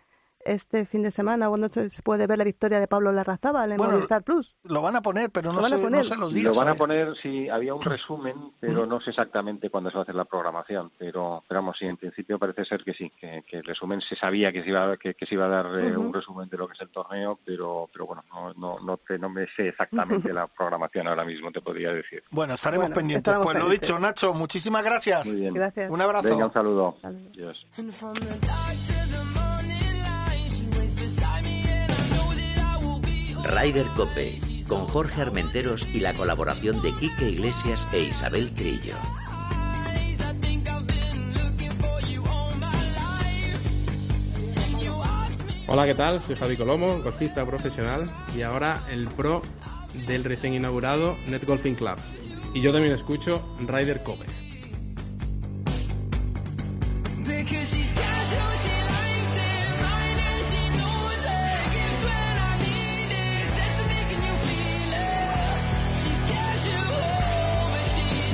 este 0.45 0.85
fin 0.85 1.03
de 1.03 1.11
semana 1.11 1.49
cuando 1.49 1.69
se 1.69 1.89
puede 2.03 2.27
ver 2.27 2.39
la 2.39 2.45
victoria 2.45 2.81
de 2.81 2.89
Pablo 2.89 3.13
Larrazábal 3.13 3.73
en 3.73 3.79
Movistar 3.79 4.23
Plus. 4.23 4.57
Lo 4.65 4.83
van 4.83 4.97
a 4.97 5.03
poner, 5.03 5.31
pero 5.31 5.53
no, 5.53 5.63
sé, 5.69 5.79
los 6.17 6.33
días. 6.33 6.45
Lo 6.45 6.55
van 6.55 6.69
a 6.69 6.75
poner, 6.75 7.17
sí, 7.17 7.49
había 7.49 7.75
un 7.75 7.83
resumen, 7.83 8.53
pero 8.61 8.87
no 8.87 9.01
sé 9.01 9.11
exactamente 9.11 9.71
cuándo 9.71 9.91
se 9.91 9.97
va 9.97 10.01
a 10.01 10.05
hacer 10.05 10.15
la 10.15 10.25
programación. 10.25 10.91
Pero, 10.99 11.45
pero 11.47 11.61
vamos, 11.61 11.77
sí, 11.79 11.87
en 11.87 11.97
principio 11.97 12.39
parece 12.39 12.65
ser 12.65 12.85
que 12.85 12.95
sí, 12.95 13.11
que, 13.19 13.45
el 13.51 13.65
resumen 13.65 14.01
se 14.01 14.17
sabía 14.17 14.53
que 14.53 14.63
se 14.63 14.71
iba, 14.71 14.97
que, 14.97 15.15
se 15.19 15.35
iba 15.35 15.47
a 15.47 15.49
dar 15.49 15.67
eh, 15.79 15.97
un 15.97 16.13
resumen 16.13 16.49
de 16.49 16.57
lo 16.57 16.67
que 16.67 16.75
es 16.75 16.81
el 16.81 16.91
torneo, 16.91 17.39
pero, 17.45 17.89
pero 17.93 18.07
bueno, 18.07 18.25
no, 18.33 18.55
no, 18.55 18.79
no, 18.81 18.97
te, 18.97 19.19
no 19.19 19.29
me 19.29 19.47
sé 19.57 19.69
exactamente 19.69 20.33
la 20.33 20.47
programación 20.47 21.09
ahora 21.09 21.25
mismo, 21.25 21.51
te 21.51 21.61
podría 21.61 21.93
decir. 21.93 22.23
Bueno, 22.31 22.55
estaremos 22.55 22.91
pendientes. 22.91 23.35
pues 23.43 23.59
lo 23.59 23.69
dicho, 23.69 23.99
Nacho, 23.99 24.35
muchísimas 24.35 24.85
gracias. 24.85 25.27
Muy 25.27 25.41
bien. 25.41 25.55
Gracias. 25.55 25.91
Un 25.91 26.01
abrazo. 26.01 26.29
Venga, 26.29 26.47
un 26.47 26.53
saludo. 26.53 26.97
Rider 33.45 33.87
Cope, 33.97 34.39
con 34.69 34.87
Jorge 34.87 35.23
Armenteros 35.23 35.87
y 35.93 36.01
la 36.01 36.13
colaboración 36.15 36.83
de 36.83 36.95
Quique 36.97 37.31
Iglesias 37.31 37.89
e 37.93 38.03
Isabel 38.03 38.53
Trillo. 38.55 38.95
Hola, 45.67 45.87
¿qué 45.87 45.95
tal? 45.95 46.23
Soy 46.23 46.37
Javi 46.37 46.57
Colomo, 46.57 46.99
golfista 47.03 47.45
profesional 47.45 48.11
y 48.37 48.43
ahora 48.43 48.87
el 48.91 49.09
pro 49.09 49.43
del 50.07 50.25
recién 50.25 50.55
inaugurado 50.55 51.17
Net 51.27 51.45
Golfing 51.45 51.75
Club. 51.75 51.97
Y 52.55 52.61
yo 52.61 52.73
también 52.73 52.95
escucho 52.95 53.43
Rider 53.67 54.03
Cope. 54.03 54.27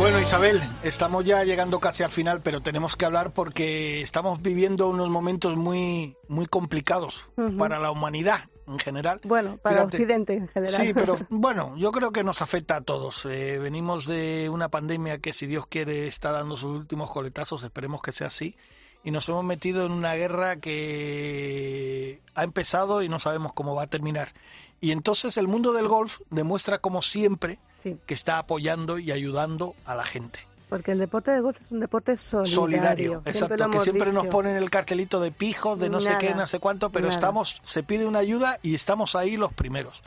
Bueno, 0.05 0.21
Isabel, 0.21 0.61
estamos 0.83 1.25
ya 1.25 1.45
llegando 1.45 1.81
casi 1.81 2.03
al 2.03 2.11
final, 2.11 2.43
pero 2.43 2.61
tenemos 2.61 2.95
que 2.95 3.07
hablar 3.07 3.33
porque 3.33 4.03
estamos 4.03 4.43
viviendo 4.43 4.87
unos 4.89 5.09
momentos 5.09 5.57
muy, 5.57 6.15
muy 6.29 6.45
complicados 6.45 7.27
para 7.57 7.79
la 7.79 7.91
humanidad 7.91 8.41
en 8.69 8.79
general. 8.79 9.23
Bueno, 9.25 9.57
para 9.57 9.83
Occidente 9.85 10.35
en 10.35 10.47
general. 10.49 10.87
Sí, 10.87 10.93
pero 10.93 11.17
bueno, 11.31 11.75
yo 11.79 11.91
creo 11.91 12.13
que 12.13 12.23
nos 12.23 12.43
afecta 12.43 12.77
a 12.77 12.81
todos. 12.83 13.25
Eh, 13.25 13.59
venimos 13.59 14.05
de 14.07 14.51
una 14.51 14.69
pandemia 14.69 15.21
que, 15.21 15.33
si 15.33 15.47
Dios 15.47 15.67
quiere, 15.69 16.07
está 16.07 16.33
dando 16.33 16.59
sus 16.59 16.77
últimos 16.77 17.11
coletazos, 17.11 17.63
esperemos 17.63 18.03
que 18.03 18.13
sea 18.13 18.27
así. 18.27 18.59
Y 19.05 19.11
nos 19.11 19.27
hemos 19.31 19.45
metido 19.45 19.87
en 19.87 19.93
una 19.93 20.13
guerra 20.17 20.57
que 20.57 22.21
ha 22.35 22.45
empezado 22.45 23.03
y 23.03 23.09
no 23.09 23.19
sabemos 23.21 23.55
cómo 23.55 23.75
va 23.75 23.85
a 23.85 23.87
terminar. 23.87 24.35
Y 24.81 24.93
entonces 24.93 25.37
el 25.37 25.49
mundo 25.49 25.73
del 25.73 25.89
golf 25.89 26.21
demuestra, 26.31 26.79
como 26.79 27.03
siempre, 27.03 27.59
que 28.07 28.15
está 28.15 28.39
apoyando 28.39 28.99
y 28.99 29.13
ayudando 29.13 29.75
a 29.85 29.95
la 29.95 30.05
gente. 30.05 30.41
Porque 30.69 30.93
el 30.93 30.99
deporte 30.99 31.31
de 31.31 31.41
golf 31.41 31.61
es 31.61 31.71
un 31.71 31.81
deporte 31.81 32.17
solidario. 32.17 32.55
Solidario, 32.55 33.23
exacto. 33.25 33.71
Que 33.71 33.81
siempre 33.81 34.13
nos 34.13 34.27
ponen 34.27 34.57
el 34.57 34.71
cartelito 34.71 35.21
de 35.21 35.31
pijos, 35.31 35.79
de 35.79 35.89
no 35.89 36.01
sé 36.01 36.17
qué, 36.19 36.35
no 36.35 36.47
sé 36.47 36.59
cuánto, 36.59 36.91
pero 36.91 37.09
estamos, 37.09 37.61
se 37.65 37.83
pide 37.83 38.07
una 38.07 38.21
ayuda 38.21 38.59
y 38.63 38.75
estamos 38.75 39.15
ahí 39.15 39.37
los 39.37 39.53
primeros. 39.53 40.03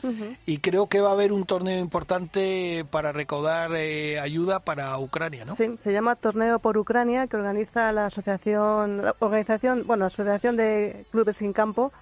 Y 0.46 0.58
creo 0.58 0.88
que 0.88 1.00
va 1.00 1.10
a 1.10 1.12
haber 1.12 1.32
un 1.32 1.44
torneo 1.44 1.78
importante 1.78 2.84
para 2.90 3.12
recaudar 3.12 3.70
eh, 3.74 4.18
ayuda 4.20 4.60
para 4.60 4.98
Ucrania, 4.98 5.44
¿no? 5.44 5.54
Sí, 5.54 5.76
se 5.78 5.92
llama 5.92 6.16
Torneo 6.16 6.58
por 6.58 6.76
Ucrania, 6.76 7.26
que 7.26 7.36
organiza 7.36 7.92
la 7.92 8.06
asociación, 8.06 9.02
la 9.02 9.14
organización, 9.18 9.84
bueno, 9.86 10.04
asociación 10.06 10.56
de 10.56 11.06
clubes 11.10 11.36
sin 11.36 11.52
campo 11.52 11.92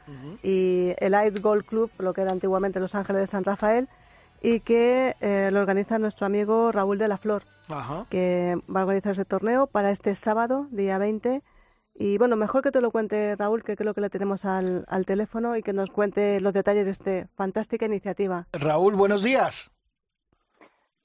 y 0.42 0.94
el 0.98 1.14
Air 1.14 1.40
Golf 1.40 1.66
Club, 1.66 1.90
lo 1.98 2.12
que 2.12 2.22
era 2.22 2.32
antiguamente 2.32 2.80
Los 2.80 2.94
Ángeles 2.94 3.20
de 3.20 3.26
San 3.26 3.44
Rafael 3.44 3.88
y 4.42 4.60
que 4.60 5.16
eh, 5.20 5.50
lo 5.52 5.60
organiza 5.60 5.98
nuestro 5.98 6.26
amigo 6.26 6.72
Raúl 6.72 6.98
de 6.98 7.08
la 7.08 7.18
Flor, 7.18 7.42
que 8.10 8.56
va 8.74 8.80
a 8.80 8.82
organizar 8.84 9.12
ese 9.12 9.24
torneo 9.24 9.66
para 9.66 9.90
este 9.90 10.14
sábado, 10.14 10.68
día 10.70 10.98
20. 10.98 11.42
Y 11.98 12.18
bueno, 12.18 12.36
mejor 12.36 12.62
que 12.62 12.70
te 12.70 12.80
lo 12.80 12.90
cuente 12.90 13.34
Raúl, 13.36 13.64
que 13.64 13.76
creo 13.76 13.94
que 13.94 14.02
le 14.02 14.10
tenemos 14.10 14.44
al, 14.44 14.84
al 14.88 15.06
teléfono 15.06 15.56
y 15.56 15.62
que 15.62 15.72
nos 15.72 15.90
cuente 15.90 16.40
los 16.40 16.52
detalles 16.52 16.84
de 16.84 16.90
esta 16.90 17.28
fantástica 17.34 17.86
iniciativa. 17.86 18.46
Raúl, 18.52 18.94
buenos 18.94 19.22
días. 19.22 19.70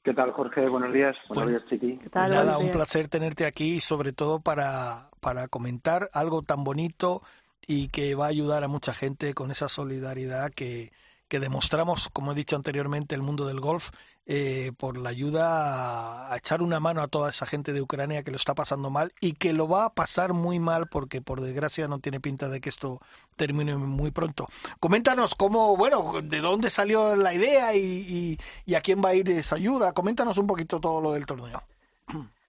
¿Qué 0.03 0.13
tal, 0.13 0.31
Jorge? 0.31 0.67
Buenos 0.67 0.91
días. 0.91 1.15
Buenos 1.29 1.49
días, 1.49 1.65
Chiqui. 1.69 1.97
¿Qué 1.97 2.09
tal? 2.09 2.31
Nada, 2.31 2.57
un 2.57 2.71
placer 2.71 3.07
tenerte 3.07 3.45
aquí, 3.45 3.79
sobre 3.79 4.13
todo 4.13 4.39
para, 4.41 5.11
para 5.19 5.47
comentar 5.47 6.09
algo 6.11 6.41
tan 6.41 6.63
bonito 6.63 7.21
y 7.67 7.89
que 7.89 8.15
va 8.15 8.25
a 8.25 8.29
ayudar 8.29 8.63
a 8.63 8.67
mucha 8.67 8.93
gente 8.93 9.33
con 9.35 9.51
esa 9.51 9.69
solidaridad 9.69 10.49
que, 10.49 10.91
que 11.31 11.39
demostramos, 11.39 12.09
como 12.11 12.33
he 12.33 12.35
dicho 12.35 12.57
anteriormente, 12.57 13.15
el 13.15 13.21
mundo 13.21 13.47
del 13.47 13.61
golf 13.61 13.91
eh, 14.25 14.73
por 14.77 14.97
la 14.97 15.11
ayuda 15.11 16.29
a, 16.29 16.35
echar 16.35 16.61
una 16.61 16.81
mano 16.81 17.01
a 17.01 17.07
toda 17.07 17.29
esa 17.29 17.45
gente 17.45 17.71
de 17.71 17.81
Ucrania 17.81 18.21
que 18.21 18.31
lo 18.31 18.35
está 18.35 18.53
pasando 18.53 18.89
mal 18.89 19.13
y 19.21 19.31
que 19.31 19.53
lo 19.53 19.69
va 19.69 19.85
a 19.85 19.93
pasar 19.93 20.33
muy 20.33 20.59
mal 20.59 20.89
porque 20.89 21.21
por 21.21 21.39
desgracia 21.39 21.87
no 21.87 21.99
tiene 21.99 22.19
pinta 22.19 22.49
de 22.49 22.59
que 22.59 22.67
esto 22.67 22.99
termine 23.37 23.77
muy 23.77 24.11
pronto. 24.11 24.49
Coméntanos 24.81 25.33
cómo, 25.35 25.77
bueno, 25.77 26.21
de 26.21 26.41
dónde 26.41 26.69
salió 26.69 27.15
la 27.15 27.33
idea 27.33 27.73
y, 27.77 28.37
y 28.65 28.75
a 28.75 28.81
quién 28.81 29.01
va 29.01 29.11
a 29.11 29.15
ir 29.15 29.29
esa 29.29 29.55
ayuda. 29.55 29.93
Coméntanos 29.93 30.37
un 30.37 30.47
poquito 30.47 30.81
todo 30.81 30.99
lo 30.99 31.13
del 31.13 31.25
torneo. 31.25 31.63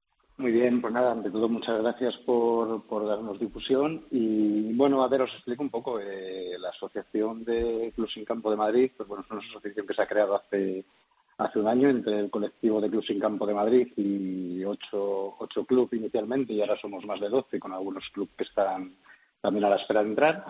Muy 0.43 0.51
bien, 0.51 0.81
pues 0.81 0.93
nada, 0.93 1.13
ante 1.13 1.31
todo 1.31 1.49
muchas 1.49 1.81
gracias 1.81 2.17
por, 2.27 2.85
por 2.89 3.07
darnos 3.07 3.39
difusión 3.39 4.07
y 4.11 4.73
bueno, 4.73 5.05
a 5.05 5.07
ver, 5.07 5.23
os 5.23 5.33
explico 5.33 5.63
un 5.63 5.71
poco. 5.71 6.01
Eh, 6.01 6.57
la 6.59 6.71
Asociación 6.71 7.45
de 7.45 7.93
Clubs 7.95 8.17
en 8.17 8.25
Campo 8.25 8.51
de 8.51 8.57
Madrid, 8.57 8.91
pues 8.97 9.09
bueno, 9.09 9.23
es 9.25 9.31
una 9.31 9.39
asociación 9.39 9.87
que 9.87 9.95
se 9.95 10.03
ha 10.03 10.09
creado 10.09 10.35
hace 10.35 10.85
hace 11.39 11.61
un 11.61 11.69
año 11.69 11.89
entre 11.89 12.19
el 12.19 12.29
colectivo 12.29 12.81
de 12.81 12.91
Clubs 12.91 13.09
en 13.11 13.21
Campo 13.21 13.47
de 13.47 13.55
Madrid 13.55 13.93
y 13.97 14.65
ocho, 14.65 15.37
ocho 15.39 15.65
clubes 15.65 15.93
inicialmente 15.93 16.55
y 16.55 16.61
ahora 16.61 16.77
somos 16.77 17.07
más 17.07 17.21
de 17.21 17.29
doce 17.29 17.61
con 17.61 17.73
algunos 17.73 18.11
clubes 18.11 18.35
que 18.37 18.43
están 18.43 18.97
también 19.41 19.65
a 19.67 19.71
la 19.71 19.77
espera 19.77 20.03
de 20.03 20.09
entrar. 20.09 20.45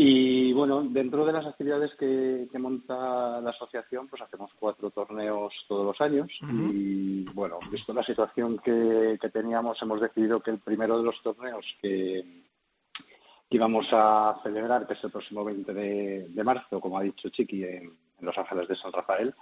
Y 0.00 0.52
bueno, 0.52 0.84
dentro 0.84 1.26
de 1.26 1.32
las 1.32 1.44
actividades 1.44 1.92
que, 1.96 2.48
monta 2.56 3.40
la 3.40 3.50
asociación, 3.50 4.06
pues 4.06 4.22
hacemos 4.22 4.48
cuatro 4.56 4.92
torneos 4.92 5.52
todos 5.66 5.84
los 5.84 6.00
años. 6.00 6.30
Y 6.40 7.24
bueno, 7.34 7.58
visto 7.68 7.92
la 7.92 8.04
situación 8.04 8.58
que, 8.58 9.18
teníamos, 9.32 9.82
hemos 9.82 10.00
decidido 10.00 10.40
que 10.40 10.52
el 10.52 10.60
primero 10.60 10.98
de 10.98 11.02
los 11.02 11.20
torneos 11.20 11.66
que, 11.82 12.44
íbamos 13.50 13.88
a 13.90 14.38
celebrar, 14.44 14.86
que 14.86 14.92
es 14.92 15.02
el 15.02 15.10
próximo 15.10 15.44
20 15.44 15.74
de, 15.74 16.44
marzo, 16.44 16.80
como 16.80 16.96
ha 16.96 17.02
dicho 17.02 17.28
Chiqui, 17.30 17.64
en, 17.64 17.92
Los 18.20 18.38
Ángeles 18.38 18.68
de 18.68 18.76
San 18.76 18.92
Rafael, 18.92 19.34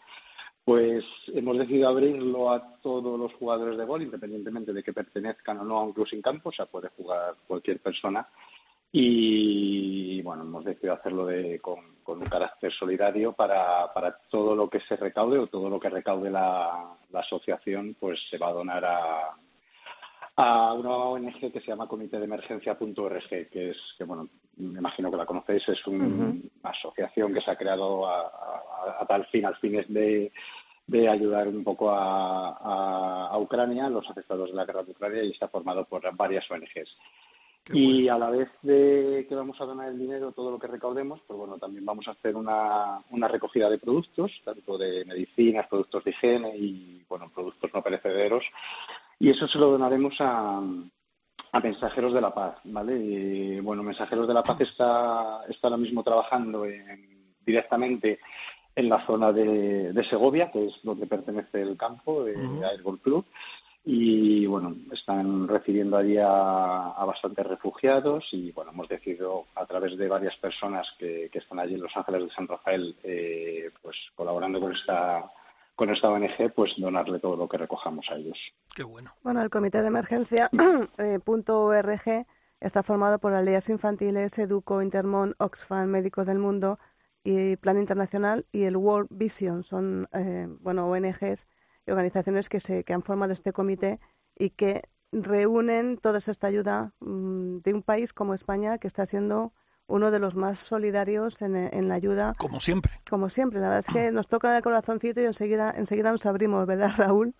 pues 0.64 1.04
hemos 1.34 1.58
decidido 1.58 1.90
abrirlo 1.90 2.50
a 2.50 2.78
todos 2.80 3.20
los 3.20 3.34
jugadores 3.34 3.76
de 3.76 3.84
gol, 3.84 4.00
independientemente 4.00 4.72
de 4.72 4.82
que 4.82 4.94
pertenezcan 4.94 5.58
o 5.58 5.64
no 5.64 5.76
a 5.76 5.82
un 5.82 5.92
club 5.92 6.08
sin 6.08 6.22
campo, 6.22 6.48
o 6.48 6.52
sea, 6.52 6.64
puede 6.64 6.88
jugar 6.96 7.34
cualquier 7.46 7.78
persona 7.80 8.26
y 8.92 10.22
bueno, 10.22 10.42
hemos 10.42 10.64
decidido 10.64 10.94
hacerlo 10.94 11.26
de, 11.26 11.60
con, 11.60 11.96
un 12.06 12.20
carácter 12.20 12.72
solidario 12.72 13.32
para, 13.32 13.92
para, 13.92 14.16
todo 14.30 14.54
lo 14.54 14.70
que 14.70 14.80
se 14.80 14.96
recaude 14.96 15.38
o 15.38 15.48
todo 15.48 15.68
lo 15.68 15.80
que 15.80 15.90
recaude 15.90 16.30
la, 16.30 16.96
asociación, 17.12 17.96
pues 17.98 18.20
se 18.28 18.36
va 18.36 18.48
a 18.48 18.52
donar 18.52 18.84
a, 18.84 19.36
a 20.36 20.74
una 20.74 20.90
ONG 20.90 21.50
que 21.50 21.60
se 21.60 21.68
llama 21.68 21.88
Comité 21.88 22.18
de 22.18 22.26
Emergencia.org, 22.26 23.28
que 23.28 23.70
es, 23.70 23.78
que 23.96 24.04
bueno, 24.04 24.28
me 24.56 24.78
imagino 24.78 25.10
que 25.10 25.16
la 25.16 25.26
conocéis, 25.26 25.66
es 25.68 25.86
una 25.86 26.34
asociación 26.62 27.32
que 27.32 27.40
se 27.40 27.50
ha 27.50 27.56
creado 27.56 28.06
a, 28.06 29.04
tal 29.08 29.24
fin, 29.26 29.46
al 29.46 29.56
fin 29.56 29.82
de, 29.88 30.30
de 30.86 31.08
ayudar 31.08 31.48
un 31.48 31.64
poco 31.64 31.90
a, 31.90 33.28
a, 33.28 33.38
Ucrania, 33.38 33.88
los 33.88 34.08
afectados 34.10 34.50
de 34.50 34.56
la 34.56 34.64
guerra 34.66 34.82
de 34.82 34.92
Ucrania, 34.92 35.24
y 35.24 35.30
está 35.30 35.48
formado 35.48 35.86
por 35.86 36.14
varias 36.16 36.50
ONGs 36.50 36.96
y 37.72 38.08
a 38.08 38.16
la 38.16 38.30
vez 38.30 38.48
de 38.62 39.26
que 39.28 39.34
vamos 39.34 39.60
a 39.60 39.64
donar 39.64 39.88
el 39.88 39.98
dinero, 39.98 40.32
todo 40.32 40.50
lo 40.50 40.58
que 40.58 40.68
recaudemos, 40.68 41.20
pues 41.26 41.36
bueno, 41.36 41.58
también 41.58 41.84
vamos 41.84 42.06
a 42.06 42.12
hacer 42.12 42.36
una, 42.36 43.02
una 43.10 43.28
recogida 43.28 43.68
de 43.68 43.78
productos, 43.78 44.30
tanto 44.44 44.78
de 44.78 45.04
medicinas, 45.04 45.66
productos 45.66 46.04
de 46.04 46.10
higiene 46.10 46.56
y, 46.56 47.04
bueno, 47.08 47.30
productos 47.34 47.70
no 47.74 47.82
perecederos. 47.82 48.44
Y 49.18 49.30
eso 49.30 49.48
se 49.48 49.58
lo 49.58 49.70
donaremos 49.70 50.14
a, 50.20 50.62
a 51.52 51.60
Mensajeros 51.60 52.12
de 52.12 52.20
la 52.20 52.32
Paz, 52.32 52.58
¿vale? 52.64 52.96
Y, 52.96 53.60
bueno, 53.60 53.82
Mensajeros 53.82 54.28
de 54.28 54.34
la 54.34 54.42
Paz 54.42 54.60
está, 54.60 55.40
está 55.48 55.66
ahora 55.68 55.78
mismo 55.78 56.04
trabajando 56.04 56.64
directamente 57.44 58.20
en 58.76 58.88
la 58.88 59.04
zona 59.06 59.32
de, 59.32 59.92
de, 59.92 60.04
Segovia, 60.04 60.50
que 60.52 60.66
es 60.66 60.78
donde 60.82 61.06
pertenece 61.06 61.62
el 61.62 61.76
campo 61.76 62.22
de 62.24 62.36
uh 62.36 62.98
Club 62.98 63.24
y 63.88 64.44
bueno, 64.46 64.74
están 64.90 65.46
recibiendo 65.46 65.96
allí 65.96 66.18
a, 66.18 67.04
bastantes 67.06 67.46
refugiados 67.46 68.26
y 68.32 68.50
bueno, 68.50 68.72
hemos 68.72 68.88
decidido 68.88 69.46
a 69.54 69.64
través 69.64 69.96
de 69.96 70.08
varias 70.08 70.36
personas 70.38 70.88
que, 70.98 71.30
están 71.32 71.60
allí 71.60 71.74
en 71.74 71.82
Los 71.82 71.96
Ángeles 71.96 72.24
de 72.24 72.30
San 72.30 72.48
Rafael, 72.48 72.96
eh, 73.04 73.70
pues 73.80 73.96
colaborando 74.16 74.60
con 74.60 74.72
esta 74.72 75.30
con 75.76 75.90
esta 75.90 76.10
ONG, 76.10 76.52
pues 76.54 76.72
donarle 76.78 77.20
todo 77.20 77.36
lo 77.36 77.48
que 77.48 77.58
recojamos 77.58 78.10
a 78.10 78.16
ellos. 78.16 78.38
Qué 78.74 78.82
bueno. 78.82 79.12
Bueno, 79.22 79.40
el 79.42 79.50
Comité 79.50 79.82
de 79.82 79.88
Emergencia 79.88 80.50
eh, 80.98 81.20
.org 81.24 82.26
está 82.58 82.82
formado 82.82 83.20
por 83.20 83.34
Aldeas 83.34 83.68
Infantiles, 83.68 84.36
Educo, 84.38 84.82
Intermon, 84.82 85.36
Oxfam, 85.38 85.90
Médicos 85.90 86.26
del 86.26 86.38
Mundo 86.38 86.80
y 87.22 87.56
Plan 87.56 87.78
Internacional 87.78 88.46
y 88.50 88.64
el 88.64 88.76
World 88.76 89.10
Vision. 89.10 89.62
Son 89.62 90.08
eh, 90.12 90.48
bueno 90.60 90.88
ONGs 90.88 91.46
organizaciones 91.86 92.48
que, 92.48 92.60
se, 92.60 92.84
que 92.84 92.92
han 92.92 93.02
formado 93.02 93.32
este 93.32 93.52
comité 93.52 94.00
y 94.38 94.50
que 94.50 94.82
reúnen 95.12 95.98
toda 95.98 96.18
esta 96.18 96.46
ayuda 96.46 96.92
mm, 97.00 97.58
de 97.58 97.74
un 97.74 97.82
país 97.82 98.12
como 98.12 98.34
España, 98.34 98.78
que 98.78 98.86
está 98.86 99.06
siendo 99.06 99.52
uno 99.88 100.10
de 100.10 100.18
los 100.18 100.36
más 100.36 100.58
solidarios 100.58 101.40
en, 101.42 101.56
en, 101.56 101.88
la 101.88 101.94
ayuda. 101.94 102.34
Como 102.38 102.60
siempre. 102.60 102.92
Como 103.08 103.28
siempre. 103.28 103.60
La 103.60 103.68
verdad 103.68 103.84
es 103.88 103.94
que 103.94 104.10
nos 104.10 104.28
toca 104.28 104.56
el 104.56 104.62
corazoncito 104.62 105.20
y 105.20 105.24
enseguida, 105.24 105.72
enseguida 105.76 106.10
nos 106.10 106.26
abrimos, 106.26 106.66
¿verdad, 106.66 106.90
Raúl? 106.96 107.34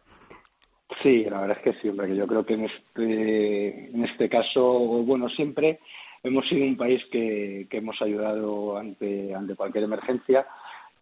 Sí, 1.03 1.25
la 1.25 1.41
verdad 1.41 1.59
es 1.59 1.65
que 1.65 1.81
sí, 1.81 1.89
hombre, 1.89 2.07
que 2.07 2.17
yo 2.17 2.27
creo 2.27 2.47
que 2.47 2.55
en 2.55 2.65
este, 2.65 3.91
en 3.91 4.05
este 4.05 4.29
caso, 4.29 4.63
bueno, 5.03 5.29
siempre 5.29 5.81
hemos 6.23 6.49
sido 6.49 6.65
un 6.65 6.77
país 6.77 7.05
que, 7.11 7.67
que 7.69 7.79
hemos 7.79 8.01
ayudado 8.01 8.77
ante, 8.77 9.35
ante 9.35 9.57
cualquier 9.57 9.85
emergencia 9.85 10.47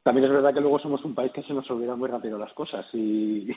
también 0.05 0.27
es 0.27 0.33
verdad 0.33 0.53
que 0.53 0.61
luego 0.61 0.79
somos 0.79 1.03
un 1.07 1.15
país 1.15 1.33
que 1.33 1.43
se 1.43 1.55
nos 1.55 1.69
olvida 1.71 1.97
muy 1.97 2.11
rápido 2.11 2.39
las 2.39 2.53
cosas 2.53 2.87
y, 2.93 3.51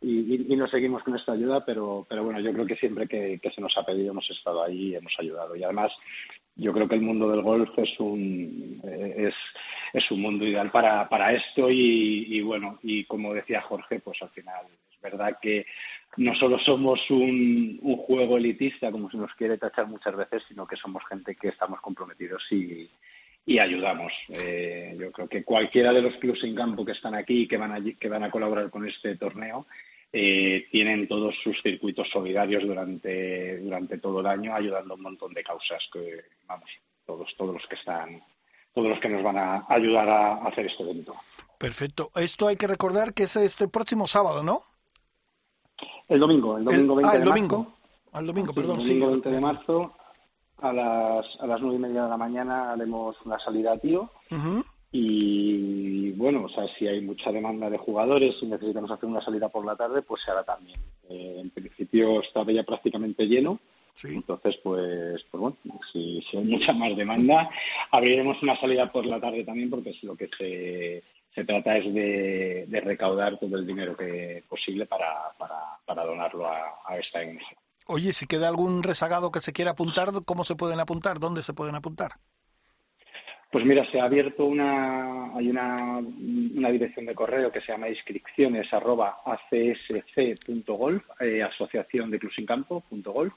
y, 0.00 0.56
no 0.56 0.66
seguimos 0.66 1.02
con 1.02 1.14
esta 1.14 1.32
ayuda, 1.32 1.62
pero, 1.62 2.06
pero 2.08 2.24
bueno, 2.24 2.40
yo 2.40 2.54
creo 2.54 2.64
que 2.64 2.76
siempre 2.76 3.06
que, 3.06 3.38
se 3.54 3.60
nos 3.60 3.76
ha 3.76 3.84
pedido 3.84 4.12
hemos 4.12 4.28
estado 4.30 4.64
ahí 4.64 4.88
y 4.88 4.94
hemos 4.94 5.14
ayudado. 5.18 5.54
Y 5.54 5.62
además, 5.62 5.92
yo 6.56 6.72
creo 6.72 6.88
que 6.88 6.94
el 6.94 7.02
mundo 7.02 7.28
del 7.28 7.42
golf 7.42 7.68
es 7.76 8.00
un, 8.00 8.80
es, 8.82 9.34
es 9.92 10.10
un 10.10 10.22
mundo 10.22 10.46
ideal 10.46 10.70
para, 10.70 11.06
para 11.06 11.34
esto 11.34 11.68
y, 11.70 12.40
bueno, 12.40 12.78
y 12.82 13.04
como 13.04 13.34
decía 13.34 13.60
Jorge, 13.60 14.00
pues 14.00 14.22
al 14.22 14.30
final 14.30 14.64
es 14.90 15.00
verdad 15.02 15.36
que 15.38 15.66
no 16.16 16.34
solo 16.34 16.58
somos 16.60 16.98
un, 17.10 17.78
un 17.82 17.96
juego 17.98 18.38
elitista, 18.38 18.90
como 18.90 19.10
se 19.10 19.18
nos 19.18 19.34
quiere 19.34 19.58
tachar 19.58 19.86
muchas 19.86 20.16
veces, 20.16 20.44
sino 20.48 20.66
que 20.66 20.76
somos 20.76 21.02
gente 21.10 21.36
que 21.36 21.48
estamos 21.48 21.78
comprometidos 21.82 22.42
y 22.52 22.88
y 23.46 23.58
ayudamos. 23.58 24.12
Eh, 24.38 24.96
yo 24.98 25.12
creo 25.12 25.28
que 25.28 25.44
cualquiera 25.44 25.92
de 25.92 26.02
los 26.02 26.14
clubes 26.16 26.42
en 26.44 26.54
campo 26.54 26.84
que 26.84 26.92
están 26.92 27.14
aquí 27.14 27.46
que 27.46 27.56
van 27.56 27.72
a, 27.72 27.78
que 27.98 28.08
van 28.08 28.22
a 28.22 28.30
colaborar 28.30 28.70
con 28.70 28.86
este 28.86 29.16
torneo 29.16 29.66
eh, 30.12 30.66
tienen 30.70 31.08
todos 31.08 31.34
sus 31.42 31.60
circuitos 31.60 32.08
solidarios 32.08 32.64
durante, 32.64 33.58
durante 33.58 33.98
todo 33.98 34.20
el 34.20 34.26
año 34.26 34.54
ayudando 34.54 34.94
a 34.94 34.96
un 34.96 35.02
montón 35.02 35.34
de 35.34 35.42
causas 35.42 35.82
que, 35.92 36.22
vamos, 36.46 36.70
todos, 37.04 37.34
todos 37.36 37.54
los 37.54 37.66
que 37.66 37.74
están 37.74 38.22
todos 38.72 38.88
los 38.88 38.98
que 38.98 39.08
nos 39.08 39.22
van 39.22 39.38
a 39.38 39.66
ayudar 39.68 40.08
a 40.08 40.34
hacer 40.46 40.66
este 40.66 40.82
evento. 40.82 41.14
Perfecto. 41.58 42.10
Esto 42.16 42.48
hay 42.48 42.56
que 42.56 42.66
recordar 42.66 43.14
que 43.14 43.24
es 43.24 43.36
este 43.36 43.68
próximo 43.68 44.08
sábado, 44.08 44.42
¿no? 44.42 44.62
El 46.08 46.18
domingo, 46.18 46.58
el 46.58 46.64
domingo 46.64 46.96
20 46.96 47.08
ah, 47.08 47.14
el 47.14 47.20
de 47.20 47.24
domingo. 47.24 47.58
Marzo. 47.58 47.74
Al 48.12 48.26
domingo, 48.26 48.52
perdón. 48.52 48.80
El 48.80 48.86
domingo 48.86 49.10
20 49.10 49.30
de 49.30 49.40
marzo 49.40 49.96
a 50.64 50.72
las, 50.72 51.40
a 51.40 51.46
las 51.46 51.60
nueve 51.60 51.76
y 51.76 51.80
media 51.80 52.04
de 52.04 52.08
la 52.08 52.16
mañana 52.16 52.72
haremos 52.72 53.16
una 53.24 53.38
salida 53.38 53.72
a 53.72 53.78
tío. 53.78 54.10
Y 54.90 56.12
bueno, 56.12 56.44
o 56.44 56.48
sea, 56.48 56.68
si 56.78 56.86
hay 56.86 57.00
mucha 57.00 57.32
demanda 57.32 57.68
de 57.68 57.78
jugadores 57.78 58.36
y 58.40 58.46
necesitamos 58.46 58.90
hacer 58.90 59.08
una 59.08 59.20
salida 59.20 59.48
por 59.48 59.66
la 59.66 59.76
tarde, 59.76 60.02
pues 60.02 60.22
se 60.22 60.30
hará 60.30 60.44
también. 60.44 60.80
Eh, 61.08 61.38
en 61.40 61.50
principio 61.50 62.20
está 62.20 62.44
ya 62.44 62.62
prácticamente 62.62 63.26
lleno. 63.26 63.58
Entonces, 64.02 64.56
pues, 64.62 65.24
pues 65.30 65.40
bueno, 65.40 65.56
si, 65.92 66.20
si, 66.22 66.36
hay 66.36 66.44
mucha 66.44 66.72
más 66.72 66.96
demanda, 66.96 67.48
abriremos 67.90 68.42
una 68.42 68.56
salida 68.56 68.90
por 68.90 69.06
la 69.06 69.20
tarde 69.20 69.44
también, 69.44 69.70
porque 69.70 69.90
es 69.90 70.02
lo 70.02 70.16
que 70.16 70.28
se, 70.36 71.02
se 71.34 71.44
trata 71.44 71.76
es 71.76 71.92
de, 71.92 72.64
de 72.68 72.80
recaudar 72.80 73.38
todo 73.38 73.56
el 73.56 73.66
dinero 73.66 73.96
que 73.96 74.42
posible 74.48 74.86
para, 74.86 75.32
para, 75.38 75.78
para 75.84 76.04
donarlo 76.04 76.46
a, 76.46 76.80
a 76.86 76.98
esta 76.98 77.20
ONG. 77.20 77.40
Oye, 77.86 78.12
si 78.12 78.26
queda 78.26 78.48
algún 78.48 78.82
rezagado 78.82 79.30
que 79.30 79.40
se 79.40 79.52
quiera 79.52 79.72
apuntar, 79.72 80.08
¿cómo 80.24 80.44
se 80.44 80.56
pueden 80.56 80.80
apuntar? 80.80 81.20
¿Dónde 81.20 81.42
se 81.42 81.52
pueden 81.52 81.74
apuntar? 81.74 82.18
Pues 83.54 83.64
mira, 83.64 83.88
se 83.90 83.98
ha 84.00 84.04
abierto 84.06 84.46
una, 84.46 85.32
hay 85.36 85.48
una, 85.48 85.98
una 85.98 86.70
dirección 86.70 87.06
de 87.06 87.14
correo 87.14 87.52
que 87.52 87.60
se 87.60 87.70
llama 87.70 87.88
inscripciones 87.88 88.72
arroba 88.72 89.18
acsc.golf, 89.24 91.04
eh, 91.20 91.40
asociación 91.40 92.10
de 92.10 92.18
golf, 93.04 93.32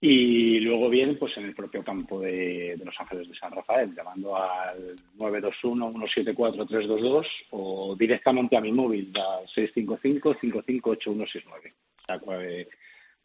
y 0.00 0.60
luego 0.60 0.88
vienen 0.88 1.18
pues 1.18 1.36
en 1.38 1.46
el 1.46 1.54
propio 1.54 1.82
campo 1.82 2.20
de, 2.20 2.76
de, 2.76 2.84
Los 2.84 2.94
Ángeles 3.00 3.28
de 3.28 3.34
San 3.34 3.50
Rafael, 3.52 3.92
llamando 3.94 4.36
al 4.36 4.96
921-174-322 5.16 7.26
o 7.50 7.96
directamente 7.96 8.56
a 8.56 8.60
mi 8.60 8.70
móvil, 8.70 9.12
al 9.16 9.46
655-558169. 9.46 11.42
O 11.42 12.06
sea, 12.06 12.20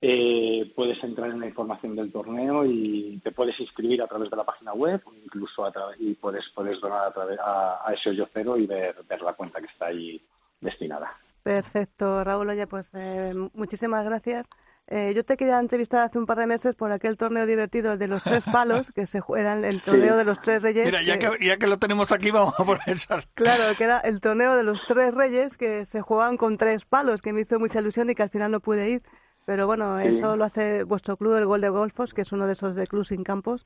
eh, 0.02 0.74
puedes 0.76 1.02
entrar 1.06 1.32
en 1.32 1.40
la 1.40 1.48
información 1.48 1.96
del 1.96 2.12
torneo 2.12 2.66
y 2.66 3.22
te 3.24 3.32
puedes 3.32 3.58
inscribir 3.62 4.02
a 4.02 4.08
través 4.08 4.30
de 4.30 4.36
la 4.36 4.44
página 4.44 4.74
web 4.74 5.02
incluso 5.24 5.64
a 5.64 5.72
y 5.98 6.16
puedes, 6.16 6.50
puedes 6.54 6.82
donar 6.82 7.08
a, 7.08 7.14
través, 7.14 7.40
a, 7.42 7.94
ese 7.94 8.10
hoyo 8.10 8.28
cero 8.34 8.58
y 8.58 8.68
ver, 8.68 8.94
ver 9.08 9.22
la 9.22 9.32
cuenta 9.34 9.62
que 9.62 9.68
está 9.68 9.86
ahí 9.86 10.22
destinada. 10.60 11.18
Perfecto, 11.44 12.22
Raúl. 12.24 12.50
Oye, 12.50 12.68
pues 12.68 12.94
eh, 12.94 13.34
muchísimas 13.54 14.04
gracias. 14.04 14.50
Eh, 14.88 15.14
yo 15.16 15.26
te 15.26 15.36
quería 15.36 15.60
entrevistar 15.60 16.02
hace 16.02 16.20
un 16.20 16.28
par 16.28 16.38
de 16.38 16.46
meses 16.46 16.76
por 16.76 16.92
aquel 16.92 17.18
torneo 17.18 17.48
divertido 17.48 17.98
de 17.98 18.08
los 18.08 18.22
tres 18.22 18.46
palos, 18.46 18.92
que 18.92 19.08
se 19.08 19.20
juega 19.20 19.54
el 19.56 19.82
torneo 19.82 20.16
de 20.16 20.26
los 20.26 20.40
tres 20.42 20.62
reyes. 20.62 20.86
Mira, 20.86 21.02
ya, 21.02 21.18
que, 21.18 21.44
ya 21.44 21.58
que 21.58 21.66
lo 21.66 21.80
tenemos 21.80 22.12
aquí, 22.12 22.30
vamos 22.30 22.54
a 22.58 22.64
aprovechar. 22.64 23.24
Claro, 23.34 23.76
que 23.76 23.84
era 23.84 24.00
el 24.00 24.22
torneo 24.22 24.56
de 24.56 24.64
los 24.64 24.86
tres 24.86 25.16
reyes, 25.16 25.58
que 25.58 25.86
se 25.86 26.02
juegan 26.02 26.38
con 26.38 26.58
tres 26.58 26.86
palos, 26.86 27.24
que 27.24 27.34
me 27.34 27.42
hizo 27.42 27.60
mucha 27.60 27.80
ilusión 27.80 28.10
y 28.12 28.16
que 28.16 28.24
al 28.24 28.30
final 28.30 28.52
no 28.52 28.60
pude 28.60 28.90
ir. 28.90 29.04
Pero 29.46 29.66
bueno, 29.66 30.00
eso 30.00 30.36
lo 30.36 30.46
hace 30.46 30.84
vuestro 30.84 31.18
club, 31.18 31.36
el 31.36 31.46
Gol 31.46 31.62
de 31.62 31.70
Golfos, 31.70 32.14
que 32.14 32.22
es 32.22 32.32
uno 32.32 32.46
de 32.46 32.54
esos 32.54 32.76
de 32.76 32.86
clubs 32.88 33.08
sin 33.08 33.24
campos. 33.24 33.66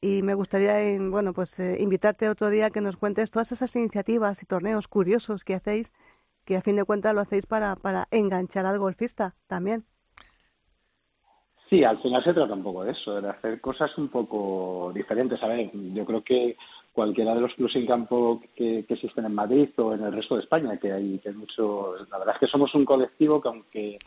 Y 0.00 0.22
me 0.22 0.34
gustaría, 0.34 0.74
bueno, 1.10 1.32
pues 1.34 1.58
eh, 1.60 1.76
invitarte 1.80 2.28
otro 2.28 2.48
día 2.48 2.70
que 2.70 2.80
nos 2.80 2.96
cuentes 2.96 3.30
todas 3.30 3.52
esas 3.52 3.74
iniciativas 3.76 4.42
y 4.42 4.46
torneos 4.46 4.88
curiosos 4.88 5.44
que 5.44 5.54
hacéis 5.54 5.92
que 6.44 6.56
a 6.56 6.62
fin 6.62 6.76
de 6.76 6.84
cuentas 6.84 7.14
lo 7.14 7.20
hacéis 7.20 7.46
para, 7.46 7.76
para 7.76 8.08
enganchar 8.10 8.66
al 8.66 8.78
golfista 8.78 9.36
también. 9.46 9.84
Sí, 11.70 11.84
al 11.84 11.98
final 11.98 12.24
se 12.24 12.34
trata 12.34 12.52
un 12.52 12.64
poco 12.64 12.82
de 12.82 12.90
eso, 12.90 13.22
de 13.22 13.28
hacer 13.28 13.60
cosas 13.60 13.96
un 13.96 14.08
poco 14.08 14.90
diferentes. 14.92 15.40
A 15.40 15.46
ver, 15.46 15.70
yo 15.72 16.04
creo 16.04 16.24
que 16.24 16.56
cualquiera 16.92 17.32
de 17.32 17.42
los 17.42 17.54
clubes 17.54 17.76
en 17.76 17.86
campo 17.86 18.42
que, 18.56 18.84
existen 18.88 19.24
en 19.26 19.34
Madrid 19.34 19.68
o 19.76 19.94
en 19.94 20.02
el 20.02 20.12
resto 20.12 20.34
de 20.34 20.40
España, 20.40 20.78
que 20.78 20.92
hay, 20.92 21.20
que 21.20 21.30
mucho. 21.30 21.94
La 22.10 22.18
verdad 22.18 22.34
es 22.34 22.40
que 22.40 22.48
somos 22.48 22.74
un 22.74 22.84
colectivo 22.84 23.40
que, 23.40 23.48
aunque 23.48 23.98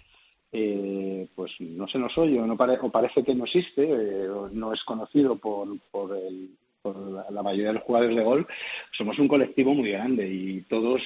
eh, 0.51 1.29
pues 1.33 1.53
no 1.61 1.87
se 1.87 1.99
nos 1.99 2.17
oye 2.17 2.37
o, 2.37 2.45
no 2.45 2.55
o 2.55 2.91
parece 2.91 3.23
que 3.23 3.33
no 3.33 3.45
existe, 3.45 3.83
eh, 3.89 4.29
o 4.29 4.49
no 4.49 4.73
es 4.73 4.83
conocido 4.83 5.37
por, 5.37 5.69
por, 5.89 6.17
el, 6.17 6.49
por 6.81 7.31
la 7.31 7.43
mayoría 7.43 7.69
de 7.69 7.75
los 7.75 7.83
jugadores 7.83 8.17
de 8.17 8.23
golf, 8.23 8.47
somos 8.91 9.17
un 9.19 9.29
colectivo 9.29 9.73
muy 9.73 9.89
grande 9.89 10.27
y 10.27 10.63
todos 10.63 11.01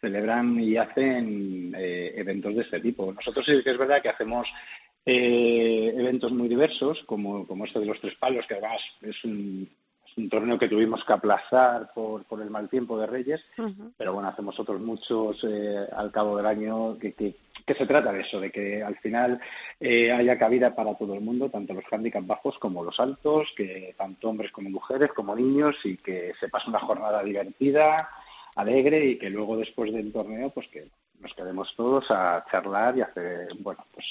celebran 0.00 0.58
y 0.58 0.78
hacen 0.78 1.74
eh, 1.76 2.14
eventos 2.16 2.54
de 2.54 2.62
este 2.62 2.80
tipo. 2.80 3.12
Nosotros 3.12 3.44
sí 3.44 3.62
que 3.62 3.70
es 3.72 3.78
verdad 3.78 4.00
que 4.00 4.08
hacemos 4.08 4.48
eh, 5.04 5.94
eventos 5.96 6.32
muy 6.32 6.48
diversos, 6.48 7.02
como, 7.04 7.46
como 7.46 7.64
este 7.64 7.80
de 7.80 7.86
los 7.86 8.00
tres 8.00 8.14
palos, 8.16 8.46
que 8.46 8.54
además 8.54 8.80
es 9.02 9.24
un, 9.24 9.68
un 10.16 10.28
torneo 10.28 10.58
que 10.58 10.68
tuvimos 10.68 11.04
que 11.04 11.12
aplazar 11.12 11.90
por, 11.94 12.24
por 12.24 12.42
el 12.42 12.50
mal 12.50 12.68
tiempo 12.68 12.98
de 12.98 13.06
Reyes, 13.06 13.44
pero 13.96 14.12
bueno, 14.12 14.28
hacemos 14.28 14.58
otros 14.60 14.80
muchos 14.80 15.42
eh, 15.44 15.86
al 15.96 16.10
cabo 16.10 16.36
del 16.36 16.46
año 16.46 16.98
que, 16.98 17.12
que, 17.12 17.34
se 17.74 17.86
trata 17.86 18.12
de 18.12 18.20
eso, 18.20 18.40
de 18.40 18.50
que 18.50 18.82
al 18.82 18.96
final 18.96 19.40
haya 19.80 20.38
cabida 20.38 20.74
para 20.74 20.94
todo 20.94 21.14
el 21.14 21.20
mundo, 21.20 21.50
tanto 21.50 21.74
los 21.74 21.84
handicaps 21.90 22.26
bajos 22.26 22.58
como 22.58 22.82
los 22.82 22.98
altos, 22.98 23.52
que 23.56 23.94
tanto 23.96 24.30
hombres 24.30 24.50
como 24.52 24.70
mujeres, 24.70 25.12
como 25.12 25.36
niños, 25.36 25.76
y 25.84 25.96
que 25.96 26.32
se 26.40 26.48
pase 26.48 26.70
una 26.70 26.80
jornada 26.80 27.22
divertida, 27.22 28.08
alegre 28.58 29.06
y 29.06 29.18
que 29.18 29.30
luego 29.30 29.56
después 29.56 29.92
del 29.92 30.12
torneo 30.12 30.50
pues 30.50 30.66
que 30.68 30.88
nos 31.20 31.32
quedemos 31.34 31.72
todos 31.76 32.10
a 32.10 32.44
charlar 32.50 32.96
y 32.96 33.02
hacer, 33.02 33.48
bueno, 33.60 33.84
pues 33.92 34.06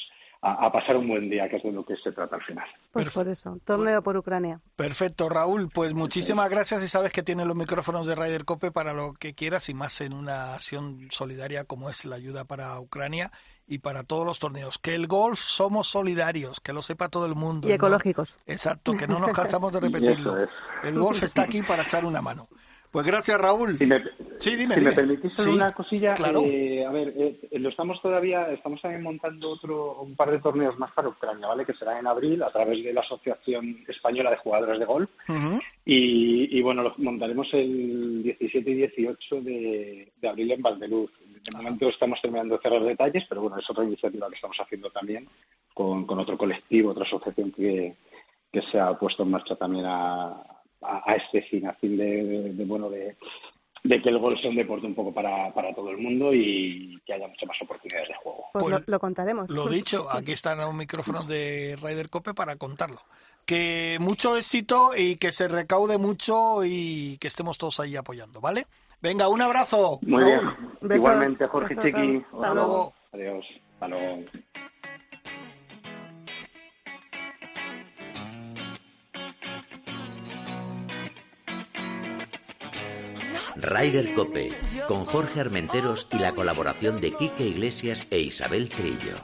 a, 0.54 0.72
pasar 0.72 0.98
un 0.98 1.08
buen 1.08 1.30
día, 1.30 1.50
que 1.50 1.58
es 1.58 1.64
de 1.64 1.72
lo 1.72 1.86
que 1.86 1.96
se 1.98 2.12
trata 2.12 2.36
al 2.36 2.44
final. 2.44 2.68
Pues 2.92 3.10
por 3.10 3.28
eso, 3.28 3.60
torneo 3.66 4.02
por 4.02 4.18
Ucrania. 4.18 4.60
Perfecto, 4.76 5.30
Raúl, 5.30 5.70
pues 5.74 5.94
muchísimas 5.94 6.50
gracias 6.50 6.84
y 6.84 6.88
sabes 6.88 7.12
que 7.12 7.24
tienes 7.24 7.48
los 7.48 7.56
micrófonos 7.56 8.06
de 8.06 8.16
Ryder 8.16 8.46
Cope 8.46 8.72
para 8.72 8.94
lo 8.94 9.14
que 9.14 9.34
quieras 9.34 9.70
y 9.70 9.74
más 9.74 10.02
en 10.02 10.14
una 10.14 10.54
acción 10.54 11.08
solidaria 11.12 11.66
como 11.66 11.90
es 11.90 12.06
la 12.06 12.16
ayuda 12.16 12.46
para 12.46 12.80
Ucrania 12.80 13.32
y 13.68 13.80
para 13.80 14.04
todos 14.04 14.26
los 14.26 14.40
torneos. 14.40 14.78
Que 14.80 14.96
el 14.96 15.08
golf 15.08 15.40
somos 15.40 15.90
solidarios, 15.90 16.60
que 16.60 16.74
lo 16.74 16.82
sepa 16.82 17.10
todo 17.10 17.26
el 17.26 17.36
mundo. 17.36 17.68
Y 17.68 17.74
ecológicos. 17.74 18.40
Exacto, 18.46 18.96
que 18.96 19.08
no 19.08 19.20
nos 19.20 19.32
cansamos 19.32 19.74
de 19.74 19.80
repetirlo. 19.82 20.36
El 20.84 20.98
golf 20.98 21.22
está 21.24 21.44
aquí 21.44 21.62
para 21.62 21.84
echar 21.84 22.06
una 22.06 22.22
mano. 22.22 22.48
Pues 22.92 23.06
gracias, 23.06 23.40
Raúl. 23.40 23.78
Si 23.78 23.86
me, 23.86 24.02
sí, 24.40 24.56
dime, 24.56 24.76
si 24.76 24.82
me 24.82 24.92
permitís 24.94 25.38
una 25.46 25.74
cosilla, 25.74 26.16
eh, 26.46 26.86
a 26.86 26.92
ver, 26.92 27.14
eh, 27.18 27.60
lo 27.60 27.70
estamos 27.70 28.02
todavía, 28.02 28.50
estamos 28.52 28.82
también 28.82 29.04
montando 29.04 29.50
otro, 29.50 30.02
un 30.02 30.16
par 30.16 30.32
de 30.32 30.40
torneos 30.40 30.78
más 30.80 30.92
para 30.94 31.10
Ucrania, 31.10 31.48
¿vale? 31.48 31.66
Que 31.66 31.74
será 31.74 32.00
en 32.00 32.08
abril 32.08 32.42
a 32.44 32.50
través 32.50 32.82
de 32.84 32.94
la 32.94 33.02
Asociación 33.02 33.84
Española 33.88 34.32
de 34.32 34.38
Jugadores 34.38 34.80
de 34.80 34.86
Golf. 34.86 35.10
y, 35.86 36.62
bueno, 36.62 36.82
lo 36.82 36.94
montaremos 36.98 37.54
el 37.54 38.24
17 38.24 38.72
y 38.72 38.74
18 38.74 39.42
de, 39.42 40.12
abril 40.28 40.52
en 40.52 40.62
Valdeluz. 40.62 41.12
De 41.44 41.56
momento 41.56 41.90
estamos 41.90 42.22
terminando 42.22 42.56
de 42.56 42.62
cerrar 42.62 42.84
detalles, 42.84 43.26
pero 43.28 43.42
bueno, 43.42 43.58
es 43.58 43.70
otra 43.70 43.84
iniciativa 43.84 44.30
que 44.30 44.36
estamos 44.36 44.58
haciendo 44.60 44.90
también 44.90 45.28
con, 45.74 46.06
con 46.06 46.20
otro 46.20 46.38
colectivo, 46.38 46.92
otra 46.92 47.04
asociación 47.04 47.52
que, 47.52 47.96
que 48.52 48.62
se 48.64 48.80
ha 48.80 48.98
puesto 48.98 49.24
en 49.24 49.32
marcha 49.32 49.56
también 49.56 49.86
a, 49.86 50.57
a, 50.82 51.16
este 51.16 51.42
fin, 51.44 51.68
a 51.68 51.74
fin 51.74 51.98
de, 51.98 52.54
bueno, 52.66 52.90
de, 52.90 53.16
que 53.84 54.10
el 54.10 54.20
gol 54.20 54.38
sea 54.40 54.50
un 54.50 54.56
deporte 54.56 54.86
un 54.86 54.96
poco 54.96 55.14
para, 55.14 55.54
para 55.54 55.74
todo 55.74 55.90
el 55.92 55.98
mundo 55.98 56.34
y 56.34 57.02
que 57.06 57.14
haya 57.14 57.28
muchas 57.28 57.48
más 57.48 57.62
oportunidades 57.62 58.10
de 58.10 58.16
juego. 58.16 58.46
Pues, 58.54 58.66
pues 58.66 58.88
lo, 58.88 59.00
contaremos. 59.00 59.50
Lo 59.50 59.68
dicho, 59.68 60.08
aquí 60.12 60.32
están 60.32 60.60
los 60.60 60.74
micrófonos 60.74 61.28
de 61.28 61.78
Ryder 61.82 62.10
Cope 62.10 62.34
para 62.34 62.56
contarlo. 62.56 63.00
Que 63.46 63.98
mucho 64.02 64.36
éxito 64.36 64.92
y 64.96 65.16
que 65.16 65.32
se 65.32 65.48
recaude 65.48 65.98
mucho 65.98 66.66
y 66.66 67.18
que 67.18 67.30
estemos 67.30 67.58
todos 67.58 67.80
ahí 67.80 67.96
apoyando, 67.96 68.42
¿vale? 68.42 68.66
Venga, 69.02 69.30
un 69.30 69.42
abrazo. 69.42 70.00
Muy 70.02 70.24
bien. 70.24 70.42
Igualmente, 70.82 71.48
Jorge 71.48 71.76
Chiqui. 71.76 72.26
Hasta 72.34 72.54
luego. 72.54 72.94
Adiós. 73.14 73.46
Hasta 73.74 73.88
luego. 73.88 74.26
Ryder 83.62 84.14
Cope, 84.14 84.52
con 84.88 85.06
Jorge 85.06 85.40
Armenteros 85.40 86.08
y 86.12 86.20
la 86.20 86.34
colaboración 86.34 87.02
de 87.02 87.14
Quique 87.14 87.46
Iglesias 87.46 88.08
e 88.12 88.20
Isabel 88.20 88.70
Trillo. 88.70 89.24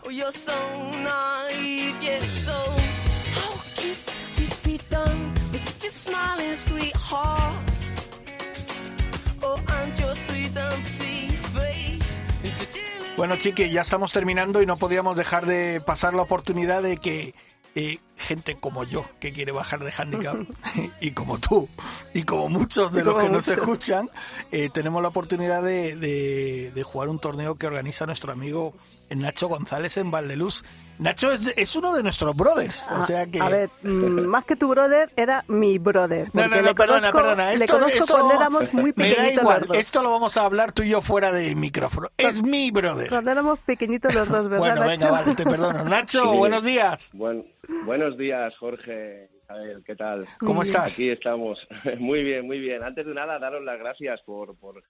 Bueno, 13.15 13.35
chiqui, 13.37 13.69
ya 13.69 13.81
estamos 13.81 14.11
terminando 14.11 14.61
y 14.61 14.65
no 14.65 14.75
podíamos 14.75 15.15
dejar 15.15 15.45
de 15.45 15.79
pasar 15.81 16.13
la 16.13 16.23
oportunidad 16.23 16.81
de 16.81 16.97
que 16.97 17.35
eh, 17.75 17.99
gente 18.23 18.57
como 18.59 18.83
yo 18.83 19.05
que 19.19 19.33
quiere 19.33 19.51
bajar 19.51 19.83
de 19.83 19.91
handicap 19.95 20.37
y 21.01 21.11
como 21.11 21.37
tú 21.39 21.69
y 22.13 22.23
como 22.23 22.49
muchos 22.49 22.91
de 22.91 23.03
los 23.03 23.21
que 23.21 23.29
nos 23.29 23.47
escuchan 23.47 24.09
eh, 24.51 24.69
tenemos 24.73 25.01
la 25.01 25.09
oportunidad 25.09 25.61
de, 25.61 25.95
de, 25.95 26.83
jugar 26.83 27.09
un 27.09 27.19
torneo 27.19 27.55
que 27.55 27.67
organiza 27.67 28.05
nuestro 28.05 28.31
amigo 28.31 28.73
Nacho 29.09 29.47
González 29.47 29.97
en 29.97 30.09
Valdeluz 30.09 30.63
Nacho 30.99 31.31
es, 31.31 31.53
es, 31.55 31.75
uno 31.75 31.93
de 31.95 32.03
nuestros 32.03 32.35
brothers, 32.35 32.87
o 32.89 32.95
ah, 32.95 33.01
sea 33.01 33.25
que... 33.25 33.39
A 33.39 33.49
ver, 33.49 33.69
mm, 33.81 33.87
más 34.25 34.45
que 34.45 34.55
tu 34.55 34.69
brother, 34.69 35.11
era 35.15 35.43
mi 35.47 35.77
brother. 35.77 36.29
No, 36.33 36.47
no, 36.47 36.61
no, 36.61 36.75
perdona, 36.75 37.11
perdona. 37.11 37.53
le 37.53 37.67
conozco 37.67 38.05
cuando 38.07 38.33
éramos 38.33 38.73
muy 38.73 38.93
pequeñitos 38.93 39.43
los 39.43 39.67
dos. 39.67 39.77
Esto 39.77 40.03
lo 40.03 40.11
vamos 40.11 40.37
a 40.37 40.45
hablar 40.45 40.71
tú 40.71 40.83
y 40.83 40.89
yo 40.89 41.01
fuera 41.01 41.31
de 41.31 41.55
micrófono. 41.55 42.09
Es 42.17 42.41
mi 42.41 42.71
brother. 42.71 43.09
Cuando 43.09 43.31
éramos 43.31 43.59
pequeñitos 43.59 44.13
los 44.13 44.29
dos, 44.29 44.49
¿verdad, 44.49 44.59
Bueno, 44.59 44.87
venga, 44.87 45.11
vale, 45.11 45.35
te 45.35 45.43
perdono. 45.43 45.83
Nacho, 45.89 46.33
buenos 46.33 46.63
días. 46.63 47.09
Bueno, 47.13 47.43
buenos 47.85 48.17
días, 48.17 48.55
Jorge. 48.57 49.29
A 49.47 49.55
ver, 49.55 49.83
¿qué 49.85 49.95
tal? 49.95 50.27
¿Cómo 50.39 50.63
estás? 50.63 50.93
Aquí 50.93 51.09
estamos. 51.09 51.67
Muy 51.99 52.23
bien, 52.23 52.45
muy 52.45 52.59
bien. 52.59 52.83
Antes 52.83 53.05
de 53.05 53.13
nada, 53.13 53.39
daros 53.39 53.63
las 53.63 53.77
gracias 53.77 54.21
por, 54.21 54.55
por 54.57 54.83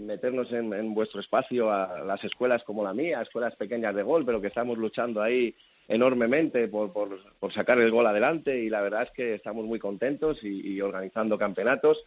meternos 0.00 0.52
en, 0.52 0.94
vuestro 0.94 1.20
espacio 1.20 1.70
a 1.70 2.00
las 2.00 2.22
escuelas 2.24 2.64
como 2.64 2.82
la 2.84 2.92
mía, 2.94 3.22
escuelas 3.22 3.54
pequeñas 3.56 3.94
de 3.94 4.02
gol, 4.02 4.24
pero 4.24 4.40
que 4.40 4.48
estamos 4.48 4.76
luchando 4.78 5.22
ahí 5.22 5.54
enormemente 5.88 6.66
por, 6.68 7.20
sacar 7.52 7.78
el 7.78 7.90
gol 7.90 8.06
adelante 8.06 8.58
y 8.58 8.70
la 8.70 8.80
verdad 8.80 9.02
es 9.02 9.10
que 9.10 9.34
estamos 9.34 9.64
muy 9.66 9.78
contentos 9.78 10.42
y, 10.42 10.80
organizando 10.80 11.36
campeonatos 11.38 12.02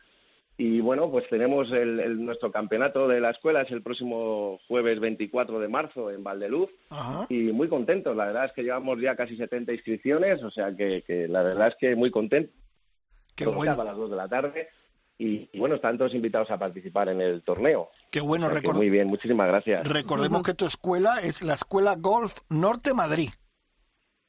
Y 0.58 0.82
bueno, 0.82 1.12
pues 1.12 1.30
tenemos 1.30 1.72
el, 1.72 2.00
el- 2.00 2.26
nuestro 2.26 2.52
campeonato 2.52 3.08
de 3.08 3.22
la 3.22 3.30
escuela, 3.30 3.62
es 3.62 3.70
el 3.72 3.84
próximo 3.84 4.60
jueves 4.68 5.00
24 5.00 5.60
de 5.60 5.68
marzo 5.68 6.10
en 6.10 6.24
Valdeluz. 6.24 6.70
Ajá. 6.90 7.28
Y 7.30 7.52
muy 7.54 7.68
contentos, 7.68 8.16
la 8.18 8.26
verdad 8.26 8.46
es 8.46 8.54
que 8.54 8.64
llevamos 8.64 9.00
ya 9.00 9.16
casi 9.16 9.38
70 9.38 9.72
inscripciones, 9.74 10.42
o 10.42 10.50
sea 10.50 10.76
que, 10.76 11.04
que 11.04 11.28
la 11.28 11.44
verdad 11.44 11.68
es 11.68 11.76
que 11.76 11.96
muy 11.96 12.10
contentos. 12.10 12.56
Qué 13.36 13.46
bueno. 13.46 13.80
a 13.80 13.86
las 13.86 13.96
2 13.96 14.10
de 14.10 14.16
la 14.16 14.28
tarde. 14.28 14.68
Y, 15.18 15.50
y 15.52 15.60
bueno, 15.60 15.76
están 15.76 15.98
todos 15.98 16.14
invitados 16.14 16.52
a 16.52 16.60
participar 16.60 17.10
en 17.10 17.22
el 17.22 17.42
torneo. 17.42 17.90
Qué 18.12 18.22
bueno, 18.22 18.48
O 18.48 18.56
sea 18.56 18.74
muy 18.74 18.90
bien, 18.90 19.08
muchísimas 19.08 19.48
gracias. 19.48 19.88
recordemos 19.88 20.44
que 20.44 20.54
tu 20.54 20.66
escuela 20.66 21.20
es 21.20 21.42
la 21.42 21.54
Escuela 21.56 21.96
Golf 21.98 22.38
Norte 22.50 22.94
Madrid. 22.94 23.30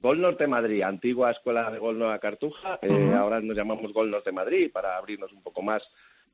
Gol 0.01 0.21
Norte 0.21 0.47
Madrid, 0.47 0.83
antigua 0.83 1.33
escuela 1.33 1.71
de 1.73 1.79
Gol 1.79 1.99
Nueva 1.99 2.21
Cartuja, 2.21 2.79
eh, 2.83 3.13
ahora 3.19 3.41
nos 3.41 3.57
llamamos 3.57 3.93
Gol 3.93 4.11
Norte 4.11 4.31
Madrid 4.31 4.71
para 4.73 4.97
abrirnos 4.97 5.33
un 5.33 5.43
poco 5.43 5.61
más 5.61 5.83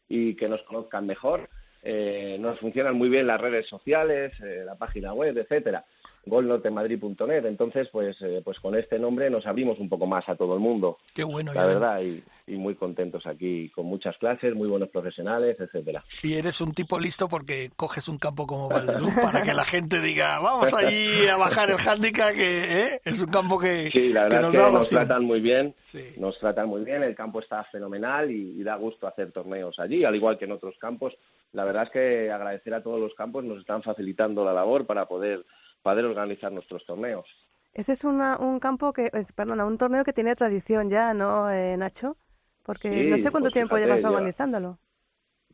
y 0.07 0.35
que 0.37 0.49
nos 0.49 0.63
conozcan 0.63 1.07
mejor. 1.07 1.49
Eh, 1.87 2.39
nos 2.41 2.59
funcionan 2.61 2.97
muy 2.97 3.11
bien 3.11 3.27
las 3.27 3.41
redes 3.41 3.69
sociales, 3.69 4.33
eh, 4.43 4.63
la 4.65 4.75
página 4.75 5.13
web, 5.13 5.37
etcétera. 5.37 5.85
golnortemadrid.net. 6.27 7.45
Entonces, 7.45 7.89
pues, 7.93 8.17
eh, 8.23 8.41
pues 8.43 8.59
con 8.61 8.75
este 8.75 8.99
nombre 8.99 9.29
nos 9.29 9.47
abrimos 9.47 9.79
un 9.79 9.91
poco 9.91 10.07
más 10.07 10.27
a 10.29 10.35
todo 10.37 10.55
el 10.55 10.61
mundo, 10.61 10.97
Qué 11.15 11.23
bueno. 11.25 11.53
la 11.53 11.65
y, 11.65 11.67
verdad, 11.69 12.01
y, 12.01 12.25
y 12.47 12.57
muy 12.57 12.75
contentos 12.75 13.27
aquí 13.27 13.69
con 13.75 13.85
muchas 13.85 14.17
clases, 14.17 14.55
muy 14.55 14.67
buenos 14.69 14.89
profesionales, 14.89 15.57
etcétera. 15.61 16.03
y 16.23 16.35
eres 16.35 16.61
un 16.63 16.73
tipo 16.73 16.99
listo 16.99 17.29
porque 17.29 17.71
coges 17.77 18.09
un 18.09 18.17
campo 18.19 18.47
como 18.47 18.71
Valdeluz 18.71 19.13
para 19.23 19.43
que 19.43 19.53
la 19.53 19.65
gente 19.65 20.01
diga, 20.01 20.39
vamos 20.41 20.73
allí 20.73 21.27
a 21.27 21.37
bajar 21.37 21.71
el 21.71 21.77
handicap, 21.87 22.33
que 22.35 22.85
¿eh? 22.95 23.01
es 23.05 23.21
un 23.21 23.29
campo 23.31 23.59
que, 23.59 23.91
Sí, 23.91 24.11
la 24.13 24.29
que 24.29 24.35
verdad 24.37 24.41
nos 24.41 24.55
es 24.55 24.57
que 24.59 24.63
da 24.65 24.71
nos 24.71 24.81
opción. 24.87 25.01
tratan 25.07 25.25
muy 25.25 25.41
bien, 25.43 25.75
Sí. 25.83 26.15
nos 26.17 26.39
tratan 26.39 26.69
muy 26.69 26.83
bien, 26.85 27.03
el 27.03 27.15
campo 27.15 27.41
está 27.41 27.63
fenomenal 27.65 28.31
y, 28.31 28.59
y 28.59 28.63
da 28.63 28.77
gusto 28.77 29.07
hacer 29.07 29.31
torneos 29.33 29.79
allí, 29.79 30.05
al 30.05 30.17
igual 30.17 30.39
que 30.39 30.47
en 30.47 30.53
otros 30.53 30.75
campos. 30.79 31.15
La 31.55 31.65
verdad 31.65 31.85
es 31.85 31.91
que 31.91 32.31
agradecer 32.33 32.75
a 32.75 32.83
todos 32.83 33.01
los 33.01 33.15
campos, 33.15 33.45
nos 33.45 33.61
están 33.61 33.83
facilitando 33.83 34.45
la 34.45 34.53
labor 34.53 34.87
para 34.87 35.07
poder, 35.07 35.47
poder 35.83 36.05
organizar 36.05 36.51
nuestros 36.53 36.85
torneos. 36.85 37.27
Este 37.73 37.93
es 37.93 38.03
una- 38.05 38.37
un 38.39 38.59
campo 38.59 38.93
que, 38.93 39.07
eh, 39.07 39.25
perdona, 39.35 39.65
un 39.65 39.79
torneo 39.79 40.05
que 40.05 40.13
tiene 40.13 40.35
tradición 40.35 40.91
ya, 40.91 41.15
¿no, 41.15 41.49
eh, 41.51 41.77
Nacho? 41.77 42.17
Porque 42.65 42.89
Sí, 42.91 43.11
no 43.11 43.17
sé 43.19 43.31
cuánto 43.31 43.47
pues 43.47 43.53
tiempo 43.55 43.77
fíjate, 43.77 43.87
llevas 43.87 44.01
lleva- 44.03 44.11
organizándolo. 44.17 44.79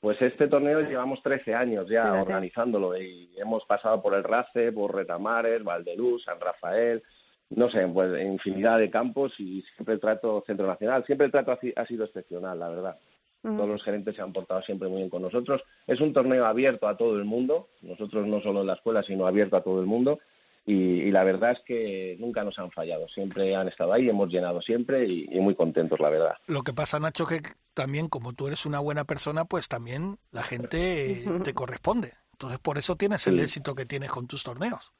Pues 0.01 0.20
este 0.22 0.48
torneo 0.48 0.80
llevamos 0.80 1.22
13 1.22 1.55
años 1.55 1.86
ya 1.88 2.03
Fíjate. 2.05 2.20
organizándolo 2.22 2.96
y 2.96 3.34
hemos 3.36 3.66
pasado 3.66 4.01
por 4.01 4.14
el 4.14 4.24
Race, 4.24 4.72
por 4.72 4.94
Retamares, 4.94 5.62
Valdeluz, 5.62 6.24
San 6.24 6.40
Rafael, 6.40 7.03
no 7.51 7.68
sé, 7.68 7.86
pues 7.88 8.22
infinidad 8.22 8.78
de 8.78 8.90
campos 8.90 9.38
y 9.38 9.61
siempre 9.74 9.94
el 9.94 10.01
trato 10.01 10.42
Centro 10.46 10.66
Nacional, 10.66 11.05
siempre 11.05 11.26
el 11.26 11.32
trato 11.32 11.53
ha 11.76 11.86
sido 11.86 12.05
excepcional, 12.07 12.59
la 12.59 12.68
verdad. 12.70 12.96
Todos 13.43 13.68
los 13.68 13.82
gerentes 13.82 14.16
se 14.16 14.22
han 14.22 14.32
portado 14.34 14.61
siempre 14.62 14.88
muy 14.88 14.99
bien 14.99 15.09
con 15.11 15.22
nosotros. 15.22 15.62
Es 15.86 16.01
un 16.01 16.12
torneo 16.12 16.45
abierto 16.45 16.86
a 16.88 16.97
todo 16.97 17.16
el 17.16 17.24
mundo, 17.24 17.68
nosotros 17.80 18.26
no 18.26 18.41
solo 18.43 18.61
en 18.61 18.66
la 18.66 18.74
escuela, 18.74 19.03
sino 19.03 19.26
abierto 19.26 19.57
a 19.57 19.62
todo 19.62 19.80
el 19.80 19.86
mundo. 19.86 20.18
Y, 20.66 20.74
y 20.74 21.11
la 21.11 21.24
verdad 21.24 21.53
es 21.53 21.61
que 21.61 22.16
nunca 22.20 22.45
nos 22.45 22.59
han 22.59 22.70
fallado, 22.70 23.09
siempre 23.09 23.57
han 23.57 23.66
estado 23.68 23.95
ahí, 23.95 24.09
hemos 24.11 24.28
llenado 24.30 24.61
siempre 24.61 25.07
y, 25.07 25.26
y 25.32 25.41
muy 25.41 25.55
contentos, 25.55 25.99
la 26.01 26.11
verdad. 26.11 26.34
Lo 26.47 26.62
que 26.62 26.74
pasa, 26.74 27.01
Nacho, 27.01 27.24
que 27.26 27.41
también 27.72 28.09
como 28.09 28.34
tú 28.34 28.47
eres 28.47 28.66
una 28.66 28.78
buena 28.78 29.05
persona, 29.05 29.47
pues 29.47 29.68
también 29.68 30.18
la 30.32 30.43
gente 30.43 31.24
te 31.43 31.55
corresponde. 31.55 32.12
Entonces, 32.32 32.59
por 32.59 32.76
eso 32.76 32.95
tienes 32.97 33.26
el 33.26 33.36
Sí. 33.36 33.41
éxito 33.43 33.74
que 33.74 33.86
tienes 33.86 34.11
con 34.11 34.26
tus 34.26 34.43
torneos. 34.43 34.93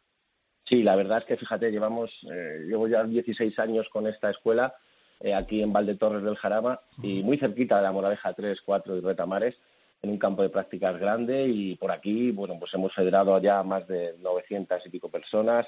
Sí, 0.65 0.83
la 0.83 0.97
verdad 0.97 1.19
es 1.19 1.25
que 1.25 1.37
fíjate, 1.37 1.71
llevamos, 1.71 2.11
eh, 2.33 2.65
llevo 2.67 2.89
ya 2.89 3.05
16 3.05 3.59
años 3.59 3.87
con 3.93 4.07
esta 4.07 4.31
escuela 4.31 4.75
eh, 5.21 5.35
aquí 5.35 5.63
en 5.63 5.73
Valdetorres 5.73 6.23
del 6.23 6.37
Jarama 6.37 6.81
y 7.03 7.23
muy 7.23 7.39
cerquita 7.39 7.77
de 7.77 7.83
la 7.83 7.93
Moraleja 7.93 8.33
3, 8.33 8.61
4 8.63 8.97
y 8.97 9.01
Retamares, 9.01 9.57
en 10.03 10.11
un 10.11 10.19
campo 10.19 10.43
de 10.43 10.49
prácticas 10.49 10.99
grande 10.99 11.47
y 11.47 11.77
por 11.77 11.93
aquí, 11.93 12.31
bueno, 12.31 12.59
pues 12.59 12.73
hemos 12.75 12.95
federado 12.95 13.39
ya 13.41 13.63
más 13.63 13.87
de 13.87 14.15
900 14.19 14.85
y 14.87 14.89
pico 14.89 15.11
personas 15.11 15.67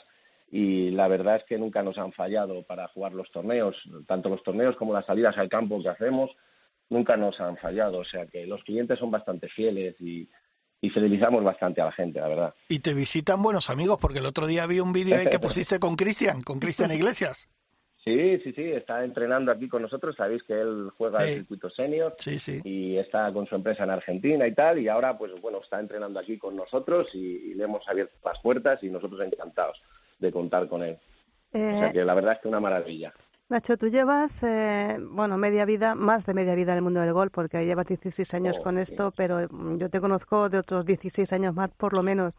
y 0.50 0.90
la 0.90 1.08
verdad 1.08 1.36
es 1.36 1.44
que 1.44 1.58
nunca 1.58 1.82
nos 1.82 1.98
han 1.98 2.12
fallado 2.12 2.62
para 2.62 2.88
jugar 2.88 3.12
los 3.12 3.30
torneos, 3.30 3.76
tanto 4.06 4.28
los 4.28 4.42
torneos 4.42 4.76
como 4.76 4.92
las 4.92 5.06
salidas 5.06 5.36
al 5.36 5.48
campo 5.48 5.82
que 5.82 5.88
hacemos, 5.88 6.30
nunca 6.88 7.16
nos 7.16 7.40
han 7.40 7.56
fallado, 7.56 7.98
o 7.98 8.04
sea 8.04 8.26
que 8.26 8.46
los 8.46 8.62
clientes 8.64 8.98
son 8.98 9.10
bastante 9.10 9.48
fieles 9.48 10.00
y, 10.00 10.28
y 10.80 10.90
fidelizamos 10.90 11.44
bastante 11.44 11.80
a 11.80 11.86
la 11.86 11.92
gente, 11.92 12.20
la 12.20 12.28
verdad. 12.28 12.54
Y 12.68 12.80
te 12.80 12.92
visitan 12.92 13.42
buenos 13.42 13.70
amigos, 13.70 13.98
porque 14.00 14.18
el 14.18 14.26
otro 14.26 14.46
día 14.46 14.66
vi 14.66 14.80
un 14.80 14.92
vídeo 14.92 15.16
ahí 15.16 15.26
que 15.26 15.38
pusiste 15.40 15.78
con 15.78 15.96
Cristian, 15.96 16.42
con 16.42 16.58
Cristian 16.58 16.90
Iglesias. 16.90 17.48
Sí, 18.04 18.38
sí, 18.42 18.52
sí, 18.52 18.62
está 18.64 19.04
entrenando 19.04 19.52
aquí 19.52 19.68
con 19.68 19.82
nosotros. 19.82 20.16
Sabéis 20.16 20.42
que 20.42 20.54
él 20.60 20.90
juega 20.98 21.20
Sí. 21.20 21.28
el 21.28 21.34
circuito 21.38 21.70
senior 21.70 22.16
Sí, 22.18 22.38
sí. 22.38 22.60
y 22.64 22.96
está 22.96 23.32
con 23.32 23.46
su 23.46 23.54
empresa 23.54 23.84
en 23.84 23.90
Argentina 23.90 24.44
y 24.46 24.54
tal. 24.54 24.80
Y 24.80 24.88
ahora, 24.88 25.16
pues 25.16 25.30
bueno, 25.40 25.60
está 25.62 25.78
entrenando 25.78 26.18
aquí 26.18 26.36
con 26.36 26.56
nosotros 26.56 27.08
y, 27.14 27.20
y 27.50 27.54
le 27.54 27.64
hemos 27.64 27.88
abierto 27.88 28.14
las 28.24 28.40
puertas 28.40 28.82
y 28.82 28.90
nosotros 28.90 29.20
encantados 29.20 29.80
de 30.18 30.32
contar 30.32 30.66
con 30.68 30.82
él. 30.82 30.98
O 31.54 31.58
sea 31.58 31.88
Eh, 31.88 31.92
que 31.92 32.04
la 32.04 32.14
verdad 32.14 32.32
es 32.34 32.38
que 32.40 32.48
una 32.48 32.58
maravilla. 32.60 33.12
Nacho, 33.48 33.76
tú 33.76 33.88
llevas, 33.88 34.42
eh, 34.44 34.96
bueno, 35.10 35.36
media 35.36 35.64
vida, 35.66 35.94
más 35.94 36.24
de 36.26 36.32
media 36.32 36.54
vida 36.54 36.72
en 36.72 36.78
el 36.78 36.82
mundo 36.82 37.00
del 37.00 37.12
golf, 37.12 37.30
porque 37.32 37.64
llevas 37.66 37.86
16 37.86 38.32
años 38.34 38.58
Oh, 38.58 38.62
con 38.62 38.76
sí. 38.76 38.80
esto, 38.82 39.12
pero 39.14 39.46
yo 39.78 39.90
te 39.90 40.00
conozco 40.00 40.48
de 40.48 40.58
otros 40.58 40.86
16 40.86 41.32
años 41.34 41.54
más, 41.54 41.70
por 41.70 41.92
lo 41.92 42.02
menos. 42.02 42.32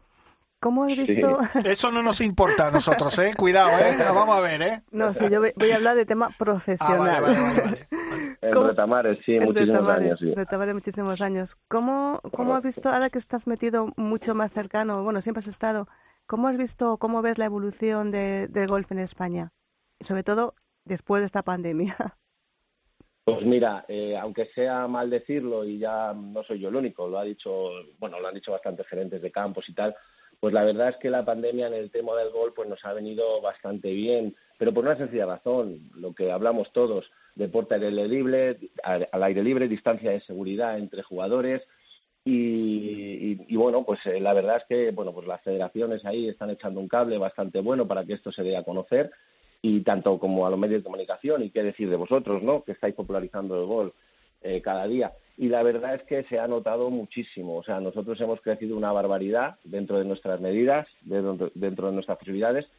¿Cómo 0.64 0.84
has 0.84 0.92
Sí. 0.92 1.16
visto? 1.16 1.38
Eso 1.66 1.92
no 1.92 2.02
nos 2.02 2.22
importa 2.22 2.68
a 2.68 2.70
nosotros, 2.70 3.18
¿eh? 3.18 3.34
Cuidado, 3.36 3.68
¿eh? 3.84 3.98
Vamos 3.98 4.34
a 4.34 4.40
ver, 4.40 4.62
¿eh? 4.62 4.82
No, 4.92 5.12
sí, 5.12 5.26
yo 5.30 5.42
voy, 5.56 5.70
a 5.70 5.76
hablar 5.76 5.94
de 5.94 6.06
tema 6.06 6.28
Ah, 6.30 6.34
profesional. 6.38 7.20
vale, 7.20 7.20
vale, 7.20 7.40
vale, 7.42 7.60
vale. 7.60 7.88
En 8.40 8.50
¿Cómo? 8.50 8.68
Retamares, 8.68 9.18
sí, 9.26 9.34
En 9.36 9.44
muchísimos 9.44 9.76
Retamares, 9.76 10.06
años, 10.06 10.20
sí. 10.20 10.34
Retamares, 10.34 10.72
muchísimos 10.74 11.20
años. 11.20 11.56
¿Cómo, 11.68 12.18
¿Cómo 12.32 12.54
has 12.54 12.62
visto, 12.62 12.88
ahora 12.88 13.10
que 13.10 13.18
estás 13.18 13.46
metido 13.46 13.88
mucho 13.96 14.34
más 14.34 14.52
cercano, 14.52 15.02
bueno, 15.04 15.20
siempre 15.20 15.40
has 15.40 15.48
estado, 15.48 15.86
¿cómo 16.26 16.48
has 16.48 16.56
visto, 16.56 16.96
cómo 16.96 17.20
ves 17.20 17.36
la 17.36 17.44
evolución 17.44 18.10
de, 18.10 18.48
del 18.48 18.68
golf 18.68 18.90
en 18.90 19.00
España? 19.00 19.52
Y 19.98 20.04
sobre 20.04 20.22
todo 20.22 20.54
después 20.86 21.20
de 21.20 21.26
esta 21.26 21.42
pandemia. 21.42 21.94
Pues 23.26 23.42
mira, 23.46 23.86
eh, 23.88 24.18
aunque 24.22 24.50
sea 24.54 24.86
mal 24.86 25.08
decirlo 25.08 25.64
y 25.64 25.78
ya 25.78 26.12
no 26.12 26.44
soy 26.44 26.60
yo 26.60 26.68
el 26.68 26.76
único, 26.76 27.08
lo 27.08 27.18
ha 27.18 27.24
dicho, 27.24 27.70
bueno, 27.98 28.20
lo 28.20 28.28
han 28.28 28.34
dicho 28.34 28.52
bastantes 28.52 28.86
gerentes 28.86 29.22
de 29.22 29.32
campos 29.32 29.66
y 29.66 29.72
tal, 29.72 29.96
pues 30.44 30.52
la 30.52 30.64
verdad 30.64 30.90
es 30.90 30.96
que 30.98 31.08
la 31.08 31.24
pandemia 31.24 31.68
en 31.68 31.72
el 31.72 31.90
tema 31.90 32.14
del 32.16 32.28
gol 32.28 32.52
pues 32.54 32.68
nos 32.68 32.84
ha 32.84 32.92
venido 32.92 33.40
bastante 33.40 33.94
bien, 33.94 34.36
pero 34.58 34.74
por 34.74 34.84
una 34.84 34.94
sencilla 34.94 35.24
razón, 35.24 35.88
lo 35.94 36.12
que 36.12 36.30
hablamos 36.30 36.70
todos, 36.70 37.10
deporte 37.34 37.76
al 37.76 37.84
aire 37.84 38.06
libre, 38.06 38.58
al 38.82 39.22
aire 39.22 39.42
libre, 39.42 39.68
distancia 39.68 40.10
de 40.10 40.20
seguridad 40.20 40.76
entre 40.76 41.02
jugadores 41.02 41.62
y, 42.26 43.56
bueno, 43.56 43.84
pues 43.86 44.04
eh, 44.04 44.20
la 44.20 44.34
verdad 44.34 44.58
es 44.58 44.64
que 44.64 44.90
bueno, 44.90 45.14
pues 45.14 45.26
las 45.26 45.40
federaciones 45.40 46.04
ahí 46.04 46.28
están 46.28 46.50
echando 46.50 46.78
un 46.78 46.88
cable 46.88 47.16
bastante 47.16 47.62
bueno 47.62 47.88
para 47.88 48.04
que 48.04 48.12
esto 48.12 48.30
se 48.30 48.42
dé 48.42 48.58
a 48.58 48.64
conocer 48.64 49.12
y 49.62 49.80
tanto 49.80 50.18
como 50.18 50.46
a 50.46 50.50
los 50.50 50.58
medios 50.58 50.80
de 50.80 50.84
comunicación 50.84 51.42
y 51.42 51.48
qué 51.48 51.62
decir 51.62 51.88
de 51.88 51.96
vosotros, 51.96 52.42
¿no? 52.42 52.64
Que 52.64 52.72
estáis 52.72 52.94
popularizando 52.94 53.58
el 53.58 53.64
gol 53.64 53.94
eh, 54.42 54.60
cada 54.60 54.86
día. 54.86 55.10
Y 55.36 55.48
la 55.48 55.62
verdad 55.62 55.96
es 55.96 56.02
que 56.04 56.22
se 56.24 56.38
ha 56.38 56.46
notado 56.46 56.90
muchísimo. 56.90 57.56
O 57.56 57.62
sea, 57.62 57.80
nosotros 57.80 58.20
hemos 58.20 58.40
crecido 58.40 58.76
una 58.76 58.92
barbaridad 58.92 59.58
dentro 59.64 59.98
de 59.98 60.04
nuestras 60.04 60.40
medidas, 60.40 60.86
dentro, 61.02 61.50
dentro 61.54 61.88
de 61.88 61.92
nuestras 61.94 62.18
posibilidades, 62.18 62.70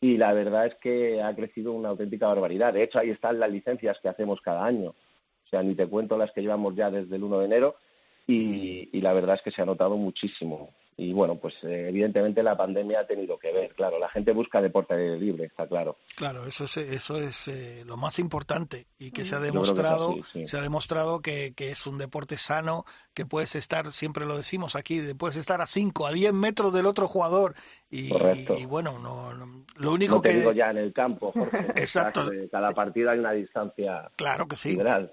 y 0.00 0.16
la 0.16 0.32
verdad 0.32 0.66
es 0.66 0.74
que 0.76 1.22
ha 1.22 1.34
crecido 1.34 1.72
una 1.72 1.90
auténtica 1.90 2.26
barbaridad. 2.26 2.72
De 2.72 2.82
hecho, 2.82 2.98
ahí 2.98 3.10
están 3.10 3.38
las 3.38 3.50
licencias 3.50 3.98
que 4.00 4.08
hacemos 4.08 4.40
cada 4.40 4.64
año. 4.64 4.90
O 4.90 5.48
sea, 5.50 5.62
ni 5.62 5.74
te 5.74 5.86
cuento 5.86 6.16
las 6.16 6.32
que 6.32 6.42
llevamos 6.42 6.74
ya 6.74 6.90
desde 6.90 7.16
el 7.16 7.22
1 7.22 7.38
de 7.40 7.44
enero, 7.44 7.76
y, 8.26 8.88
y 8.92 9.00
la 9.00 9.12
verdad 9.12 9.36
es 9.36 9.42
que 9.42 9.50
se 9.50 9.62
ha 9.62 9.66
notado 9.66 9.96
muchísimo. 9.96 10.70
Y 11.02 11.14
bueno, 11.14 11.36
pues 11.36 11.54
eh, 11.62 11.88
evidentemente 11.88 12.42
la 12.42 12.54
pandemia 12.54 13.00
ha 13.00 13.06
tenido 13.06 13.38
que 13.38 13.50
ver, 13.52 13.74
claro. 13.74 13.98
La 13.98 14.10
gente 14.10 14.32
busca 14.32 14.60
deporte 14.60 15.16
libre, 15.16 15.46
está 15.46 15.66
claro. 15.66 15.96
Claro, 16.14 16.44
eso 16.44 16.64
es, 16.64 16.76
eso 16.76 17.16
es 17.16 17.48
eh, 17.48 17.84
lo 17.86 17.96
más 17.96 18.18
importante 18.18 18.86
y 18.98 19.10
que 19.10 19.24
se 19.24 19.34
ha 19.34 19.40
demostrado, 19.40 20.10
así, 20.10 20.22
sí. 20.30 20.46
se 20.46 20.58
ha 20.58 20.60
demostrado 20.60 21.22
que, 21.22 21.54
que 21.54 21.70
es 21.70 21.86
un 21.86 21.96
deporte 21.96 22.36
sano, 22.36 22.84
que 23.20 23.26
puedes 23.26 23.54
estar, 23.54 23.92
siempre 23.92 24.24
lo 24.24 24.34
decimos 24.38 24.74
aquí, 24.76 24.98
de- 24.98 25.14
puedes 25.14 25.36
estar 25.36 25.60
a 25.60 25.66
5, 25.66 26.06
a 26.06 26.12
10 26.12 26.32
metros 26.32 26.72
del 26.72 26.86
otro 26.86 27.06
jugador 27.06 27.54
y, 27.90 28.08
Correcto. 28.08 28.56
y 28.58 28.64
bueno, 28.64 28.98
no, 28.98 29.34
no- 29.34 29.64
lo 29.76 29.92
único 29.92 30.16
No 30.16 30.22
te 30.22 30.30
que 30.30 30.36
digo 30.38 30.52
ya 30.52 30.70
en 30.70 30.78
el 30.78 30.92
campo, 30.94 31.32
Jorge. 31.32 31.58
Exacto. 31.76 32.32
Eh, 32.32 32.48
Cada 32.50 32.72
partido 32.72 33.10
hay 33.10 33.18
una 33.18 33.32
distancia 33.32 34.10
claro 34.16 34.48
que 34.48 34.56
sí. 34.56 34.70
Si, 34.70 34.76
Claro. 34.78 35.10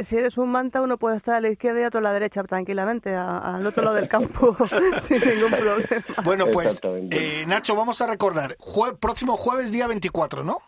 si, 0.00 0.04
si 0.04 0.16
eres 0.16 0.38
un 0.38 0.50
manta, 0.50 0.82
uno 0.82 0.98
puede 0.98 1.14
estar 1.16 1.36
a 1.36 1.40
la 1.40 1.48
izquierda 1.50 1.80
y 1.82 1.84
otro 1.84 2.00
a 2.00 2.02
la 2.02 2.12
derecha 2.12 2.42
tranquilamente, 2.42 3.14
a- 3.14 3.38
al 3.56 3.64
otro 3.64 3.84
lado 3.84 3.94
del 3.96 4.08
campo, 4.08 4.56
sin 4.98 5.20
ningún 5.20 5.50
problema. 5.52 6.04
Bueno, 6.24 6.46
pues 6.52 6.80
eh, 7.10 7.44
Nacho, 7.46 7.76
vamos 7.76 8.00
a 8.00 8.08
recordar, 8.08 8.56
jue- 8.58 8.98
próximo 8.98 9.36
jueves 9.36 9.70
día 9.70 9.86
24, 9.86 10.42
¿no? 10.42 10.58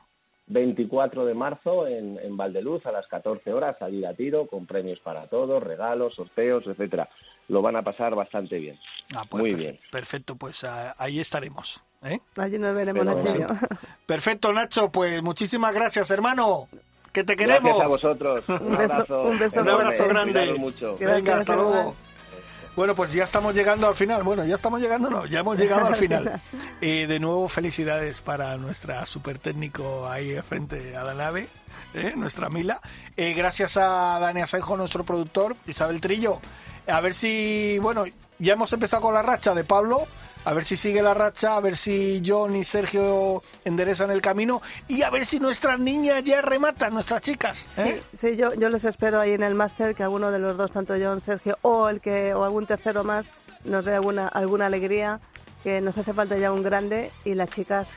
24 0.49 1.25
de 1.27 1.35
marzo 1.35 1.87
en, 1.87 2.19
en 2.23 2.37
Valdeluz 2.37 2.85
a 2.87 2.93
las 2.93 3.07
14 3.07 3.53
horas, 3.53 3.77
salir 3.79 4.07
a 4.07 4.15
tiro 4.15 4.47
con 4.47 4.67
premios 4.67 4.99
para 5.01 5.27
todos, 5.27 5.63
regalos, 5.63 6.15
sorteos, 6.15 6.67
etcétera. 6.67 7.09
Lo 7.49 7.63
van 7.63 7.77
a 7.77 7.83
pasar 7.83 8.15
bastante 8.15 8.59
bien. 8.59 8.79
Ah, 9.15 9.25
pues 9.29 9.41
Muy 9.43 9.53
perfe- 9.53 9.57
bien. 9.57 9.81
Perfecto, 9.91 10.37
pues 10.37 10.65
ah, 10.65 10.95
ahí 10.99 11.19
estaremos. 11.21 11.83
¿eh? 12.03 12.19
Allí 12.37 12.59
nos 12.59 12.75
veremos, 12.75 13.05
Pero- 13.07 13.17
Nachillo. 13.23 13.47
Perfecto, 14.07 14.53
Nacho, 14.53 14.91
pues 14.93 15.23
muchísimas 15.23 15.75
gracias, 15.75 16.11
hermano. 16.11 16.69
Que 17.13 17.25
te 17.25 17.37
queremos. 17.37 17.63
Gracias 17.63 17.85
a 17.85 17.89
vosotros. 17.89 18.45
Un 18.49 18.77
beso, 18.77 19.23
un 19.23 19.39
beso, 19.39 19.61
un 19.63 19.69
abrazo 19.71 20.09
grande. 20.09 20.55
Mucho. 20.55 20.97
Venga, 20.99 21.39
hasta 21.41 21.57
luego. 21.57 21.95
Bueno, 22.79 22.95
pues 22.95 23.13
ya 23.13 23.25
estamos 23.25 23.57
llegando 23.57 23.89
al 23.89 23.97
final. 23.97 24.23
Bueno, 24.23 24.45
ya 24.45 24.55
estamos 24.55 24.81
llegando, 24.81 25.11
no, 25.11 25.27
ya 25.27 25.41
hemos 25.41 25.59
llegado 25.59 25.87
al 25.87 25.97
final. 25.97 26.41
Eh, 26.81 27.09
de 27.09 27.19
nuevo, 27.19 27.49
felicidades 27.49 28.21
para 28.21 28.57
nuestra 28.57 29.05
super 29.05 29.41
técnico 29.41 30.07
ahí 30.09 30.41
frente 30.43 30.97
a 30.97 31.03
la 31.03 31.13
nave, 31.13 31.49
eh, 31.93 32.13
nuestra 32.15 32.49
Mila. 32.51 32.81
Eh, 33.17 33.35
gracias 33.35 33.77
a 33.77 34.21
Dani 34.21 34.43
Asenjo, 34.43 34.77
nuestro 34.77 35.03
productor, 35.03 35.57
Isabel 35.67 36.01
Trillo. 36.01 36.41
A 36.87 37.01
ver 37.01 37.15
si, 37.15 37.81
bueno, 37.81 38.05
ya 38.39 38.53
hemos 38.53 38.73
empezado 38.73 39.03
con 39.03 39.13
la 39.13 39.23
racha 39.23 39.55
de 39.55 39.65
Pablo. 39.65 40.07
A 40.45 40.55
ver 40.55 40.65
si 40.65 40.77
sigue 40.77 41.03
la 41.03 41.15
racha, 41.15 41.57
a 41.57 41.61
ver 41.61 41.77
si 41.77 42.23
John 42.25 42.57
y 42.57 42.65
Sergio 42.65 43.43
enderezan 43.65 44.11
el 44.11 44.23
camino 44.23 44.63
y 44.87 45.03
a 45.03 45.11
ver 45.11 45.27
si 45.27 45.41
nuestras 45.41 45.79
niñas 45.79 46.23
ya 46.25 46.41
rematan, 46.41 46.95
nuestras 46.95 47.21
chicas. 47.21 47.59
Sí, 47.59 47.83
¿eh? 47.83 48.03
sí, 48.13 48.37
yo, 48.37 48.55
yo 48.55 48.69
les 48.69 48.85
espero 48.85 49.21
ahí 49.21 49.33
en 49.33 49.43
el 49.43 49.55
máster 49.55 49.95
que 49.95 50.03
alguno 50.03 50.31
de 50.31 50.39
los 50.39 50.57
dos, 50.57 50.71
tanto 50.73 50.95
John, 51.01 51.21
Sergio 51.21 51.59
o 51.63 51.89
el 51.89 52.01
que 52.01 52.33
o 52.35 52.45
algún 52.45 52.67
tercero 52.67 53.05
más 53.05 53.33
nos 53.65 53.85
dé 53.85 53.95
alguna 53.95 54.29
alguna 54.29 54.67
alegría, 54.67 55.21
que 55.63 55.81
nos 55.81 55.99
hace 55.99 56.15
falta 56.15 56.39
ya 56.39 56.53
un 56.53 56.63
grande 56.63 57.11
y 57.25 57.35
las 57.35 57.51
chicas, 57.51 57.93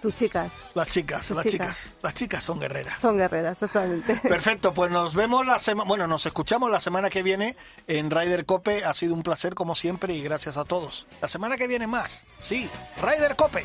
tus 0.00 0.14
chicas, 0.14 0.66
Las 0.74 0.88
chicas, 0.88 1.26
Tus 1.26 1.36
las 1.36 1.46
chicas. 1.46 1.76
chicas, 1.76 1.94
las 2.02 2.14
chicas 2.14 2.44
son 2.44 2.60
guerreras. 2.60 3.00
son 3.00 3.16
guerreras, 3.16 3.58
totalmente. 3.58 4.14
Perfecto, 4.22 4.72
pues 4.74 4.90
nos 4.90 5.14
vemos 5.14 5.44
la 5.46 5.58
semana, 5.58 5.88
bueno, 5.88 6.06
nos 6.06 6.24
escuchamos 6.26 6.70
la 6.70 6.80
semana 6.80 7.10
que 7.10 7.22
viene 7.22 7.56
en 7.86 8.10
Ryder 8.10 8.46
Cope. 8.46 8.84
Ha 8.84 8.94
sido 8.94 9.14
un 9.14 9.22
placer 9.22 9.54
como 9.54 9.74
siempre 9.74 10.14
y 10.14 10.22
gracias 10.22 10.56
a 10.56 10.64
todos. 10.64 11.06
La 11.20 11.28
semana 11.28 11.56
que 11.56 11.66
viene 11.66 11.86
más, 11.86 12.24
sí, 12.40 12.68
Ryder 13.02 13.36
Cope. 13.36 13.64